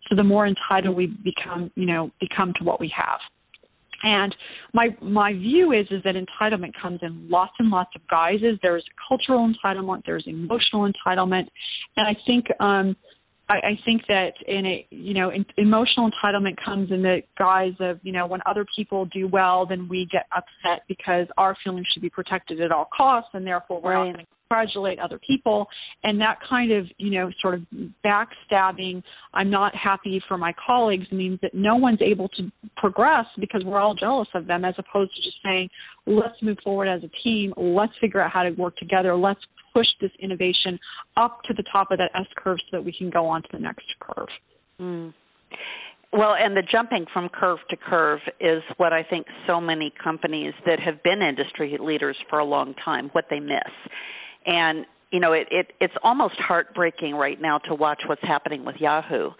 So 0.08 0.16
the 0.16 0.24
more 0.24 0.46
entitled 0.46 0.96
we 0.96 1.06
become, 1.06 1.70
you 1.76 1.86
know, 1.86 2.10
become 2.20 2.52
to 2.58 2.64
what 2.64 2.80
we 2.80 2.92
have. 2.96 3.20
And 4.02 4.34
my 4.74 4.84
my 5.00 5.32
view 5.32 5.72
is 5.72 5.86
is 5.90 6.02
that 6.02 6.14
entitlement 6.14 6.72
comes 6.80 7.00
in 7.00 7.26
lots 7.30 7.54
and 7.58 7.70
lots 7.70 7.90
of 7.94 8.06
guises. 8.08 8.58
There's 8.62 8.84
cultural 9.08 9.50
entitlement, 9.50 10.02
there's 10.04 10.24
emotional 10.26 10.82
entitlement, 10.82 11.46
and 11.96 12.06
I 12.06 12.14
think 12.26 12.44
um, 12.60 12.96
I, 13.48 13.56
I 13.56 13.78
think 13.84 14.02
that 14.08 14.32
in 14.46 14.66
a 14.66 14.86
you 14.90 15.14
know 15.14 15.30
in, 15.30 15.44
emotional 15.56 16.10
entitlement 16.10 16.56
comes 16.64 16.90
in 16.90 17.02
the 17.02 17.22
guise 17.38 17.74
of 17.80 18.00
you 18.02 18.12
know 18.12 18.26
when 18.26 18.40
other 18.46 18.64
people 18.76 19.06
do 19.06 19.28
well, 19.28 19.66
then 19.66 19.88
we 19.88 20.08
get 20.10 20.26
upset 20.34 20.84
because 20.88 21.26
our 21.36 21.56
feelings 21.62 21.86
should 21.92 22.02
be 22.02 22.10
protected 22.10 22.60
at 22.60 22.72
all 22.72 22.88
costs, 22.96 23.30
and 23.34 23.46
therefore 23.46 23.80
we're 23.82 23.92
right. 23.92 24.06
not 24.06 24.14
going 24.14 24.24
to 24.24 24.32
congratulate 24.48 24.98
other 24.98 25.20
people. 25.26 25.66
And 26.04 26.20
that 26.20 26.38
kind 26.48 26.72
of 26.72 26.86
you 26.96 27.10
know 27.10 27.30
sort 27.42 27.54
of 27.54 27.62
backstabbing, 28.04 29.02
I'm 29.34 29.50
not 29.50 29.74
happy 29.74 30.22
for 30.26 30.38
my 30.38 30.54
colleagues 30.66 31.10
means 31.12 31.38
that 31.42 31.52
no 31.52 31.76
one's 31.76 32.00
able 32.00 32.28
to 32.30 32.50
progress 32.78 33.26
because 33.38 33.62
we're 33.64 33.80
all 33.80 33.94
jealous 33.94 34.28
of 34.34 34.46
them, 34.46 34.64
as 34.64 34.74
opposed 34.78 35.14
to 35.16 35.22
just 35.22 35.36
saying 35.44 35.68
let's 36.06 36.40
move 36.42 36.58
forward 36.64 36.88
as 36.88 37.02
a 37.02 37.10
team, 37.22 37.52
let's 37.56 37.92
figure 38.00 38.20
out 38.20 38.30
how 38.30 38.42
to 38.42 38.50
work 38.52 38.76
together, 38.76 39.14
let's 39.14 39.40
push 39.74 39.88
this 40.00 40.10
innovation 40.18 40.78
up 41.16 41.42
to 41.44 41.54
the 41.54 41.64
top 41.64 41.90
of 41.90 41.98
that 41.98 42.10
S 42.14 42.26
curve 42.36 42.58
so 42.70 42.78
that 42.78 42.84
we 42.84 42.92
can 42.92 43.10
go 43.10 43.26
on 43.26 43.42
to 43.42 43.48
the 43.52 43.58
next 43.58 43.86
curve. 44.00 44.28
Mm. 44.80 45.12
Well, 46.12 46.36
and 46.40 46.56
the 46.56 46.62
jumping 46.62 47.06
from 47.12 47.28
curve 47.28 47.58
to 47.70 47.76
curve 47.76 48.20
is 48.40 48.62
what 48.76 48.92
I 48.92 49.02
think 49.02 49.26
so 49.48 49.60
many 49.60 49.92
companies 50.02 50.54
that 50.64 50.78
have 50.78 51.02
been 51.02 51.22
industry 51.22 51.76
leaders 51.80 52.16
for 52.30 52.38
a 52.38 52.44
long 52.44 52.74
time 52.84 53.08
what 53.12 53.26
they 53.30 53.40
miss. 53.40 53.72
And 54.46 54.86
you 55.10 55.20
know, 55.20 55.32
it, 55.32 55.48
it 55.50 55.72
it's 55.80 55.94
almost 56.02 56.34
heartbreaking 56.38 57.14
right 57.14 57.40
now 57.40 57.58
to 57.58 57.74
watch 57.74 58.02
what's 58.06 58.22
happening 58.22 58.64
with 58.64 58.76
Yahoo 58.78 59.30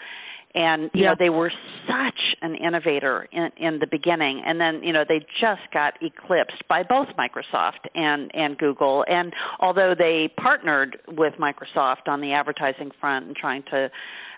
and 0.55 0.91
you 0.95 1.03
yeah. 1.03 1.09
know 1.09 1.15
they 1.19 1.31
were 1.31 1.53
such 1.87 2.21
an 2.43 2.55
innovator 2.55 3.29
in, 3.33 3.51
in 3.57 3.79
the 3.79 3.87
beginning 3.91 4.43
and 4.47 4.61
then 4.61 4.83
you 4.83 4.93
know 4.93 5.05
they 5.07 5.21
just 5.41 5.63
got 5.73 5.95
eclipsed 6.03 6.63
by 6.69 6.83
both 6.83 7.09
Microsoft 7.19 7.87
and 7.95 8.31
and 8.35 8.57
Google 8.59 9.05
and 9.09 9.33
although 9.61 9.95
they 9.99 10.33
partnered 10.37 10.99
with 11.09 11.35
Microsoft 11.35 12.07
on 12.09 12.21
the 12.21 12.33
advertising 12.33 12.91
front 13.01 13.27
and 13.27 13.37
trying 13.37 13.63
to 13.71 13.91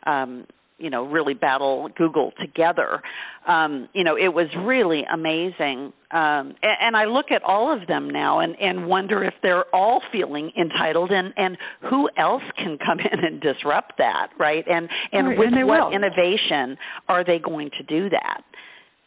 um 0.07 0.47
you 0.79 0.91
know 0.91 1.07
really 1.07 1.35
battle 1.35 1.89
Google 1.97 2.33
together. 2.41 3.03
Um, 3.47 3.89
you 3.93 4.05
know, 4.05 4.17
it 4.17 4.29
was 4.29 4.47
really 4.59 5.05
amazing. 5.13 5.93
Um, 6.11 6.55
and, 6.63 6.77
and 6.81 6.97
I 6.97 7.05
look 7.05 7.27
at 7.31 7.43
all 7.43 7.73
of 7.73 7.87
them 7.87 8.11
now 8.11 8.41
and, 8.41 8.57
and 8.61 8.87
wonder 8.87 9.23
if 9.25 9.35
they're 9.43 9.65
all 9.75 10.03
feeling 10.13 10.53
entitled, 10.59 11.11
and 11.11 11.33
and 11.37 11.57
who 11.89 12.09
else 12.17 12.43
can 12.57 12.79
come 12.79 12.99
in 13.13 13.25
and 13.25 13.41
disrupt 13.41 13.99
that, 13.99 14.29
right? 14.39 14.65
And 14.69 14.89
and 15.13 15.29
right, 15.29 15.39
with 15.39 15.55
and 15.55 15.67
what 15.67 15.87
will. 15.87 15.93
innovation 15.93 16.77
are 17.09 17.25
they 17.25 17.39
going 17.39 17.71
to 17.79 17.83
do 17.85 18.11
that? 18.11 18.43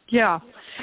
Yeah, 0.09 0.39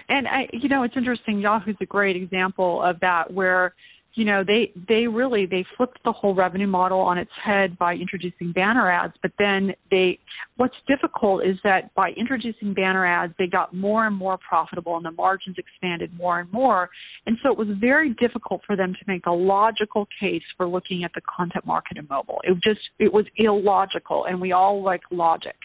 and 0.09 0.29
I, 0.29 0.49
you 0.53 0.69
know, 0.69 0.83
it's 0.83 0.97
interesting. 0.97 1.41
Yahoo's 1.41 1.77
a 1.81 1.87
great 1.87 2.17
example 2.17 2.83
of 2.83 3.01
that, 3.01 3.33
where 3.33 3.75
you 4.17 4.25
know 4.25 4.43
they 4.45 4.73
they 4.89 5.07
really 5.07 5.47
they 5.47 5.65
flipped 5.77 5.99
the 6.05 6.13
whole 6.13 6.35
revenue 6.35 6.67
model 6.67 7.01
on 7.01 7.19
its 7.19 7.31
head 7.43 7.79
by 7.79 7.95
introducing 7.95 8.53
banner 8.53 8.91
ads 8.91 9.15
but 9.23 9.31
then 9.39 9.73
they 9.91 10.19
what's 10.57 10.75
difficult 10.89 11.45
is 11.45 11.57
that 11.65 11.95
by 11.95 12.11
introducing 12.17 12.73
banner 12.75 13.07
ads 13.07 13.33
they 13.39 13.47
got 13.47 13.75
more 13.75 14.07
and 14.07 14.17
more 14.17 14.39
profitable 14.39 14.97
and 14.97 15.05
the 15.05 15.11
margins 15.11 15.57
expanded 15.59 16.13
more 16.17 16.41
and 16.41 16.51
more. 16.53 16.89
And 17.27 17.37
so 17.43 17.51
it 17.51 17.59
was 17.59 17.69
very 17.79 18.15
difficult 18.15 18.63
for 18.67 18.77
them 18.77 18.95
to 18.95 19.05
make 19.07 19.27
a 19.27 19.33
logical 19.33 20.09
case 20.21 20.43
for 20.57 20.67
looking 20.67 21.05
at 21.05 21.13
the 21.15 21.21
content 21.23 21.67
market 21.67 21.99
in 21.99 22.07
mobile. 22.09 22.41
It 22.45 22.57
just 22.67 22.81
it 22.99 23.13
was 23.13 23.27
illogical 23.37 24.25
and 24.25 24.41
we 24.41 24.53
all 24.53 24.83
like 24.83 25.03
logic. 25.11 25.57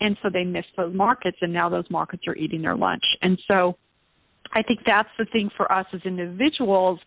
And 0.00 0.16
so 0.22 0.30
they 0.32 0.44
missed 0.44 0.74
those 0.76 0.94
markets 0.94 1.36
and 1.42 1.52
now 1.52 1.68
those 1.68 1.88
markets 1.90 2.26
are 2.26 2.36
eating 2.36 2.62
their 2.62 2.76
lunch. 2.76 3.04
And 3.22 3.38
so 3.50 3.76
I 4.52 4.62
think 4.62 4.80
that's 4.86 5.08
the 5.18 5.26
thing 5.26 5.50
for 5.56 5.70
us 5.72 5.86
as 5.92 6.00
individuals 6.04 6.98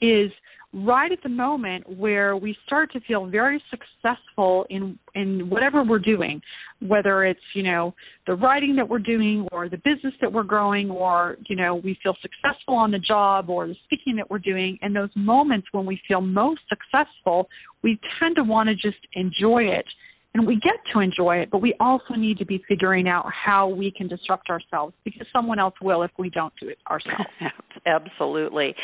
is 0.00 0.30
right 0.72 1.10
at 1.10 1.22
the 1.22 1.28
moment 1.28 1.88
where 1.96 2.36
we 2.36 2.56
start 2.66 2.92
to 2.92 3.00
feel 3.00 3.26
very 3.26 3.62
successful 3.70 4.66
in 4.68 4.98
in 5.14 5.48
whatever 5.48 5.82
we're 5.82 5.98
doing 5.98 6.42
whether 6.80 7.24
it's 7.24 7.40
you 7.54 7.62
know 7.62 7.94
the 8.26 8.34
writing 8.34 8.76
that 8.76 8.88
we're 8.88 8.98
doing 8.98 9.46
or 9.50 9.68
the 9.68 9.78
business 9.78 10.12
that 10.20 10.32
we're 10.32 10.42
growing 10.42 10.90
or 10.90 11.36
you 11.48 11.56
know 11.56 11.74
we 11.76 11.98
feel 12.02 12.14
successful 12.20 12.74
on 12.74 12.90
the 12.90 12.98
job 12.98 13.48
or 13.48 13.66
the 13.66 13.74
speaking 13.84 14.14
that 14.16 14.30
we're 14.30 14.38
doing. 14.38 14.78
And 14.82 14.94
those 14.94 15.10
moments 15.16 15.68
when 15.72 15.86
we 15.86 16.00
feel 16.06 16.20
most 16.20 16.60
successful 16.68 17.48
we 17.82 17.98
tend 18.20 18.36
to 18.36 18.44
want 18.44 18.68
to 18.68 18.74
just 18.74 19.04
enjoy 19.14 19.64
it 19.64 19.86
and 20.34 20.46
we 20.46 20.56
get 20.56 20.74
to 20.92 21.00
enjoy 21.00 21.36
it, 21.36 21.50
but 21.50 21.62
we 21.62 21.74
also 21.80 22.14
need 22.14 22.38
to 22.38 22.44
be 22.44 22.62
figuring 22.68 23.08
out 23.08 23.26
how 23.32 23.66
we 23.66 23.90
can 23.90 24.08
disrupt 24.08 24.50
ourselves 24.50 24.94
because 25.04 25.26
someone 25.32 25.58
else 25.58 25.74
will 25.80 26.02
if 26.02 26.10
we 26.18 26.28
don't 26.30 26.52
do 26.60 26.68
it 26.68 26.78
ourselves. 26.90 27.30
Absolutely. 27.86 28.74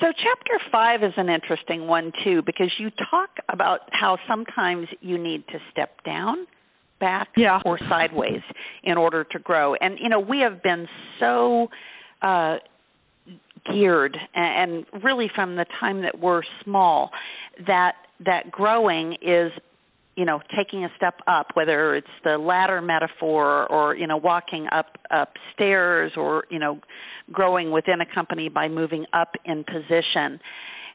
So, 0.00 0.06
chapter 0.06 0.58
five 0.72 1.02
is 1.02 1.12
an 1.16 1.28
interesting 1.28 1.86
one, 1.86 2.12
too, 2.24 2.42
because 2.44 2.72
you 2.78 2.90
talk 3.10 3.30
about 3.48 3.80
how 3.92 4.18
sometimes 4.26 4.88
you 5.00 5.18
need 5.18 5.46
to 5.48 5.58
step 5.70 6.02
down. 6.04 6.46
Back 7.00 7.28
yeah. 7.36 7.60
or 7.64 7.78
sideways 7.88 8.42
in 8.82 8.98
order 8.98 9.22
to 9.22 9.38
grow. 9.38 9.76
And, 9.76 10.00
you 10.02 10.08
know, 10.08 10.18
we 10.18 10.40
have 10.40 10.64
been 10.64 10.88
so 11.20 11.68
uh, 12.22 12.56
geared, 13.72 14.16
and 14.34 14.84
really 15.04 15.30
from 15.32 15.54
the 15.54 15.66
time 15.78 16.02
that 16.02 16.18
we're 16.18 16.42
small, 16.64 17.10
that 17.68 17.94
that 18.26 18.50
growing 18.50 19.16
is 19.22 19.52
you 20.18 20.24
know 20.24 20.40
taking 20.56 20.84
a 20.84 20.88
step 20.96 21.20
up 21.28 21.46
whether 21.54 21.94
it's 21.94 22.10
the 22.24 22.36
ladder 22.36 22.82
metaphor 22.82 23.70
or 23.70 23.94
you 23.94 24.06
know 24.06 24.16
walking 24.16 24.66
up 24.72 24.98
upstairs 25.12 26.12
or 26.16 26.44
you 26.50 26.58
know 26.58 26.80
growing 27.30 27.70
within 27.70 28.00
a 28.00 28.06
company 28.14 28.48
by 28.48 28.68
moving 28.68 29.06
up 29.12 29.36
in 29.44 29.62
position 29.62 30.40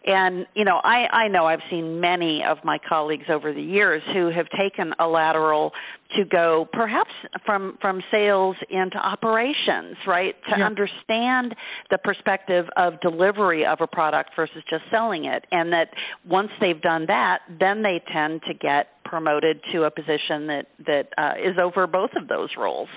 and 0.06 0.45
you 0.56 0.64
know 0.66 0.80
i 0.84 1.06
i 1.12 1.28
know 1.28 1.45
i've 1.45 1.62
seen 1.70 1.99
many 1.99 2.41
of 2.47 2.58
my 2.64 2.78
colleagues 2.89 3.26
over 3.30 3.54
the 3.54 3.62
years 3.62 4.01
who 4.14 4.30
have 4.30 4.47
taken 4.60 4.93
a 4.99 5.08
lateral 5.08 5.72
to 6.18 6.26
go 6.26 6.68
perhaps 6.72 7.10
from 7.45 7.78
from 7.82 8.01
sales 8.12 8.56
into 8.70 8.97
operations 8.97 9.97
right? 10.08 10.36
To 10.51 10.60
Yeah. 10.60 10.66
understand 10.66 11.56
the 11.89 11.97
perspective 11.97 12.66
of 12.78 12.99
delivery 13.01 13.66
of 13.66 13.80
a 13.82 13.88
product 13.88 14.32
versus 14.36 14.64
just 14.70 14.84
selling 14.91 15.26
it. 15.26 15.45
And 15.51 15.74
that 15.74 15.89
once 16.28 16.51
they've 16.60 16.82
done 16.82 17.06
that 17.08 17.39
then 17.60 17.82
they 17.84 18.01
tend 18.12 18.41
to 18.47 18.54
get 18.54 19.04
promoted 19.06 19.62
to 19.72 19.84
a 19.84 19.91
position 19.91 20.47
that 20.47 20.66
that 20.86 21.08
uh, 21.18 21.34
is 21.43 21.56
over 21.62 21.88
both 21.88 22.12
of 22.16 22.28
those 22.28 22.49
roles 22.58 22.89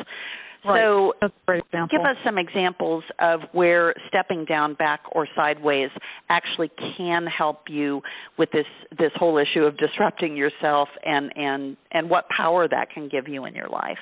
Right. 0.66 0.82
so 0.82 1.14
That's 1.20 1.32
a 1.32 1.46
great 1.46 1.64
example. 1.64 1.98
give 1.98 2.06
us 2.06 2.16
some 2.24 2.38
examples 2.38 3.04
of 3.20 3.40
where 3.52 3.94
stepping 4.08 4.44
down 4.44 4.74
back 4.74 5.00
or 5.12 5.28
sideways 5.36 5.90
actually 6.28 6.70
can 6.96 7.26
help 7.26 7.64
you 7.68 8.02
with 8.38 8.50
this 8.50 8.66
this 8.98 9.12
whole 9.16 9.38
issue 9.38 9.64
of 9.64 9.76
disrupting 9.78 10.36
yourself 10.36 10.88
and 11.04 11.32
and 11.36 11.76
and 11.92 12.10
what 12.10 12.28
power 12.28 12.66
that 12.68 12.90
can 12.90 13.08
give 13.08 13.28
you 13.28 13.44
in 13.44 13.54
your 13.54 13.68
life 13.68 13.98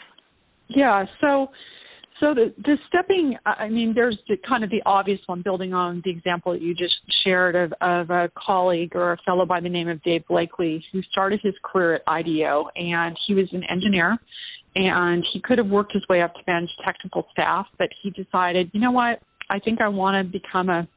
Yeah. 0.69 1.05
So, 1.21 1.51
so 2.21 2.33
the, 2.35 2.55
the 2.59 2.79
stepping. 2.89 3.37
I 3.45 3.69
mean, 3.69 3.93
there's 3.95 4.19
the, 4.29 4.37
kind 4.49 4.65
of 4.65 4.71
the 4.71 4.83
obvious 4.87 5.21
one, 5.27 5.43
building 5.43 5.75
on 5.75 6.01
the 6.05 6.11
example 6.11 6.53
that 6.53 6.63
you 6.63 6.75
just 6.75 6.95
shared 7.25 7.57
of, 7.57 7.73
of 7.81 8.11
a 8.11 8.31
colleague 8.37 8.95
or 8.95 9.13
a 9.13 9.17
fellow 9.27 9.45
by 9.47 9.61
the 9.61 9.69
name 9.69 9.89
of 9.89 10.03
Dave 10.03 10.27
Blakely, 10.29 10.85
who 10.93 11.03
started 11.03 11.41
his 11.43 11.55
career 11.63 11.97
at 11.97 12.03
IDEO, 12.09 12.69
and 12.77 13.17
he 13.27 13.35
was 13.35 13.49
an 13.53 13.65
engineer, 13.71 14.17
and 14.75 15.25
he 15.33 15.41
could 15.41 15.59
have 15.59 15.69
worked 15.69 15.93
his 15.93 16.03
way 16.09 16.23
up 16.23 16.35
to 16.35 16.41
manage 16.47 16.71
technical 16.85 17.27
staff, 17.33 17.67
but 17.79 17.89
he 18.03 18.11
decided, 18.11 18.71
you 18.73 18.81
know 18.81 18.91
what, 18.91 19.21
I 19.51 19.59
think 19.59 19.81
I 19.81 19.89
want 19.89 20.27
to 20.27 20.39
become 20.39 20.69
a, 20.69 20.89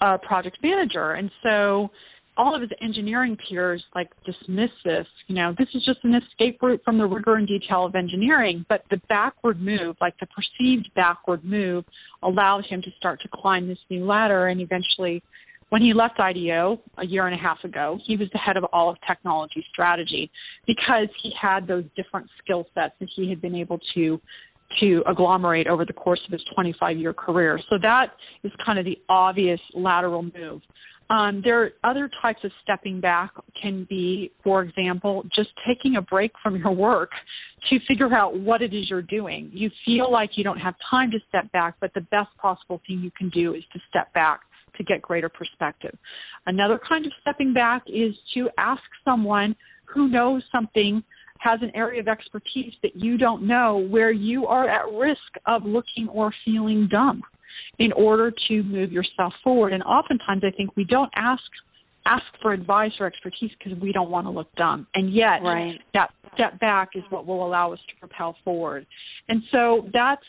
a 0.00 0.18
project 0.18 0.58
manager, 0.62 1.12
and 1.12 1.30
so 1.42 1.90
all 2.36 2.54
of 2.54 2.62
his 2.62 2.70
engineering 2.80 3.36
peers 3.36 3.84
like 3.94 4.08
dismiss 4.24 4.70
this. 4.84 5.06
You 5.26 5.34
know, 5.34 5.54
this 5.58 5.68
is 5.74 5.84
just 5.84 5.98
an 6.04 6.14
escape 6.14 6.62
route 6.62 6.80
from 6.84 6.96
the 6.96 7.06
rigor 7.06 7.34
and 7.34 7.46
detail 7.46 7.84
of 7.84 7.94
engineering. 7.94 8.64
But 8.68 8.84
the 8.90 9.00
backward 9.08 9.60
move, 9.60 9.96
like 10.00 10.14
the 10.20 10.26
perceived 10.26 10.90
backward 10.94 11.44
move, 11.44 11.84
allowed 12.22 12.64
him 12.66 12.80
to 12.82 12.90
start 12.96 13.20
to 13.22 13.28
climb 13.28 13.68
this 13.68 13.78
new 13.90 14.06
ladder. 14.06 14.46
And 14.46 14.60
eventually, 14.60 15.22
when 15.70 15.82
he 15.82 15.94
left 15.94 16.18
IDEO 16.20 16.80
a 16.98 17.06
year 17.06 17.26
and 17.26 17.34
a 17.34 17.38
half 17.38 17.58
ago, 17.64 17.98
he 18.06 18.16
was 18.16 18.28
the 18.32 18.38
head 18.38 18.56
of 18.56 18.64
all 18.72 18.90
of 18.90 18.96
technology 19.06 19.64
strategy 19.72 20.30
because 20.66 21.08
he 21.22 21.32
had 21.40 21.66
those 21.66 21.84
different 21.96 22.28
skill 22.42 22.66
sets 22.74 22.94
that 23.00 23.08
he 23.16 23.28
had 23.28 23.40
been 23.40 23.54
able 23.54 23.78
to 23.94 24.20
to 24.80 25.02
agglomerate 25.08 25.66
over 25.66 25.84
the 25.84 25.92
course 25.92 26.20
of 26.26 26.32
his 26.32 26.42
25 26.54 26.96
year 26.96 27.12
career. 27.12 27.58
So 27.68 27.76
that 27.82 28.12
is 28.44 28.52
kind 28.64 28.78
of 28.78 28.84
the 28.84 28.98
obvious 29.08 29.60
lateral 29.74 30.22
move. 30.22 30.60
Um, 31.08 31.40
there 31.42 31.60
are 31.64 31.70
other 31.82 32.08
types 32.22 32.38
of 32.44 32.52
stepping 32.62 33.00
back 33.00 33.32
can 33.60 33.84
be, 33.90 34.30
for 34.44 34.62
example, 34.62 35.24
just 35.34 35.48
taking 35.66 35.96
a 35.96 36.02
break 36.02 36.30
from 36.40 36.56
your 36.56 36.70
work 36.70 37.10
to 37.68 37.78
figure 37.88 38.08
out 38.16 38.38
what 38.38 38.62
it 38.62 38.72
is 38.72 38.88
you're 38.88 39.02
doing. 39.02 39.50
You 39.52 39.70
feel 39.84 40.10
like 40.10 40.30
you 40.36 40.44
don't 40.44 40.58
have 40.58 40.74
time 40.88 41.10
to 41.10 41.18
step 41.28 41.50
back, 41.50 41.74
but 41.80 41.92
the 41.94 42.00
best 42.00 42.28
possible 42.40 42.80
thing 42.86 43.00
you 43.00 43.10
can 43.18 43.28
do 43.30 43.54
is 43.54 43.64
to 43.72 43.80
step 43.88 44.12
back 44.14 44.40
to 44.80 44.84
get 44.84 45.02
greater 45.02 45.28
perspective. 45.28 45.96
Another 46.46 46.80
kind 46.88 47.04
of 47.04 47.12
stepping 47.20 47.52
back 47.52 47.82
is 47.86 48.14
to 48.34 48.48
ask 48.56 48.82
someone 49.04 49.54
who 49.84 50.08
knows 50.08 50.42
something 50.54 51.02
has 51.38 51.58
an 51.62 51.70
area 51.74 52.00
of 52.00 52.08
expertise 52.08 52.72
that 52.82 52.94
you 52.94 53.16
don't 53.16 53.46
know 53.46 53.86
where 53.90 54.10
you 54.10 54.46
are 54.46 54.68
at 54.68 54.92
risk 54.92 55.18
of 55.46 55.64
looking 55.64 56.08
or 56.12 56.32
feeling 56.44 56.88
dumb 56.90 57.22
in 57.78 57.92
order 57.92 58.32
to 58.48 58.62
move 58.62 58.92
yourself 58.92 59.32
forward. 59.42 59.72
And 59.72 59.82
oftentimes 59.82 60.42
I 60.44 60.54
think 60.56 60.76
we 60.76 60.84
don't 60.84 61.10
ask 61.16 61.42
ask 62.06 62.22
for 62.40 62.52
advice 62.52 62.92
or 62.98 63.06
expertise 63.06 63.50
because 63.58 63.78
we 63.78 63.92
don't 63.92 64.10
want 64.10 64.26
to 64.26 64.30
look 64.30 64.48
dumb. 64.56 64.86
And 64.94 65.12
yet 65.12 65.42
right. 65.42 65.78
that 65.92 66.10
step 66.34 66.58
back 66.58 66.90
is 66.94 67.02
what 67.10 67.26
will 67.26 67.46
allow 67.46 67.74
us 67.74 67.78
to 67.88 67.94
propel 68.00 68.36
forward. 68.42 68.86
And 69.28 69.42
so 69.52 69.88
that's 69.92 70.24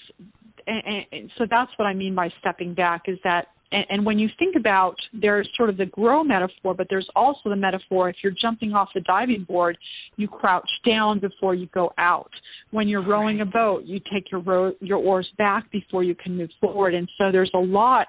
and, 0.67 1.05
and 1.11 1.31
so 1.37 1.45
that's 1.49 1.71
what 1.77 1.85
I 1.85 1.93
mean 1.93 2.15
by 2.15 2.29
stepping 2.39 2.73
back 2.73 3.03
is 3.07 3.17
that 3.23 3.47
and, 3.71 3.85
and 3.89 4.05
when 4.05 4.19
you 4.19 4.27
think 4.37 4.55
about 4.55 4.95
there's 5.13 5.49
sort 5.55 5.69
of 5.69 5.77
the 5.77 5.85
grow 5.85 6.23
metaphor, 6.23 6.73
but 6.73 6.87
there's 6.89 7.07
also 7.15 7.49
the 7.49 7.55
metaphor 7.55 8.09
if 8.09 8.17
you're 8.23 8.33
jumping 8.39 8.73
off 8.73 8.89
the 8.93 9.01
diving 9.01 9.45
board, 9.47 9.77
you 10.17 10.27
crouch 10.27 10.69
down 10.89 11.19
before 11.19 11.55
you 11.55 11.67
go 11.67 11.91
out. 11.97 12.31
When 12.71 12.87
you're 12.87 13.05
rowing 13.05 13.41
a 13.41 13.45
boat, 13.45 13.83
you 13.85 13.99
take 14.13 14.31
your 14.31 14.41
row, 14.41 14.73
your 14.79 14.97
oars 14.97 15.27
back 15.37 15.71
before 15.71 16.03
you 16.03 16.15
can 16.15 16.37
move 16.37 16.49
forward. 16.59 16.93
And 16.93 17.09
so 17.17 17.31
there's 17.31 17.51
a 17.53 17.59
lot 17.59 18.07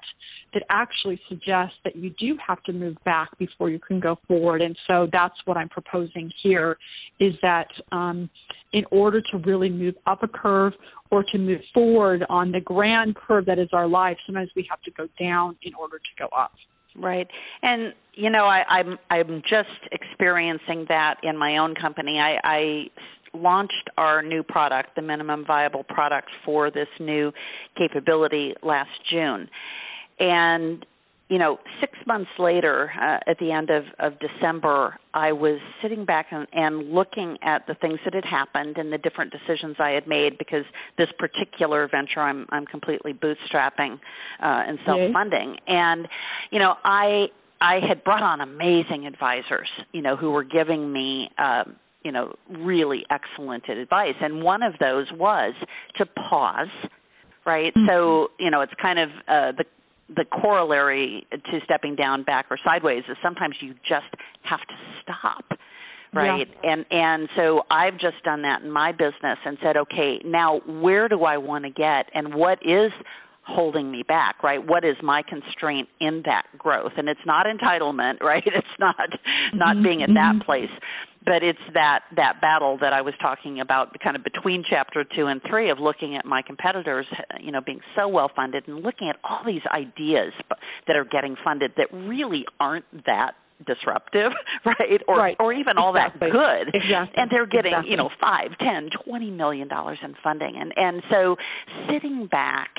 that 0.55 0.63
actually 0.71 1.21
suggests 1.29 1.77
that 1.85 1.97
you 1.97 2.11
do 2.19 2.37
have 2.47 2.63
to 2.65 2.73
move 2.73 2.97
back 3.05 3.37
before 3.39 3.71
you 3.71 3.79
can 3.79 4.01
go 4.01 4.19
forward. 4.29 4.63
And 4.63 4.77
so 4.89 5.09
that's 5.13 5.35
what 5.45 5.57
I'm 5.57 5.69
proposing 5.69 6.31
here 6.43 6.77
is 7.21 7.35
that 7.43 7.69
um, 7.91 8.29
in 8.73 8.85
order 8.91 9.21
to 9.21 9.39
really 9.39 9.71
move 9.71 9.95
up 10.07 10.23
a 10.23 10.29
curve 10.29 10.73
or 11.11 11.25
to 11.33 11.39
move 11.39 11.61
forward 11.73 12.25
on 12.29 12.53
the 12.53 12.61
grand 12.61 13.17
curve 13.17 13.47
that 13.47 13.59
is 13.59 13.69
our 13.73 13.87
life, 13.87 14.17
sometimes 14.27 14.51
we 14.57 14.67
have 14.69 14.81
to 14.83 14.91
go 14.91 15.07
down 15.19 15.57
in 15.63 15.75
order 15.75 15.99
to 15.99 16.05
go 16.19 16.29
up. 16.37 16.53
Right, 16.95 17.27
and 17.63 17.95
you 18.13 18.29
know, 18.29 18.43
I, 18.45 18.65
I'm 18.69 18.99
I'm 19.09 19.43
just 19.51 19.65
experiencing 19.93 20.85
that 20.91 21.15
in 21.23 21.39
my 21.39 21.57
own 21.57 21.75
company. 21.75 22.19
I, 22.21 22.37
I 22.45 22.85
launched 23.33 23.89
our 23.97 24.23
new 24.23 24.43
product, 24.43 24.95
the 24.95 25.01
minimum 25.01 25.45
viable 25.47 25.85
product 25.85 26.29
for 26.45 26.71
this 26.71 26.89
new 27.01 27.33
capability 27.79 28.55
last 28.63 28.91
June, 29.11 29.49
and 30.23 30.87
you 31.33 31.39
know, 31.39 31.59
six 31.81 31.95
months 32.07 32.31
later, 32.39 32.93
uh, 33.01 33.19
at 33.27 33.39
the 33.39 33.53
end 33.53 33.71
of, 33.71 33.85
of 33.99 34.13
December, 34.21 34.99
I 35.15 35.33
was 35.33 35.61
sitting 35.81 36.05
back 36.05 36.27
and, 36.31 36.47
and 36.53 36.93
looking 36.93 37.39
at 37.41 37.67
the 37.67 37.73
things 37.73 38.01
that 38.05 38.13
had 38.13 38.27
happened 38.27 38.77
and 38.77 38.93
the 38.93 38.99
different 38.99 39.33
decisions 39.33 39.77
I 39.79 39.93
had 39.93 40.07
made 40.07 40.37
because 40.37 40.67
this 40.99 41.09
particular 41.19 41.89
venture 41.91 42.21
I'm 42.21 42.45
I'm 42.51 42.67
completely 42.67 43.15
bootstrapping 43.15 43.95
uh, 43.95 43.99
and 44.43 44.79
self-funding, 44.85 45.57
and 45.67 46.07
you 46.51 46.59
know, 46.59 46.75
I 46.85 47.29
I 47.63 47.77
had 47.89 48.05
brought 48.05 48.23
on 48.23 48.43
amazing 48.43 49.07
advisors, 49.07 49.71
you 49.93 50.03
know, 50.03 50.17
who 50.17 50.31
were 50.33 50.45
giving 50.45 50.93
me. 50.93 51.31
Um, 51.39 51.77
you 52.05 52.11
know, 52.11 52.35
really 52.51 53.07
excellent 53.11 53.69
advice, 53.69 54.17
and 54.21 54.43
one 54.43 54.65
of 54.65 54.75
those 54.81 55.07
was 55.13 55.55
to 55.99 56.05
pause 56.05 56.67
right? 57.45 57.73
Mm-hmm. 57.75 57.87
So 57.89 58.29
you 58.39 58.51
know, 58.51 58.61
it's 58.61 58.73
kind 58.83 58.99
of 58.99 59.09
uh, 59.29 59.53
the 59.57 59.65
the 60.15 60.25
corollary 60.25 61.27
to 61.31 61.61
stepping 61.65 61.97
down 61.97 62.23
back 62.23 62.47
or 62.51 62.59
sideways 62.65 63.05
is 63.09 63.17
sometimes 63.23 63.57
you 63.61 63.75
just 63.89 64.07
have 64.43 64.61
to 64.61 64.75
stop 65.03 65.45
right 66.13 66.49
yeah. 66.63 66.73
and 66.73 66.87
and 66.91 67.29
so 67.37 67.63
i've 67.71 67.99
just 67.99 68.23
done 68.25 68.43
that 68.43 68.63
in 68.63 68.71
my 68.71 68.93
business 68.93 69.39
and 69.45 69.57
said 69.63 69.77
okay 69.77 70.21
now 70.25 70.61
where 70.67 71.09
do 71.09 71.23
i 71.25 71.37
want 71.37 71.65
to 71.65 71.71
get 71.71 72.07
and 72.15 72.35
what 72.35 72.59
is 72.63 72.93
holding 73.45 73.91
me 73.91 74.03
back 74.03 74.43
right 74.43 74.67
what 74.67 74.85
is 74.85 74.97
my 75.03 75.23
constraint 75.23 75.89
in 76.01 76.23
that 76.25 76.45
growth 76.59 76.93
and 76.97 77.09
it's 77.09 77.21
not 77.27 77.47
entitlement 77.47 78.21
right 78.21 78.45
it's 78.47 78.67
not 78.79 79.09
not 79.55 79.75
mm-hmm. 79.75 79.83
being 79.83 80.03
at 80.03 80.11
that 80.15 80.33
mm-hmm. 80.33 80.43
place 80.43 80.71
but 81.25 81.43
it's 81.43 81.59
that 81.75 82.01
that 82.17 82.41
battle 82.41 82.79
that 82.81 82.93
I 82.93 83.03
was 83.03 83.15
talking 83.21 83.61
about, 83.61 83.97
kind 84.01 84.17
of 84.17 84.25
between 84.25 84.65
chapter 84.69 85.05
two 85.05 85.27
and 85.27 85.41
three, 85.49 85.71
of 85.71 85.79
looking 85.79 86.17
at 86.17 86.25
my 86.25 86.43
competitors, 86.43 87.07
you 87.41 87.53
know, 87.53 87.61
being 87.61 87.81
so 87.99 88.09
well 88.09 88.31
funded, 88.35 88.67
and 88.69 88.83
looking 88.83 89.09
at 89.09 89.17
all 89.25 89.43
these 89.47 89.63
ideas 89.73 90.33
that 90.87 90.97
are 90.97 91.05
getting 91.05 91.37
funded 91.45 91.73
that 91.77 91.89
really 91.93 92.45
aren't 92.61 92.85
that 93.07 93.33
disruptive, 93.67 94.33
right? 94.65 95.03
Or 95.07 95.17
right. 95.17 95.37
or 95.39 95.53
even 95.53 95.79
all 95.79 95.95
exactly. 95.95 96.31
that 96.31 96.33
good. 96.33 96.75
Exactly. 96.75 97.23
And 97.23 97.31
they're 97.31 97.47
getting, 97.47 97.73
exactly. 97.73 97.91
you 97.91 97.97
know, 97.97 98.11
five, 98.23 98.59
ten, 98.59 98.91
twenty 99.05 99.31
million 99.31 99.69
dollars 99.69 99.99
in 100.03 100.15
funding. 100.23 100.57
And 100.57 100.73
and 100.77 101.03
so 101.11 101.37
sitting 101.91 102.27
back 102.27 102.71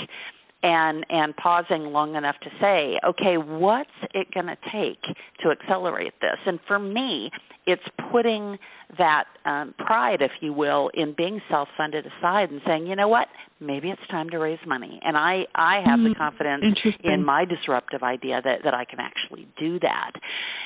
and 0.64 1.05
and 1.09 1.36
pausing 1.36 1.84
long 1.91 2.16
enough 2.16 2.36
to 2.41 2.49
say, 2.59 2.97
okay, 3.05 3.38
what's 3.38 3.89
it 4.14 4.34
going 4.34 4.47
to 4.47 4.57
take 4.72 5.01
to 5.43 5.51
accelerate 5.51 6.14
this? 6.22 6.38
And 6.45 6.59
for 6.68 6.80
me, 6.80 7.30
it's 7.68 7.84
putting 8.11 8.57
that 8.97 9.26
um, 9.45 9.74
pride, 9.78 10.22
if 10.22 10.32
you 10.41 10.53
will, 10.53 10.89
in 10.93 11.14
being 11.18 11.41
self-funded 11.49 12.05
aside 12.05 12.49
and 12.49 12.61
saying, 12.66 12.88
you 12.88 12.95
know 12.95 13.07
what, 13.07 13.28
maybe 13.59 13.89
it's 13.89 14.01
time 14.09 14.30
to 14.30 14.38
raise 14.38 14.59
money. 14.66 14.99
And 15.03 15.18
I 15.18 15.43
I 15.53 15.82
have 15.86 15.99
mm, 15.99 16.09
the 16.09 16.16
confidence 16.16 16.64
in 17.03 17.24
my 17.26 17.45
disruptive 17.45 18.01
idea 18.01 18.41
that 18.43 18.59
that 18.64 18.74
I 18.74 18.86
can 18.86 18.99
actually 18.99 19.47
do 19.59 19.80
that. 19.80 20.11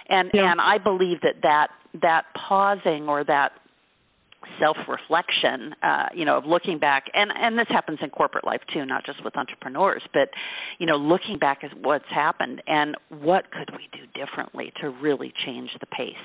And 0.10 0.30
yeah. 0.34 0.46
and 0.48 0.62
I 0.62 0.78
believe 0.78 1.22
that 1.22 1.42
that 1.42 1.68
that 2.02 2.26
pausing 2.48 3.08
or 3.08 3.24
that 3.24 3.54
self 4.60 4.78
reflection, 4.88 5.76
uh, 5.84 6.08
you 6.14 6.26
know, 6.26 6.38
of 6.38 6.46
looking 6.46 6.80
back, 6.80 7.06
and 7.14 7.32
and 7.36 7.58
this 7.58 7.68
happens 7.70 8.00
in 8.02 8.10
corporate 8.10 8.46
life 8.46 8.62
too, 8.74 8.86
not 8.86 9.06
just 9.06 9.24
with 9.24 9.38
entrepreneurs, 9.38 10.04
but 10.14 10.30
you 10.80 10.86
know, 10.86 10.98
looking 10.98 11.38
back 11.38 11.64
at 11.64 11.78
what's 11.80 12.10
happened 12.10 12.62
and 12.68 12.96
what 13.10 13.52
could 13.52 13.72
we 13.76 13.90
do 13.92 14.06
differently 14.14 14.74
to 14.82 14.90
really 14.90 15.34
change 15.46 15.72
the 15.80 15.88
pace 15.88 16.16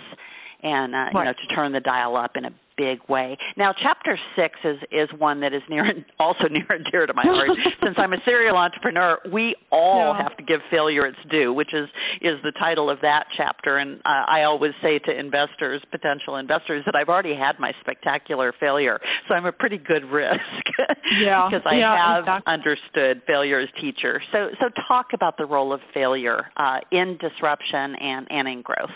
and 0.63 0.95
uh, 0.95 0.99
right. 0.99 1.13
you 1.15 1.25
know 1.25 1.33
to 1.33 1.55
turn 1.55 1.73
the 1.73 1.81
dial 1.81 2.17
up 2.17 2.37
in 2.37 2.45
a 2.45 2.51
big 2.77 2.99
way. 3.09 3.37
Now, 3.57 3.73
chapter 3.83 4.19
six 4.37 4.59
is 4.65 4.79
is 4.91 5.09
one 5.19 5.41
that 5.41 5.53
is 5.53 5.63
near 5.69 5.85
and 5.85 6.05
also 6.19 6.45
near 6.51 6.67
and 6.71 6.87
dear 6.91 7.07
to 7.07 7.15
my 7.15 7.23
heart. 7.25 7.51
Since 7.85 7.97
I'm 7.99 8.13
a 8.13 8.19
serial 8.27 8.57
entrepreneur, 8.57 9.19
we 9.33 9.55
all 9.71 10.15
yeah. 10.15 10.23
have 10.23 10.37
to 10.37 10.43
give 10.43 10.61
failure 10.71 11.07
its 11.07 11.19
due, 11.31 11.53
which 11.53 11.73
is 11.73 11.89
is 12.21 12.33
the 12.43 12.53
title 12.53 12.91
of 12.91 13.01
that 13.03 13.27
chapter. 13.37 13.79
And 13.79 14.01
uh, 14.05 14.25
I 14.27 14.45
always 14.49 14.73
say 14.83 14.99
to 14.99 15.19
investors, 15.19 15.83
potential 15.91 16.37
investors, 16.37 16.83
that 16.87 16.97
I've 16.97 17.09
already 17.09 17.35
had 17.35 17.59
my 17.59 17.73
spectacular 17.81 18.53
failure, 18.59 18.99
so 19.29 19.37
I'm 19.37 19.47
a 19.47 19.53
pretty 19.53 19.79
good 19.79 20.05
risk. 20.05 20.39
yeah, 21.21 21.45
because 21.49 21.63
I 21.67 21.77
yeah, 21.77 22.15
have 22.15 22.25
exactly. 22.25 22.53
understood 22.53 23.23
failure 23.27 23.61
as 23.61 23.69
teacher. 23.81 24.23
So 24.33 24.49
so 24.61 24.69
talk 24.89 25.09
about 25.15 25.37
the 25.37 25.47
role 25.47 25.73
of 25.73 25.81
failure 25.95 26.51
uh, 26.57 26.79
in 26.91 27.19
disruption 27.21 27.95
and 27.97 28.27
and 28.31 28.49
in 28.49 28.63
growth. 28.63 28.91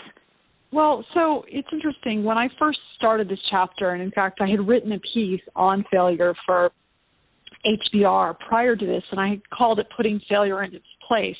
Well, 0.71 1.05
so 1.13 1.45
it's 1.47 1.67
interesting. 1.71 2.23
When 2.23 2.37
I 2.37 2.49
first 2.59 2.79
started 2.97 3.29
this 3.29 3.39
chapter, 3.49 3.91
and 3.91 4.01
in 4.01 4.11
fact, 4.11 4.41
I 4.41 4.47
had 4.47 4.67
written 4.67 4.91
a 4.91 4.99
piece 4.99 5.41
on 5.55 5.85
failure 5.91 6.33
for 6.45 6.71
HBR 7.65 8.37
prior 8.39 8.75
to 8.75 8.85
this, 8.85 9.03
and 9.11 9.19
I 9.19 9.39
called 9.55 9.79
it 9.79 9.87
Putting 9.95 10.19
Failure 10.29 10.63
in 10.63 10.73
Its 10.73 10.85
Place, 11.07 11.37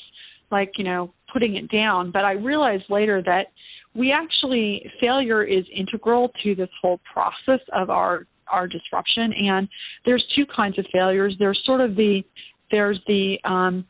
like, 0.50 0.72
you 0.78 0.84
know, 0.84 1.12
putting 1.32 1.56
it 1.56 1.70
down. 1.70 2.10
But 2.10 2.24
I 2.24 2.32
realized 2.32 2.84
later 2.88 3.22
that 3.22 3.48
we 3.94 4.12
actually, 4.12 4.90
failure 5.00 5.42
is 5.44 5.64
integral 5.74 6.30
to 6.42 6.54
this 6.54 6.70
whole 6.80 7.00
process 7.12 7.60
of 7.72 7.90
our 7.90 8.26
our 8.50 8.66
disruption 8.66 9.30
and 9.46 9.68
there's 10.06 10.24
two 10.34 10.46
kinds 10.46 10.78
of 10.78 10.86
failures 10.90 11.34
there's 11.38 11.60
sort 11.66 11.82
of 11.82 11.94
the 11.96 12.22
there's 12.70 12.98
the 13.06 13.36
um 13.44 13.84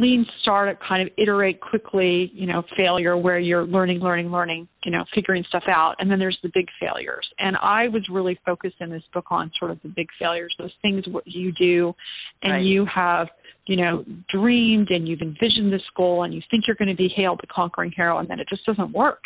lean 0.00 0.26
startup 0.40 0.78
kind 0.86 1.06
of 1.06 1.12
iterate 1.18 1.60
quickly, 1.60 2.30
you 2.34 2.46
know, 2.46 2.62
failure 2.76 3.16
where 3.16 3.38
you're 3.38 3.66
learning, 3.66 4.00
learning, 4.00 4.30
learning, 4.30 4.66
you 4.84 4.90
know, 4.90 5.04
figuring 5.14 5.44
stuff 5.48 5.64
out. 5.68 5.96
And 5.98 6.10
then 6.10 6.18
there's 6.18 6.38
the 6.42 6.50
big 6.52 6.66
failures. 6.80 7.28
And 7.38 7.56
I 7.60 7.88
was 7.88 8.02
really 8.10 8.38
focused 8.44 8.76
in 8.80 8.90
this 8.90 9.02
book 9.12 9.26
on 9.30 9.50
sort 9.58 9.70
of 9.70 9.78
the 9.82 9.88
big 9.88 10.08
failures, 10.18 10.54
those 10.58 10.72
things 10.82 11.04
what 11.08 11.24
you 11.26 11.52
do 11.52 11.94
and 12.42 12.54
right. 12.54 12.62
you 12.62 12.86
have, 12.92 13.28
you 13.66 13.76
know, 13.76 14.04
dreamed 14.32 14.88
and 14.90 15.06
you've 15.06 15.20
envisioned 15.20 15.72
this 15.72 15.82
goal 15.96 16.24
and 16.24 16.34
you 16.34 16.40
think 16.50 16.64
you're 16.66 16.76
going 16.76 16.88
to 16.88 16.96
be 16.96 17.12
hailed 17.16 17.38
the 17.42 17.46
conquering 17.46 17.92
hero 17.94 18.18
and 18.18 18.28
then 18.28 18.40
it 18.40 18.48
just 18.48 18.64
doesn't 18.66 18.92
work 18.92 19.20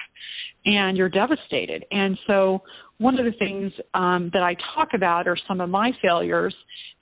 and 0.67 0.97
you're 0.97 1.09
devastated. 1.09 1.85
And 1.91 2.19
so 2.27 2.63
one 2.99 3.19
of 3.19 3.25
the 3.25 3.33
things 3.39 3.73
um, 3.95 4.31
that 4.33 4.43
I 4.43 4.57
talk 4.75 4.89
about 4.95 5.27
are 5.27 5.37
some 5.49 5.61
of 5.61 5.71
my 5.71 5.93
failures 6.03 6.55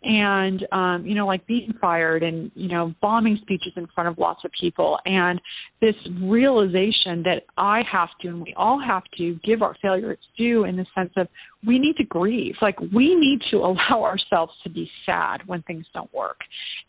and 0.05 0.67
um, 0.73 1.07
you 1.07 1.15
know, 1.15 1.27
like 1.27 1.47
being 1.47 1.73
fired 1.81 2.23
and 2.23 2.51
you 2.55 2.69
know, 2.69 2.93
bombing 3.01 3.39
speeches 3.41 3.73
in 3.77 3.87
front 3.95 4.09
of 4.09 4.19
lots 4.19 4.41
of 4.45 4.51
people, 4.61 4.99
and 5.07 5.41
this 5.81 5.95
realization 6.21 7.23
that 7.25 7.45
I 7.57 7.83
have 7.91 8.09
to, 8.23 8.29
and 8.29 8.43
we 8.43 8.53
all 8.57 8.81
have 8.81 9.05
to, 9.19 9.39
give 9.45 9.63
our 9.63 9.77
failure 9.81 10.13
its 10.13 10.23
due 10.37 10.65
in 10.65 10.77
the 10.77 10.87
sense 10.95 11.13
of 11.17 11.29
we 11.65 11.79
need 11.79 11.97
to 11.97 12.05
grieve. 12.05 12.55
Like 12.61 12.81
we 12.81 13.15
need 13.15 13.41
to 13.53 13.57
allow 13.59 14.03
ourselves 14.03 14.53
to 14.65 14.71
be 14.71 14.91
sad 15.07 15.47
when 15.47 15.63
things 15.63 15.87
don't 15.95 16.13
work, 16.13 16.41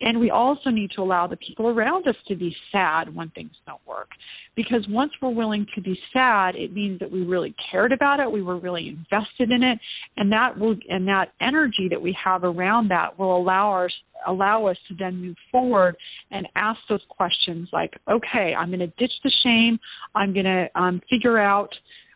and 0.01 0.19
we 0.19 0.31
also 0.31 0.69
need 0.69 0.91
to 0.95 1.01
allow 1.01 1.27
the 1.27 1.37
people 1.37 1.67
around 1.67 2.07
us 2.07 2.15
to 2.27 2.35
be 2.35 2.55
sad 2.71 3.15
when 3.15 3.29
things 3.29 3.53
don't 3.67 3.85
work 3.85 4.09
because 4.55 4.85
once 4.87 5.11
we're 5.21 5.29
willing 5.29 5.65
to 5.73 5.81
be 5.81 5.97
sad 6.15 6.55
it 6.55 6.73
means 6.73 6.99
that 6.99 7.11
we 7.11 7.23
really 7.23 7.55
cared 7.71 7.91
about 7.91 8.19
it 8.19 8.31
we 8.31 8.43
were 8.43 8.57
really 8.57 8.92
invested 8.97 9.51
in 9.51 9.63
it 9.63 9.79
and 10.17 10.31
that 10.31 10.57
will 10.57 10.75
and 10.89 11.07
that 11.07 11.33
energy 11.41 11.87
that 11.89 12.01
we 12.01 12.15
have 12.23 12.43
around 12.43 12.89
that 12.89 13.17
will 13.17 13.35
allow 13.37 13.69
our 13.69 13.89
allow 14.27 14.65
us 14.67 14.77
to 14.87 14.95
then 14.95 15.19
move 15.21 15.35
forward 15.51 15.95
and 16.31 16.47
ask 16.55 16.79
those 16.89 17.03
questions 17.09 17.67
like 17.73 17.93
okay 18.09 18.53
i'm 18.57 18.69
going 18.69 18.79
to 18.79 18.87
ditch 18.87 19.13
the 19.23 19.31
shame 19.43 19.77
i'm 20.15 20.33
going 20.33 20.45
to 20.45 20.67
um, 20.75 21.01
figure 21.09 21.37
out 21.37 21.73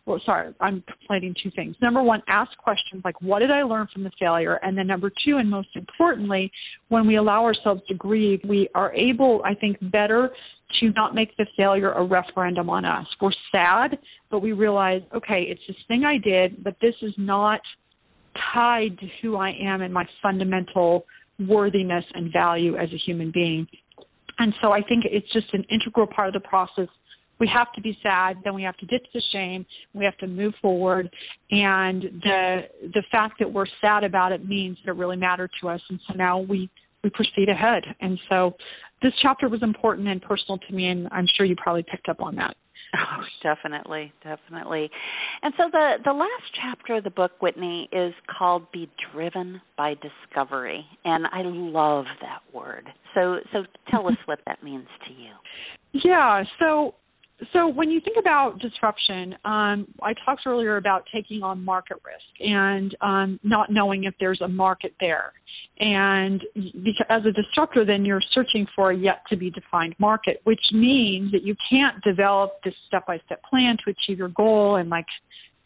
well, 0.08 0.20
sorry, 0.24 0.54
I'm 0.58 0.82
conflating 0.82 1.34
two 1.42 1.50
things. 1.54 1.76
Number 1.82 2.02
one, 2.02 2.22
ask 2.30 2.56
questions 2.56 3.02
like, 3.04 3.20
what 3.20 3.40
did 3.40 3.50
I 3.50 3.62
learn 3.62 3.88
from 3.92 4.04
the 4.04 4.10
failure? 4.18 4.54
And 4.62 4.76
then 4.76 4.86
number 4.86 5.10
two, 5.10 5.36
and 5.36 5.50
most 5.50 5.68
importantly, 5.74 6.50
when 6.88 7.06
we 7.06 7.16
allow 7.16 7.44
ourselves 7.44 7.82
to 7.88 7.94
grieve, 7.94 8.40
we 8.48 8.70
are 8.74 8.94
able, 8.94 9.42
I 9.44 9.54
think, 9.54 9.76
better 9.92 10.30
to 10.80 10.90
not 10.90 11.14
make 11.14 11.36
the 11.36 11.46
failure 11.56 11.92
a 11.92 12.04
referendum 12.04 12.68
on 12.70 12.84
us. 12.84 13.06
We're 13.20 13.30
sad, 13.52 13.98
but 14.30 14.40
we 14.40 14.52
realize, 14.52 15.02
okay, 15.14 15.42
it's 15.48 15.60
this 15.66 15.76
thing 15.88 16.04
I 16.04 16.18
did, 16.18 16.62
but 16.62 16.76
this 16.80 16.94
is 17.02 17.14
not 17.16 17.60
tied 18.54 18.98
to 18.98 19.06
who 19.22 19.36
I 19.36 19.50
am 19.60 19.82
and 19.82 19.92
my 19.92 20.06
fundamental 20.22 21.04
worthiness 21.48 22.04
and 22.14 22.32
value 22.32 22.76
as 22.76 22.88
a 22.92 22.98
human 23.06 23.30
being. 23.32 23.66
And 24.38 24.54
so 24.62 24.72
I 24.72 24.82
think 24.82 25.04
it's 25.04 25.30
just 25.32 25.52
an 25.52 25.64
integral 25.70 26.06
part 26.06 26.28
of 26.28 26.34
the 26.34 26.48
process. 26.48 26.88
We 27.40 27.48
have 27.54 27.72
to 27.74 27.80
be 27.80 27.96
sad, 28.02 28.38
then 28.44 28.54
we 28.54 28.64
have 28.64 28.76
to 28.78 28.86
ditch 28.86 29.06
the 29.14 29.22
shame, 29.32 29.64
we 29.94 30.04
have 30.04 30.16
to 30.18 30.26
move 30.26 30.54
forward, 30.60 31.08
and 31.52 32.02
the 32.02 32.62
the 32.82 33.04
fact 33.12 33.34
that 33.38 33.52
we're 33.52 33.66
sad 33.80 34.02
about 34.02 34.32
it 34.32 34.48
means 34.48 34.76
that 34.84 34.90
it 34.90 34.96
really 34.96 35.16
mattered 35.16 35.50
to 35.60 35.68
us, 35.68 35.80
and 35.88 36.00
so 36.08 36.14
now 36.14 36.40
we 36.40 36.68
we 37.08 37.24
proceed 37.24 37.48
ahead. 37.48 37.84
And 38.00 38.18
so 38.28 38.54
this 39.02 39.12
chapter 39.22 39.48
was 39.48 39.62
important 39.62 40.08
and 40.08 40.20
personal 40.20 40.58
to 40.58 40.74
me, 40.74 40.88
and 40.88 41.08
I'm 41.10 41.26
sure 41.36 41.46
you 41.46 41.56
probably 41.56 41.84
picked 41.88 42.08
up 42.08 42.20
on 42.20 42.36
that. 42.36 42.56
Oh, 42.94 43.22
definitely, 43.42 44.12
definitely. 44.24 44.90
And 45.42 45.52
so 45.58 45.64
the 45.70 45.96
the 46.04 46.12
last 46.12 46.44
chapter 46.62 46.96
of 46.96 47.04
the 47.04 47.10
book, 47.10 47.32
Whitney, 47.40 47.88
is 47.92 48.14
called 48.38 48.72
"Be 48.72 48.88
Driven 49.12 49.60
by 49.76 49.94
Discovery," 49.94 50.86
and 51.04 51.26
I 51.26 51.42
love 51.44 52.06
that 52.22 52.40
word. 52.54 52.88
So, 53.14 53.40
so 53.52 53.64
tell 53.90 54.08
us 54.08 54.16
what 54.24 54.38
that 54.46 54.62
means 54.64 54.86
to 55.06 55.12
you. 55.12 55.32
Yeah. 55.92 56.44
So, 56.58 56.94
so 57.52 57.68
when 57.68 57.90
you 57.90 58.00
think 58.00 58.16
about 58.18 58.58
disruption, 58.58 59.34
um, 59.44 59.86
I 60.02 60.14
talked 60.24 60.42
earlier 60.46 60.76
about 60.76 61.04
taking 61.12 61.42
on 61.42 61.64
market 61.64 61.98
risk 62.04 62.40
and 62.40 62.96
um, 63.00 63.40
not 63.44 63.70
knowing 63.70 64.04
if 64.04 64.14
there's 64.18 64.40
a 64.40 64.48
market 64.48 64.94
there. 65.00 65.32
And 65.80 66.42
as 67.08 67.24
a 67.24 67.30
disruptor, 67.30 67.84
then 67.84 68.04
you're 68.04 68.22
searching 68.32 68.66
for 68.74 68.90
a 68.90 68.96
yet 68.96 69.22
to 69.30 69.36
be 69.36 69.50
defined 69.50 69.94
market, 69.98 70.40
which 70.42 70.60
means 70.72 71.30
that 71.30 71.42
you 71.42 71.54
can't 71.70 72.02
develop 72.02 72.54
this 72.64 72.74
step 72.88 73.06
by 73.06 73.20
step 73.26 73.40
plan 73.48 73.76
to 73.84 73.90
achieve 73.92 74.18
your 74.18 74.28
goal 74.30 74.76
and 74.76 74.90
like, 74.90 75.06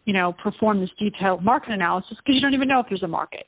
you 0.04 0.12
know, 0.12 0.34
perform 0.42 0.80
this 0.80 0.90
detailed 0.98 1.42
market 1.42 1.72
analysis 1.72 2.18
because 2.18 2.34
you 2.34 2.42
don't 2.42 2.52
even 2.52 2.68
know 2.68 2.80
if 2.80 2.86
there's 2.90 3.02
a 3.02 3.08
market. 3.08 3.46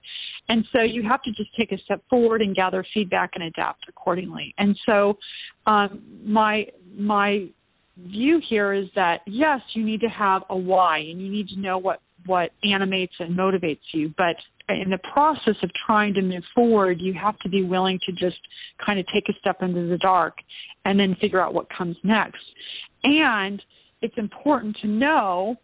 And 0.49 0.65
so 0.75 0.83
you 0.83 1.03
have 1.03 1.23
to 1.23 1.33
just 1.33 1.55
take 1.59 1.73
a 1.73 1.79
step 1.79 2.03
forward 2.09 2.41
and 2.41 2.55
gather 2.57 2.85
feedback 2.95 3.33
and 3.35 3.45
adapt 3.45 3.87
accordingly. 3.89 4.55
And 4.57 4.79
so, 4.89 5.19
um, 5.67 6.03
my, 6.25 6.67
my 6.97 7.49
view 7.97 8.41
here 8.49 8.73
is 8.73 8.87
that 8.95 9.21
yes, 9.27 9.61
you 9.75 9.85
need 9.85 10.01
to 10.01 10.09
have 10.09 10.43
a 10.51 10.57
why 10.57 10.99
and 10.99 11.21
you 11.21 11.31
need 11.31 11.49
to 11.49 11.61
know 11.61 11.79
what, 11.79 12.01
what 12.27 12.51
animates 12.65 13.15
and 13.19 13.37
motivates 13.37 13.81
you, 13.93 14.13
but 14.17 14.37
in 14.69 14.91
the 14.91 14.99
process 15.13 15.57
of 15.63 15.71
trying 15.87 16.15
to 16.15 16.23
move 16.23 16.43
forward, 16.55 16.99
you 17.01 17.13
have 17.13 17.39
to 17.41 17.49
be 17.49 17.63
willing 17.63 17.99
to 18.07 18.13
just 18.13 18.39
kind 18.85 18.99
of 18.99 19.07
take 19.13 19.29
a 19.29 19.39
step 19.39 19.63
into 19.63 19.89
the 19.89 19.99
dark 19.99 20.39
and 20.85 20.99
then 20.99 21.15
figure 21.21 21.41
out 21.41 21.53
what 21.53 21.67
comes 21.71 21.97
next. 22.03 22.43
And 23.05 23.63
it's 24.01 24.17
important 24.17 24.77
to 24.83 24.89
know 24.89 25.57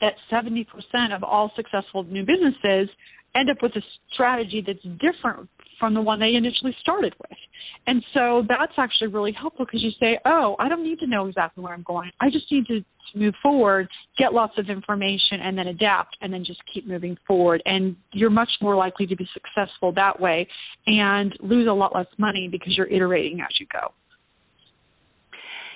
that 0.00 0.14
70% 0.30 0.66
of 1.14 1.22
all 1.22 1.52
successful 1.56 2.04
new 2.04 2.24
businesses 2.24 2.88
end 3.34 3.50
up 3.50 3.62
with 3.62 3.72
a 3.76 3.82
strategy 4.12 4.64
that's 4.66 4.82
different 4.82 5.48
from 5.78 5.94
the 5.94 6.02
one 6.02 6.20
they 6.20 6.34
initially 6.34 6.76
started 6.80 7.14
with. 7.18 7.38
And 7.86 8.04
so 8.14 8.44
that's 8.48 8.72
actually 8.76 9.08
really 9.08 9.32
helpful 9.32 9.64
because 9.64 9.82
you 9.82 9.90
say, 9.98 10.18
oh, 10.24 10.56
I 10.58 10.68
don't 10.68 10.82
need 10.82 10.98
to 11.00 11.06
know 11.06 11.26
exactly 11.26 11.62
where 11.62 11.72
I'm 11.72 11.82
going. 11.82 12.10
I 12.20 12.30
just 12.30 12.50
need 12.52 12.66
to 12.66 12.84
move 13.14 13.34
forward, 13.42 13.88
get 14.18 14.32
lots 14.32 14.58
of 14.58 14.68
information, 14.68 15.40
and 15.40 15.56
then 15.56 15.66
adapt, 15.66 16.16
and 16.20 16.32
then 16.32 16.44
just 16.44 16.60
keep 16.72 16.86
moving 16.86 17.16
forward. 17.26 17.62
And 17.64 17.96
you're 18.12 18.30
much 18.30 18.50
more 18.60 18.76
likely 18.76 19.06
to 19.06 19.16
be 19.16 19.26
successful 19.32 19.92
that 19.92 20.20
way 20.20 20.48
and 20.86 21.34
lose 21.40 21.68
a 21.68 21.72
lot 21.72 21.94
less 21.94 22.06
money 22.18 22.48
because 22.48 22.76
you're 22.76 22.86
iterating 22.86 23.40
as 23.40 23.58
you 23.58 23.66
go. 23.72 23.92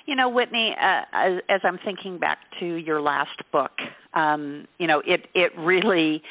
You 0.05 0.15
know, 0.15 0.29
Whitney, 0.29 0.75
uh, 0.79 1.01
as, 1.13 1.41
as 1.47 1.61
I'm 1.63 1.79
thinking 1.83 2.17
back 2.17 2.39
to 2.59 2.65
your 2.65 3.01
last 3.01 3.41
book, 3.51 3.71
um, 4.13 4.67
you 4.77 4.85
know, 4.85 5.01
it 5.05 5.27
it 5.33 5.57
really 5.57 6.21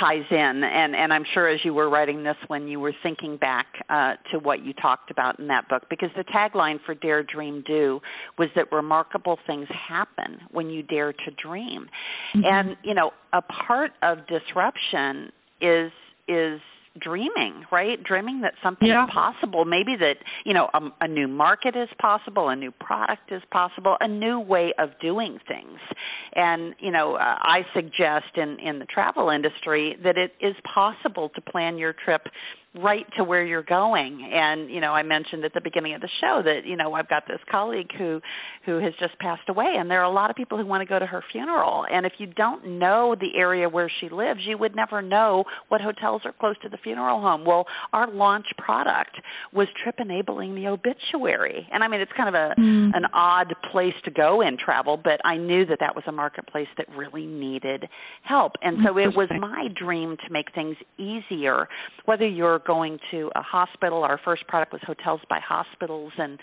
ties 0.00 0.24
in 0.30 0.62
and 0.64 0.94
and 0.94 1.12
I'm 1.12 1.24
sure 1.34 1.48
as 1.48 1.60
you 1.64 1.74
were 1.74 1.88
writing 1.88 2.22
this 2.22 2.36
one 2.46 2.68
you 2.68 2.80
were 2.80 2.94
thinking 3.02 3.36
back 3.36 3.66
uh, 3.88 4.14
to 4.30 4.38
what 4.38 4.64
you 4.64 4.72
talked 4.72 5.10
about 5.10 5.38
in 5.38 5.48
that 5.48 5.68
book 5.68 5.84
because 5.90 6.10
the 6.16 6.24
tagline 6.24 6.78
for 6.84 6.94
Dare 6.94 7.22
Dream 7.22 7.62
Do 7.66 8.00
was 8.38 8.48
that 8.56 8.72
remarkable 8.72 9.38
things 9.46 9.68
happen 9.88 10.38
when 10.50 10.70
you 10.70 10.82
dare 10.82 11.12
to 11.12 11.30
dream. 11.42 11.88
Mm-hmm. 12.34 12.44
And 12.44 12.76
you 12.82 12.94
know, 12.94 13.12
a 13.32 13.42
part 13.42 13.92
of 14.02 14.18
disruption 14.26 15.30
is 15.60 15.92
is 16.28 16.60
dreaming, 17.00 17.64
right? 17.70 18.02
Dreaming 18.02 18.42
that 18.42 18.54
something 18.62 18.88
yeah. 18.88 19.04
is 19.04 19.10
possible. 19.12 19.64
Maybe 19.64 19.96
that, 19.98 20.16
you 20.44 20.52
know, 20.52 20.68
a, 20.74 20.80
a 21.02 21.08
new 21.08 21.28
market 21.28 21.76
is 21.76 21.88
possible, 22.00 22.48
a 22.48 22.56
new 22.56 22.70
product 22.70 23.32
is 23.32 23.42
possible, 23.50 23.96
a 24.00 24.08
new 24.08 24.38
way 24.38 24.72
of 24.78 24.90
doing 25.00 25.38
things. 25.48 25.78
And, 26.34 26.74
you 26.78 26.90
know, 26.90 27.14
uh, 27.14 27.36
I 27.40 27.64
suggest 27.74 28.36
in, 28.36 28.58
in 28.58 28.78
the 28.78 28.86
travel 28.86 29.30
industry 29.30 29.96
that 30.04 30.18
it 30.18 30.32
is 30.40 30.54
possible 30.74 31.30
to 31.30 31.40
plan 31.40 31.78
your 31.78 31.92
trip 31.92 32.22
right 32.74 33.06
to 33.16 33.24
where 33.24 33.44
you're 33.44 33.62
going. 33.62 34.30
And 34.32 34.70
you 34.70 34.80
know 34.80 34.92
i 34.92 35.02
mentioned 35.02 35.44
at 35.44 35.52
the 35.54 35.60
beginning 35.60 35.94
of 35.94 36.00
the 36.00 36.08
show 36.20 36.40
that 36.44 36.60
you 36.64 36.76
know 36.76 36.94
i've 36.94 37.08
got 37.08 37.24
this 37.26 37.40
colleague 37.50 37.90
who 37.98 38.20
who 38.64 38.78
has 38.78 38.92
just 38.98 39.18
passed 39.18 39.48
away 39.48 39.74
and 39.78 39.90
there 39.90 40.00
are 40.00 40.10
a 40.10 40.14
lot 40.14 40.30
of 40.30 40.36
people 40.36 40.56
who 40.56 40.64
want 40.64 40.80
to 40.80 40.86
go 40.86 40.98
to 40.98 41.06
her 41.06 41.22
funeral. 41.32 41.84
And 41.90 42.06
if 42.06 42.12
you 42.18 42.26
don't 42.26 42.78
know 42.78 43.14
the 43.18 43.38
area 43.38 43.68
where 43.68 43.90
she 44.00 44.08
lives 44.08 44.40
you 44.46 44.56
would 44.58 44.74
never 44.74 45.02
know 45.02 45.44
what 45.68 45.80
hotels 45.80 46.22
are 46.24 46.32
close 46.32 46.56
to 46.62 46.68
the 46.68 46.78
funeral 46.82 47.20
home. 47.20 47.44
Well 47.44 47.66
our 47.92 48.10
launch 48.10 48.46
product 48.58 49.16
was 49.52 49.68
trip 49.82 49.96
enabling 49.98 50.54
the 50.54 50.68
obituary. 50.68 51.66
And 51.72 51.82
i 51.84 51.88
mean 51.88 52.00
it's 52.00 52.12
kind 52.16 52.28
of 52.28 52.34
a 52.34 52.60
mm. 52.60 52.96
an 52.96 53.04
odd 53.12 53.54
place 53.70 53.94
to 54.04 54.10
go 54.10 54.40
in 54.40 54.56
travel 54.56 54.96
but 54.96 55.20
i 55.24 55.36
knew 55.36 55.66
that 55.66 55.78
that 55.80 55.94
was 55.94 56.04
a 56.06 56.12
marketplace 56.12 56.68
that 56.76 56.86
really 56.96 57.26
needed 57.26 57.84
help. 58.24 58.52
And 58.62 58.78
so 58.86 58.98
it 58.98 59.14
was 59.14 59.28
my 59.38 59.68
dream 59.74 60.16
to 60.26 60.32
make 60.32 60.54
things 60.54 60.76
easier. 60.98 61.68
Whether 62.04 62.26
you're 62.26 62.61
going 62.66 62.98
to 63.10 63.30
a 63.34 63.42
hospital. 63.42 64.04
Our 64.04 64.18
first 64.24 64.46
product 64.46 64.72
was 64.72 64.82
hotels 64.86 65.20
by 65.28 65.40
hospitals, 65.40 66.12
and 66.18 66.38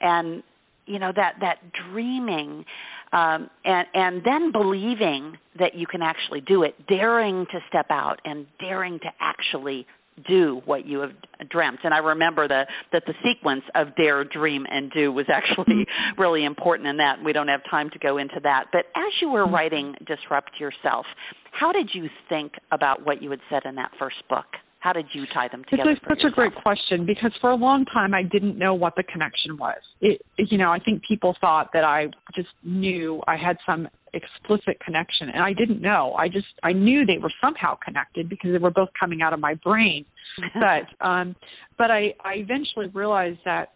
and 0.00 0.42
you 0.86 0.98
know 0.98 1.12
that 1.14 1.36
that 1.40 1.58
dreaming 1.90 2.64
um, 3.12 3.48
and 3.64 3.86
and 3.94 4.22
then 4.24 4.52
believing 4.52 5.38
that 5.58 5.74
you 5.74 5.86
can 5.86 6.02
actually 6.02 6.40
do 6.40 6.62
it, 6.62 6.86
daring 6.86 7.46
to 7.52 7.60
step 7.68 7.86
out 7.90 8.20
and 8.24 8.46
daring 8.58 8.98
to 9.00 9.08
actually 9.20 9.86
do 10.28 10.62
what 10.64 10.86
you 10.86 11.00
have 11.00 11.12
dreamt. 11.48 11.80
And 11.82 11.92
I 11.92 11.98
remember 11.98 12.46
the, 12.46 12.66
that 12.92 13.04
the 13.06 13.14
sequence 13.26 13.64
of 13.74 13.96
dare, 13.96 14.24
dream, 14.24 14.66
and 14.70 14.90
do 14.90 15.10
was 15.10 15.26
actually 15.28 15.86
really 16.18 16.44
important 16.44 16.88
in 16.88 16.98
that. 16.98 17.22
We 17.24 17.32
don't 17.32 17.48
have 17.48 17.62
time 17.70 17.90
to 17.90 17.98
go 17.98 18.18
into 18.18 18.40
that. 18.42 18.66
But 18.72 18.86
as 18.94 19.12
you 19.20 19.30
were 19.30 19.46
writing 19.46 19.94
Disrupt 20.06 20.52
Yourself, 20.60 21.06
how 21.52 21.72
did 21.72 21.90
you 21.94 22.08
think 22.28 22.52
about 22.70 23.04
what 23.04 23.22
you 23.22 23.30
had 23.30 23.40
said 23.50 23.62
in 23.64 23.76
that 23.76 23.92
first 23.98 24.16
book? 24.28 24.46
How 24.84 24.92
did 24.92 25.06
you 25.14 25.24
tie 25.32 25.48
them 25.48 25.64
together? 25.64 25.92
It's 25.92 26.00
such 26.06 26.30
a 26.30 26.30
great 26.30 26.54
question 26.56 27.06
because 27.06 27.32
for 27.40 27.48
a 27.48 27.54
long 27.54 27.86
time 27.86 28.12
I 28.12 28.22
didn't 28.22 28.58
know 28.58 28.74
what 28.74 28.96
the 28.96 29.02
connection 29.02 29.56
was. 29.56 29.78
It, 30.02 30.20
you 30.36 30.58
know, 30.58 30.70
I 30.70 30.78
think 30.78 31.02
people 31.08 31.34
thought 31.40 31.70
that 31.72 31.84
I 31.84 32.08
just 32.36 32.50
knew 32.62 33.22
I 33.26 33.36
had 33.38 33.56
some 33.64 33.88
explicit 34.12 34.78
connection, 34.84 35.30
and 35.30 35.42
I 35.42 35.54
didn't 35.54 35.80
know. 35.80 36.12
I 36.18 36.28
just 36.28 36.48
I 36.62 36.74
knew 36.74 37.06
they 37.06 37.16
were 37.16 37.32
somehow 37.42 37.78
connected 37.82 38.28
because 38.28 38.52
they 38.52 38.58
were 38.58 38.70
both 38.70 38.90
coming 39.00 39.22
out 39.22 39.32
of 39.32 39.40
my 39.40 39.54
brain. 39.54 40.04
but 40.60 41.06
um, 41.06 41.34
but 41.78 41.90
I 41.90 42.12
I 42.22 42.34
eventually 42.34 42.88
realized 42.92 43.38
that 43.46 43.70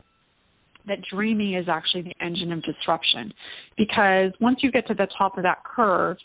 that 0.88 0.98
dreaming 1.10 1.54
is 1.54 1.70
actually 1.70 2.02
the 2.02 2.14
engine 2.22 2.52
of 2.52 2.62
disruption 2.62 3.32
because 3.78 4.32
once 4.42 4.58
you 4.62 4.70
get 4.70 4.86
to 4.88 4.94
the 4.94 5.08
top 5.18 5.38
of 5.38 5.44
that 5.44 5.64
curve 5.64 6.18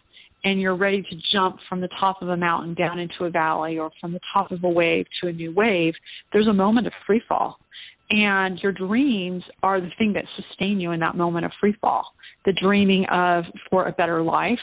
and 0.44 0.60
you're 0.60 0.76
ready 0.76 1.02
to 1.02 1.16
jump 1.32 1.58
from 1.70 1.82
the 1.82 1.90
top 2.00 2.22
of 2.22 2.30
a 2.30 2.38
mountain 2.38 2.74
down 2.74 3.00
into 3.00 3.26
a 3.26 3.30
valley 3.30 3.78
or 3.78 3.92
from 4.02 4.14
the 4.14 4.20
top 4.34 4.52
of 4.52 4.64
a 4.64 4.70
wave 4.70 5.06
to 5.22 5.30
a 5.30 5.32
new 5.32 5.54
wave, 5.54 5.94
there's 6.32 6.48
a 6.48 6.54
moment 6.54 6.88
of 6.88 6.94
free 7.06 7.22
fall. 7.28 7.60
And 8.12 8.60
your 8.60 8.74
dreams 8.74 9.44
are 9.64 9.80
the 9.80 9.90
thing 9.98 10.14
that 10.14 10.26
sustain 10.36 10.80
you 10.80 10.92
in 10.92 11.00
that 11.00 11.16
moment 11.16 11.46
of 11.46 11.52
free 11.60 11.76
fall. 11.80 12.06
The 12.46 12.54
dreaming 12.54 13.06
of 13.12 13.46
for 13.70 13.86
a 13.88 13.94
better 13.94 14.22
life, 14.22 14.60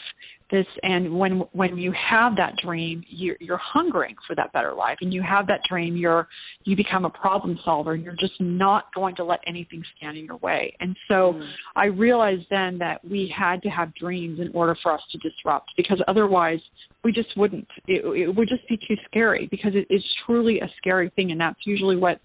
this 0.51 0.65
and 0.83 1.17
when 1.17 1.39
when 1.53 1.77
you 1.77 1.93
have 2.11 2.35
that 2.37 2.53
dream 2.63 3.03
you're, 3.07 3.37
you're 3.39 3.61
hungering 3.61 4.15
for 4.27 4.35
that 4.35 4.51
better 4.53 4.73
life. 4.73 4.97
And 5.01 5.13
you 5.13 5.21
have 5.21 5.47
that 5.47 5.61
dream 5.69 5.95
you're 5.95 6.27
you 6.63 6.75
become 6.75 7.05
a 7.05 7.09
problem 7.09 7.57
solver 7.65 7.93
and 7.93 8.03
you're 8.03 8.13
just 8.13 8.39
not 8.39 8.93
going 8.93 9.15
to 9.15 9.23
let 9.23 9.39
anything 9.47 9.83
stand 9.97 10.17
in 10.17 10.25
your 10.25 10.37
way. 10.37 10.75
And 10.79 10.95
so 11.09 11.33
mm. 11.33 11.49
i 11.75 11.87
realized 11.87 12.43
then 12.49 12.77
that 12.79 13.03
we 13.03 13.33
had 13.35 13.61
to 13.63 13.69
have 13.69 13.93
dreams 13.95 14.39
in 14.39 14.51
order 14.53 14.75
for 14.83 14.91
us 14.91 15.01
to 15.11 15.17
disrupt 15.17 15.71
because 15.77 16.01
otherwise 16.07 16.59
we 17.03 17.11
just 17.11 17.29
wouldn't 17.37 17.67
it, 17.87 18.05
it 18.05 18.35
would 18.35 18.49
just 18.49 18.67
be 18.67 18.77
too 18.77 18.95
scary 19.05 19.47
because 19.49 19.71
it 19.73 19.87
is 19.93 20.03
truly 20.25 20.59
a 20.59 20.69
scary 20.77 21.11
thing 21.15 21.31
and 21.31 21.39
that's 21.39 21.59
usually 21.65 21.95
what 21.95 22.19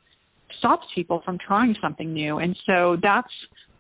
stops 0.59 0.87
people 0.95 1.23
from 1.25 1.39
trying 1.39 1.75
something 1.81 2.13
new. 2.13 2.39
And 2.39 2.57
so 2.69 2.97
that's 3.03 3.29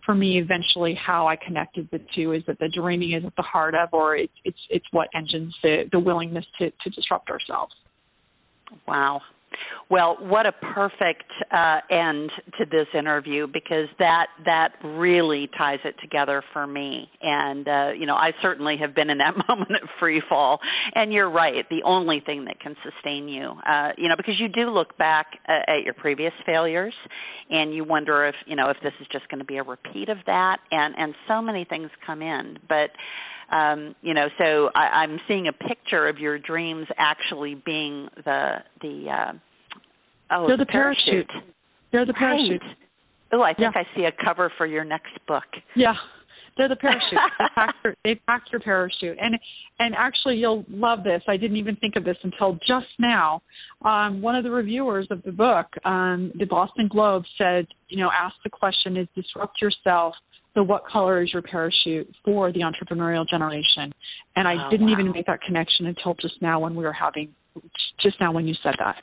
for 0.06 0.14
me 0.14 0.38
eventually 0.38 0.94
how 0.94 1.26
I 1.26 1.36
connected 1.36 1.88
the 1.90 2.00
two. 2.14 2.32
Is 2.32 2.42
that 2.46 2.58
the 2.58 2.70
dreaming? 2.74 3.12
Is 3.12 3.24
at 3.26 3.36
the 3.36 3.42
heart 3.42 3.74
of, 3.74 3.90
or 3.92 4.16
it's 4.16 4.32
it's 4.44 4.58
it's 4.70 4.86
what 4.92 5.08
engines 5.14 5.54
the 5.62 5.82
the 5.92 5.98
willingness 5.98 6.46
to 6.60 6.70
to 6.70 6.90
disrupt 6.90 7.28
ourselves. 7.28 7.74
Wow, 8.86 9.20
well, 9.88 10.16
what 10.20 10.46
a 10.46 10.52
perfect 10.52 11.30
uh, 11.52 11.78
end 11.90 12.30
to 12.58 12.64
this 12.64 12.86
interview 12.92 13.46
because 13.46 13.86
that 13.98 14.26
that 14.44 14.72
really 14.82 15.48
ties 15.56 15.78
it 15.84 15.94
together 16.00 16.42
for 16.52 16.66
me. 16.66 17.08
And 17.22 17.68
uh, 17.68 17.90
you 17.96 18.06
know, 18.06 18.14
I 18.14 18.32
certainly 18.42 18.76
have 18.80 18.94
been 18.94 19.10
in 19.10 19.18
that 19.18 19.34
moment 19.48 19.82
of 19.82 19.88
free 20.00 20.22
fall. 20.28 20.58
And 20.94 21.12
you're 21.12 21.30
right, 21.30 21.68
the 21.70 21.82
only 21.84 22.20
thing 22.24 22.46
that 22.46 22.58
can 22.58 22.74
sustain 22.82 23.28
you, 23.28 23.52
uh, 23.68 23.90
you 23.96 24.08
know, 24.08 24.16
because 24.16 24.34
you 24.40 24.48
do 24.48 24.70
look 24.70 24.96
back 24.98 25.26
uh, 25.48 25.52
at 25.68 25.84
your 25.84 25.94
previous 25.94 26.32
failures, 26.44 26.94
and 27.50 27.72
you 27.72 27.84
wonder 27.84 28.26
if 28.26 28.34
you 28.46 28.56
know 28.56 28.70
if 28.70 28.76
this 28.82 28.92
is 29.00 29.06
just 29.12 29.28
going 29.28 29.40
to 29.40 29.44
be 29.44 29.58
a 29.58 29.62
repeat 29.62 30.08
of 30.08 30.18
that. 30.26 30.58
And 30.70 30.94
and 30.98 31.14
so 31.28 31.40
many 31.40 31.64
things 31.64 31.90
come 32.04 32.22
in, 32.22 32.58
but 32.68 32.90
um, 33.50 33.94
you 34.02 34.14
know, 34.14 34.28
so 34.38 34.70
I, 34.74 35.02
I'm 35.02 35.20
seeing 35.28 35.46
a 35.48 35.52
picture 35.52 36.08
of 36.08 36.18
your 36.18 36.38
dreams 36.38 36.86
actually 36.96 37.54
being 37.54 38.08
the 38.24 38.56
the 38.80 39.06
uh, 39.10 39.32
oh 40.30 40.48
they're 40.48 40.56
the 40.56 40.66
parachute. 40.66 41.28
parachute. 41.28 41.52
They're 41.92 42.06
the 42.06 42.14
parachute. 42.14 42.62
Right. 42.62 42.76
Oh, 43.32 43.42
I 43.42 43.54
think 43.54 43.74
Yeah. 43.74 43.82
I 43.82 43.96
see 43.96 44.04
a 44.04 44.12
cover 44.24 44.52
for 44.56 44.66
your 44.66 44.84
next 44.84 45.12
book. 45.26 45.44
Yeah, 45.74 45.94
they're 46.56 46.68
the 46.68 46.76
parachute. 46.76 47.18
they, 47.38 47.44
pack 47.54 47.74
your, 47.84 47.94
they 48.04 48.14
pack 48.26 48.42
your 48.50 48.60
parachute, 48.60 49.18
and 49.20 49.38
and 49.78 49.94
actually 49.94 50.36
you'll 50.36 50.64
love 50.68 51.04
this. 51.04 51.22
I 51.28 51.36
didn't 51.36 51.56
even 51.56 51.76
think 51.76 51.96
of 51.96 52.04
this 52.04 52.16
until 52.22 52.58
just 52.66 52.86
now. 52.98 53.42
Um, 53.82 54.22
one 54.22 54.34
of 54.34 54.42
the 54.42 54.50
reviewers 54.50 55.06
of 55.10 55.22
the 55.22 55.32
book, 55.32 55.66
um, 55.84 56.32
the 56.38 56.46
Boston 56.46 56.88
Globe, 56.88 57.24
said, 57.38 57.66
you 57.88 57.98
know, 57.98 58.10
ask 58.10 58.34
the 58.42 58.50
question: 58.50 58.96
Is 58.96 59.06
disrupt 59.14 59.60
yourself? 59.60 60.14
So 60.56 60.62
what 60.62 60.86
color 60.90 61.22
is 61.22 61.30
your 61.34 61.42
parachute 61.42 62.08
for 62.24 62.50
the 62.50 62.60
entrepreneurial 62.60 63.28
generation? 63.28 63.92
And 64.36 64.48
I 64.48 64.54
Oh, 64.66 64.70
didn't 64.70 64.86
wow. 64.86 64.92
even 64.92 65.12
make 65.12 65.26
that 65.26 65.42
connection 65.42 65.86
until 65.86 66.14
just 66.14 66.40
now 66.40 66.60
when 66.60 66.74
we 66.74 66.82
were 66.82 66.94
having, 66.94 67.34
just 68.00 68.18
now 68.20 68.32
when 68.32 68.48
you 68.48 68.54
said 68.62 68.74
that. 68.78 68.96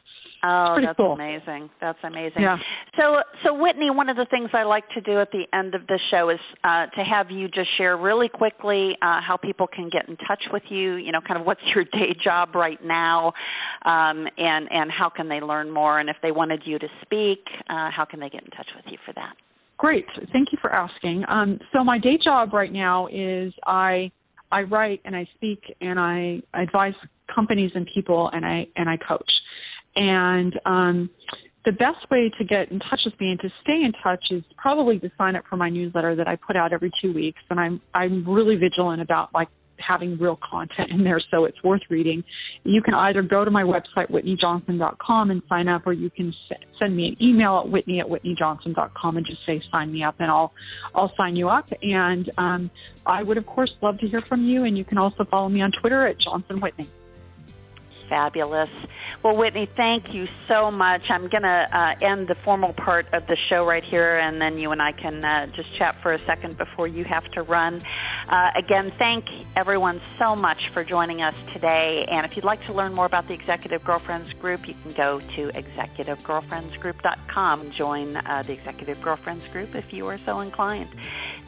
Oh, 0.46 0.76
that's 0.82 0.98
cool. 0.98 1.14
amazing. 1.14 1.70
That's 1.80 2.00
amazing. 2.04 2.42
Yeah. 2.42 2.58
So, 3.00 3.16
so 3.46 3.54
Whitney, 3.54 3.92
one 3.92 4.10
of 4.10 4.18
the 4.18 4.26
things 4.30 4.50
I 4.54 4.64
like 4.64 4.84
to 4.90 5.00
do 5.00 5.22
at 5.22 5.32
the 5.32 5.46
end 5.54 5.74
of 5.74 5.88
the 5.88 5.98
show 6.12 6.30
is 6.30 6.40
uh, 6.66 6.88
to 6.88 7.04
have 7.04 7.32
you 7.32 7.48
just 7.48 7.70
share 7.78 7.96
really 7.96 8.28
quickly 8.28 8.98
uh, 9.02 9.22
how 9.26 9.38
people 9.38 9.68
can 9.68 9.90
get 9.90 10.10
in 10.10 10.18
touch 10.18 10.44
with 10.52 10.64
you. 10.70 10.96
You 10.96 11.14
know, 11.14 11.22
kind 11.22 11.40
of 11.40 11.46
what's 11.46 11.62
your 11.74 11.86
day 11.86 12.14
job 12.22 12.56
right 12.56 12.84
now, 12.84 13.32
um, 13.86 14.28
and 14.38 14.68
and 14.70 14.92
how 14.92 15.08
can 15.08 15.30
they 15.30 15.40
learn 15.40 15.72
more? 15.72 16.00
And 16.00 16.10
if 16.10 16.18
they 16.22 16.32
wanted 16.32 16.64
you 16.66 16.78
to 16.78 16.88
speak, 17.04 17.46
uh, 17.70 17.90
how 17.96 18.04
can 18.04 18.20
they 18.20 18.30
get 18.30 18.44
in 18.44 18.52
touch 18.52 18.68
with 18.76 18.86
you 18.92 18.98
for 19.06 19.14
that? 19.14 19.36
Great. 19.84 20.06
Thank 20.32 20.54
you 20.54 20.58
for 20.62 20.72
asking. 20.72 21.26
Um, 21.28 21.60
so 21.74 21.84
my 21.84 22.00
day 22.00 22.18
job 22.24 22.54
right 22.54 22.72
now 22.72 23.08
is 23.12 23.54
I 23.66 24.12
I 24.50 24.62
write 24.62 25.02
and 25.04 25.14
I 25.14 25.28
speak 25.36 25.62
and 25.82 26.00
I 26.00 26.42
I 26.54 26.62
advise 26.62 26.94
companies 27.34 27.72
and 27.76 27.86
people 27.94 28.30
and 28.32 28.46
I 28.46 28.66
and 28.78 28.90
I 28.90 28.96
coach. 28.96 29.30
And 29.98 30.58
um, 30.66 31.10
the 31.66 31.74
best 31.74 32.10
way 32.10 32.32
to 32.38 32.46
get 32.46 32.72
in 32.72 32.80
touch 32.80 33.02
with 33.04 33.20
me 33.20 33.32
and 33.32 33.40
to 33.42 33.50
stay 33.62 33.82
in 33.84 33.92
touch 34.02 34.24
is 34.32 34.44
probably 34.56 35.00
to 35.00 35.12
sign 35.18 35.36
up 35.36 35.44
for 35.50 35.58
my 35.58 35.70
newsletter 35.70 36.16
that 36.16 36.30
I 36.30 36.38
put 36.38 36.56
out 36.56 36.72
every 36.72 36.92
two 37.02 37.12
weeks. 37.12 37.42
And 37.50 37.60
I'm 37.60 37.82
I'm 37.94 38.26
really 38.26 38.56
vigilant 38.56 39.02
about 39.02 39.34
like 39.34 39.50
having 39.86 40.18
real 40.18 40.38
content 40.38 40.92
in 40.92 41.04
there, 41.04 41.22
so 41.32 41.46
it's 41.46 41.62
worth 41.64 41.82
reading. 41.90 42.24
You 42.64 42.82
can 42.82 42.94
either 42.94 43.22
go 43.22 43.44
to 43.46 43.52
my 43.52 43.64
website 43.64 44.10
whitneyjohnson.com 44.10 45.32
and 45.32 45.42
sign 45.50 45.68
up, 45.68 45.86
or 45.86 45.94
you 45.94 46.10
can 46.10 46.34
send 46.80 46.96
me 46.96 47.10
an 47.10 47.24
email 47.24 47.60
at 47.60 47.70
whitney 47.70 48.00
at 48.00 48.08
whitneyjohnson.com 48.08 49.18
and 49.18 49.26
just 49.26 49.46
say 49.46 49.62
sign 49.72 49.92
me 49.92 50.04
up, 50.04 50.16
and 50.20 50.30
I'll 50.30 50.54
I'll 50.96 51.14
sign 51.16 51.36
you 51.36 51.50
up. 51.50 51.70
And 51.82 52.30
um, 52.38 52.72
I 53.06 53.24
would 53.24 53.38
of 53.38 53.46
course 53.46 53.74
love 53.82 54.00
to 54.00 54.08
hear 54.08 54.22
from 54.22 54.46
you, 54.46 54.64
and 54.64 54.78
you 54.78 54.84
can 54.84 54.98
also 54.98 55.24
follow 55.26 55.50
me 55.50 55.62
on 55.62 55.72
Twitter 55.72 56.06
at 56.08 56.18
Johnson 56.18 56.60
Whitney. 56.60 56.88
Fabulous. 58.10 58.70
Well, 59.24 59.38
Whitney, 59.38 59.66
thank 59.66 60.14
you 60.14 60.28
so 60.48 60.70
much. 60.70 61.10
I'm 61.10 61.30
going 61.30 61.44
to 61.44 61.68
uh, 61.72 61.96
end 62.02 62.28
the 62.28 62.36
formal 62.36 62.74
part 62.74 63.08
of 63.14 63.26
the 63.28 63.38
show 63.50 63.66
right 63.66 63.84
here, 63.84 64.18
and 64.18 64.42
then 64.42 64.58
you 64.58 64.72
and 64.72 64.82
I 64.82 64.92
can 64.92 65.24
uh, 65.24 65.48
just 65.48 65.74
chat 65.76 65.96
for 66.02 66.14
a 66.14 66.20
second 66.20 66.58
before 66.58 66.88
you 66.88 67.06
have 67.06 67.24
to 67.32 67.44
run. 67.44 67.82
Uh, 68.28 68.52
again, 68.56 68.92
thank 68.98 69.26
everyone 69.56 70.02
so 70.20 70.36
much 70.36 70.70
for 70.70 70.84
joining 70.84 71.22
us 71.22 71.36
today. 71.54 72.06
And 72.10 72.26
if 72.26 72.36
you'd 72.36 72.46
like 72.46 72.66
to 72.66 72.74
learn 72.74 72.94
more 72.94 73.06
about 73.06 73.28
the 73.28 73.34
Executive 73.34 73.84
Girlfriends 73.84 74.34
Group, 74.34 74.68
you 74.68 74.76
can 74.82 74.92
go 74.92 75.20
to 75.20 75.50
executivegirlfriendsgroup.com. 75.50 77.72
Join 77.72 78.18
uh, 78.18 78.44
the 78.46 78.54
Executive 78.54 79.02
Girlfriends 79.02 79.48
Group 79.48 79.76
if 79.76 79.94
you 79.94 80.08
are 80.08 80.20
so 80.26 80.40
inclined. 80.40 80.90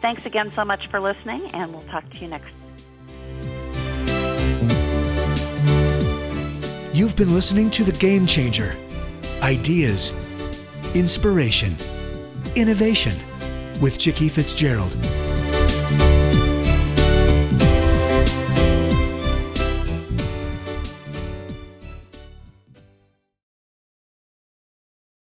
Thanks 0.01 0.25
again 0.25 0.51
so 0.53 0.63
much 0.63 0.87
for 0.87 0.99
listening, 0.99 1.49
and 1.53 1.73
we'll 1.73 1.83
talk 1.83 2.09
to 2.09 2.19
you 2.19 2.27
next 2.27 2.51
You've 6.95 7.17
been 7.17 7.33
listening 7.33 7.69
to 7.71 7.83
The 7.83 7.91
Game 7.91 8.25
Changer 8.25 8.73
Ideas, 9.41 10.13
Inspiration, 10.93 11.75
Innovation 12.55 13.11
with 13.81 13.99
Chicky 13.99 14.29
Fitzgerald. 14.29 14.95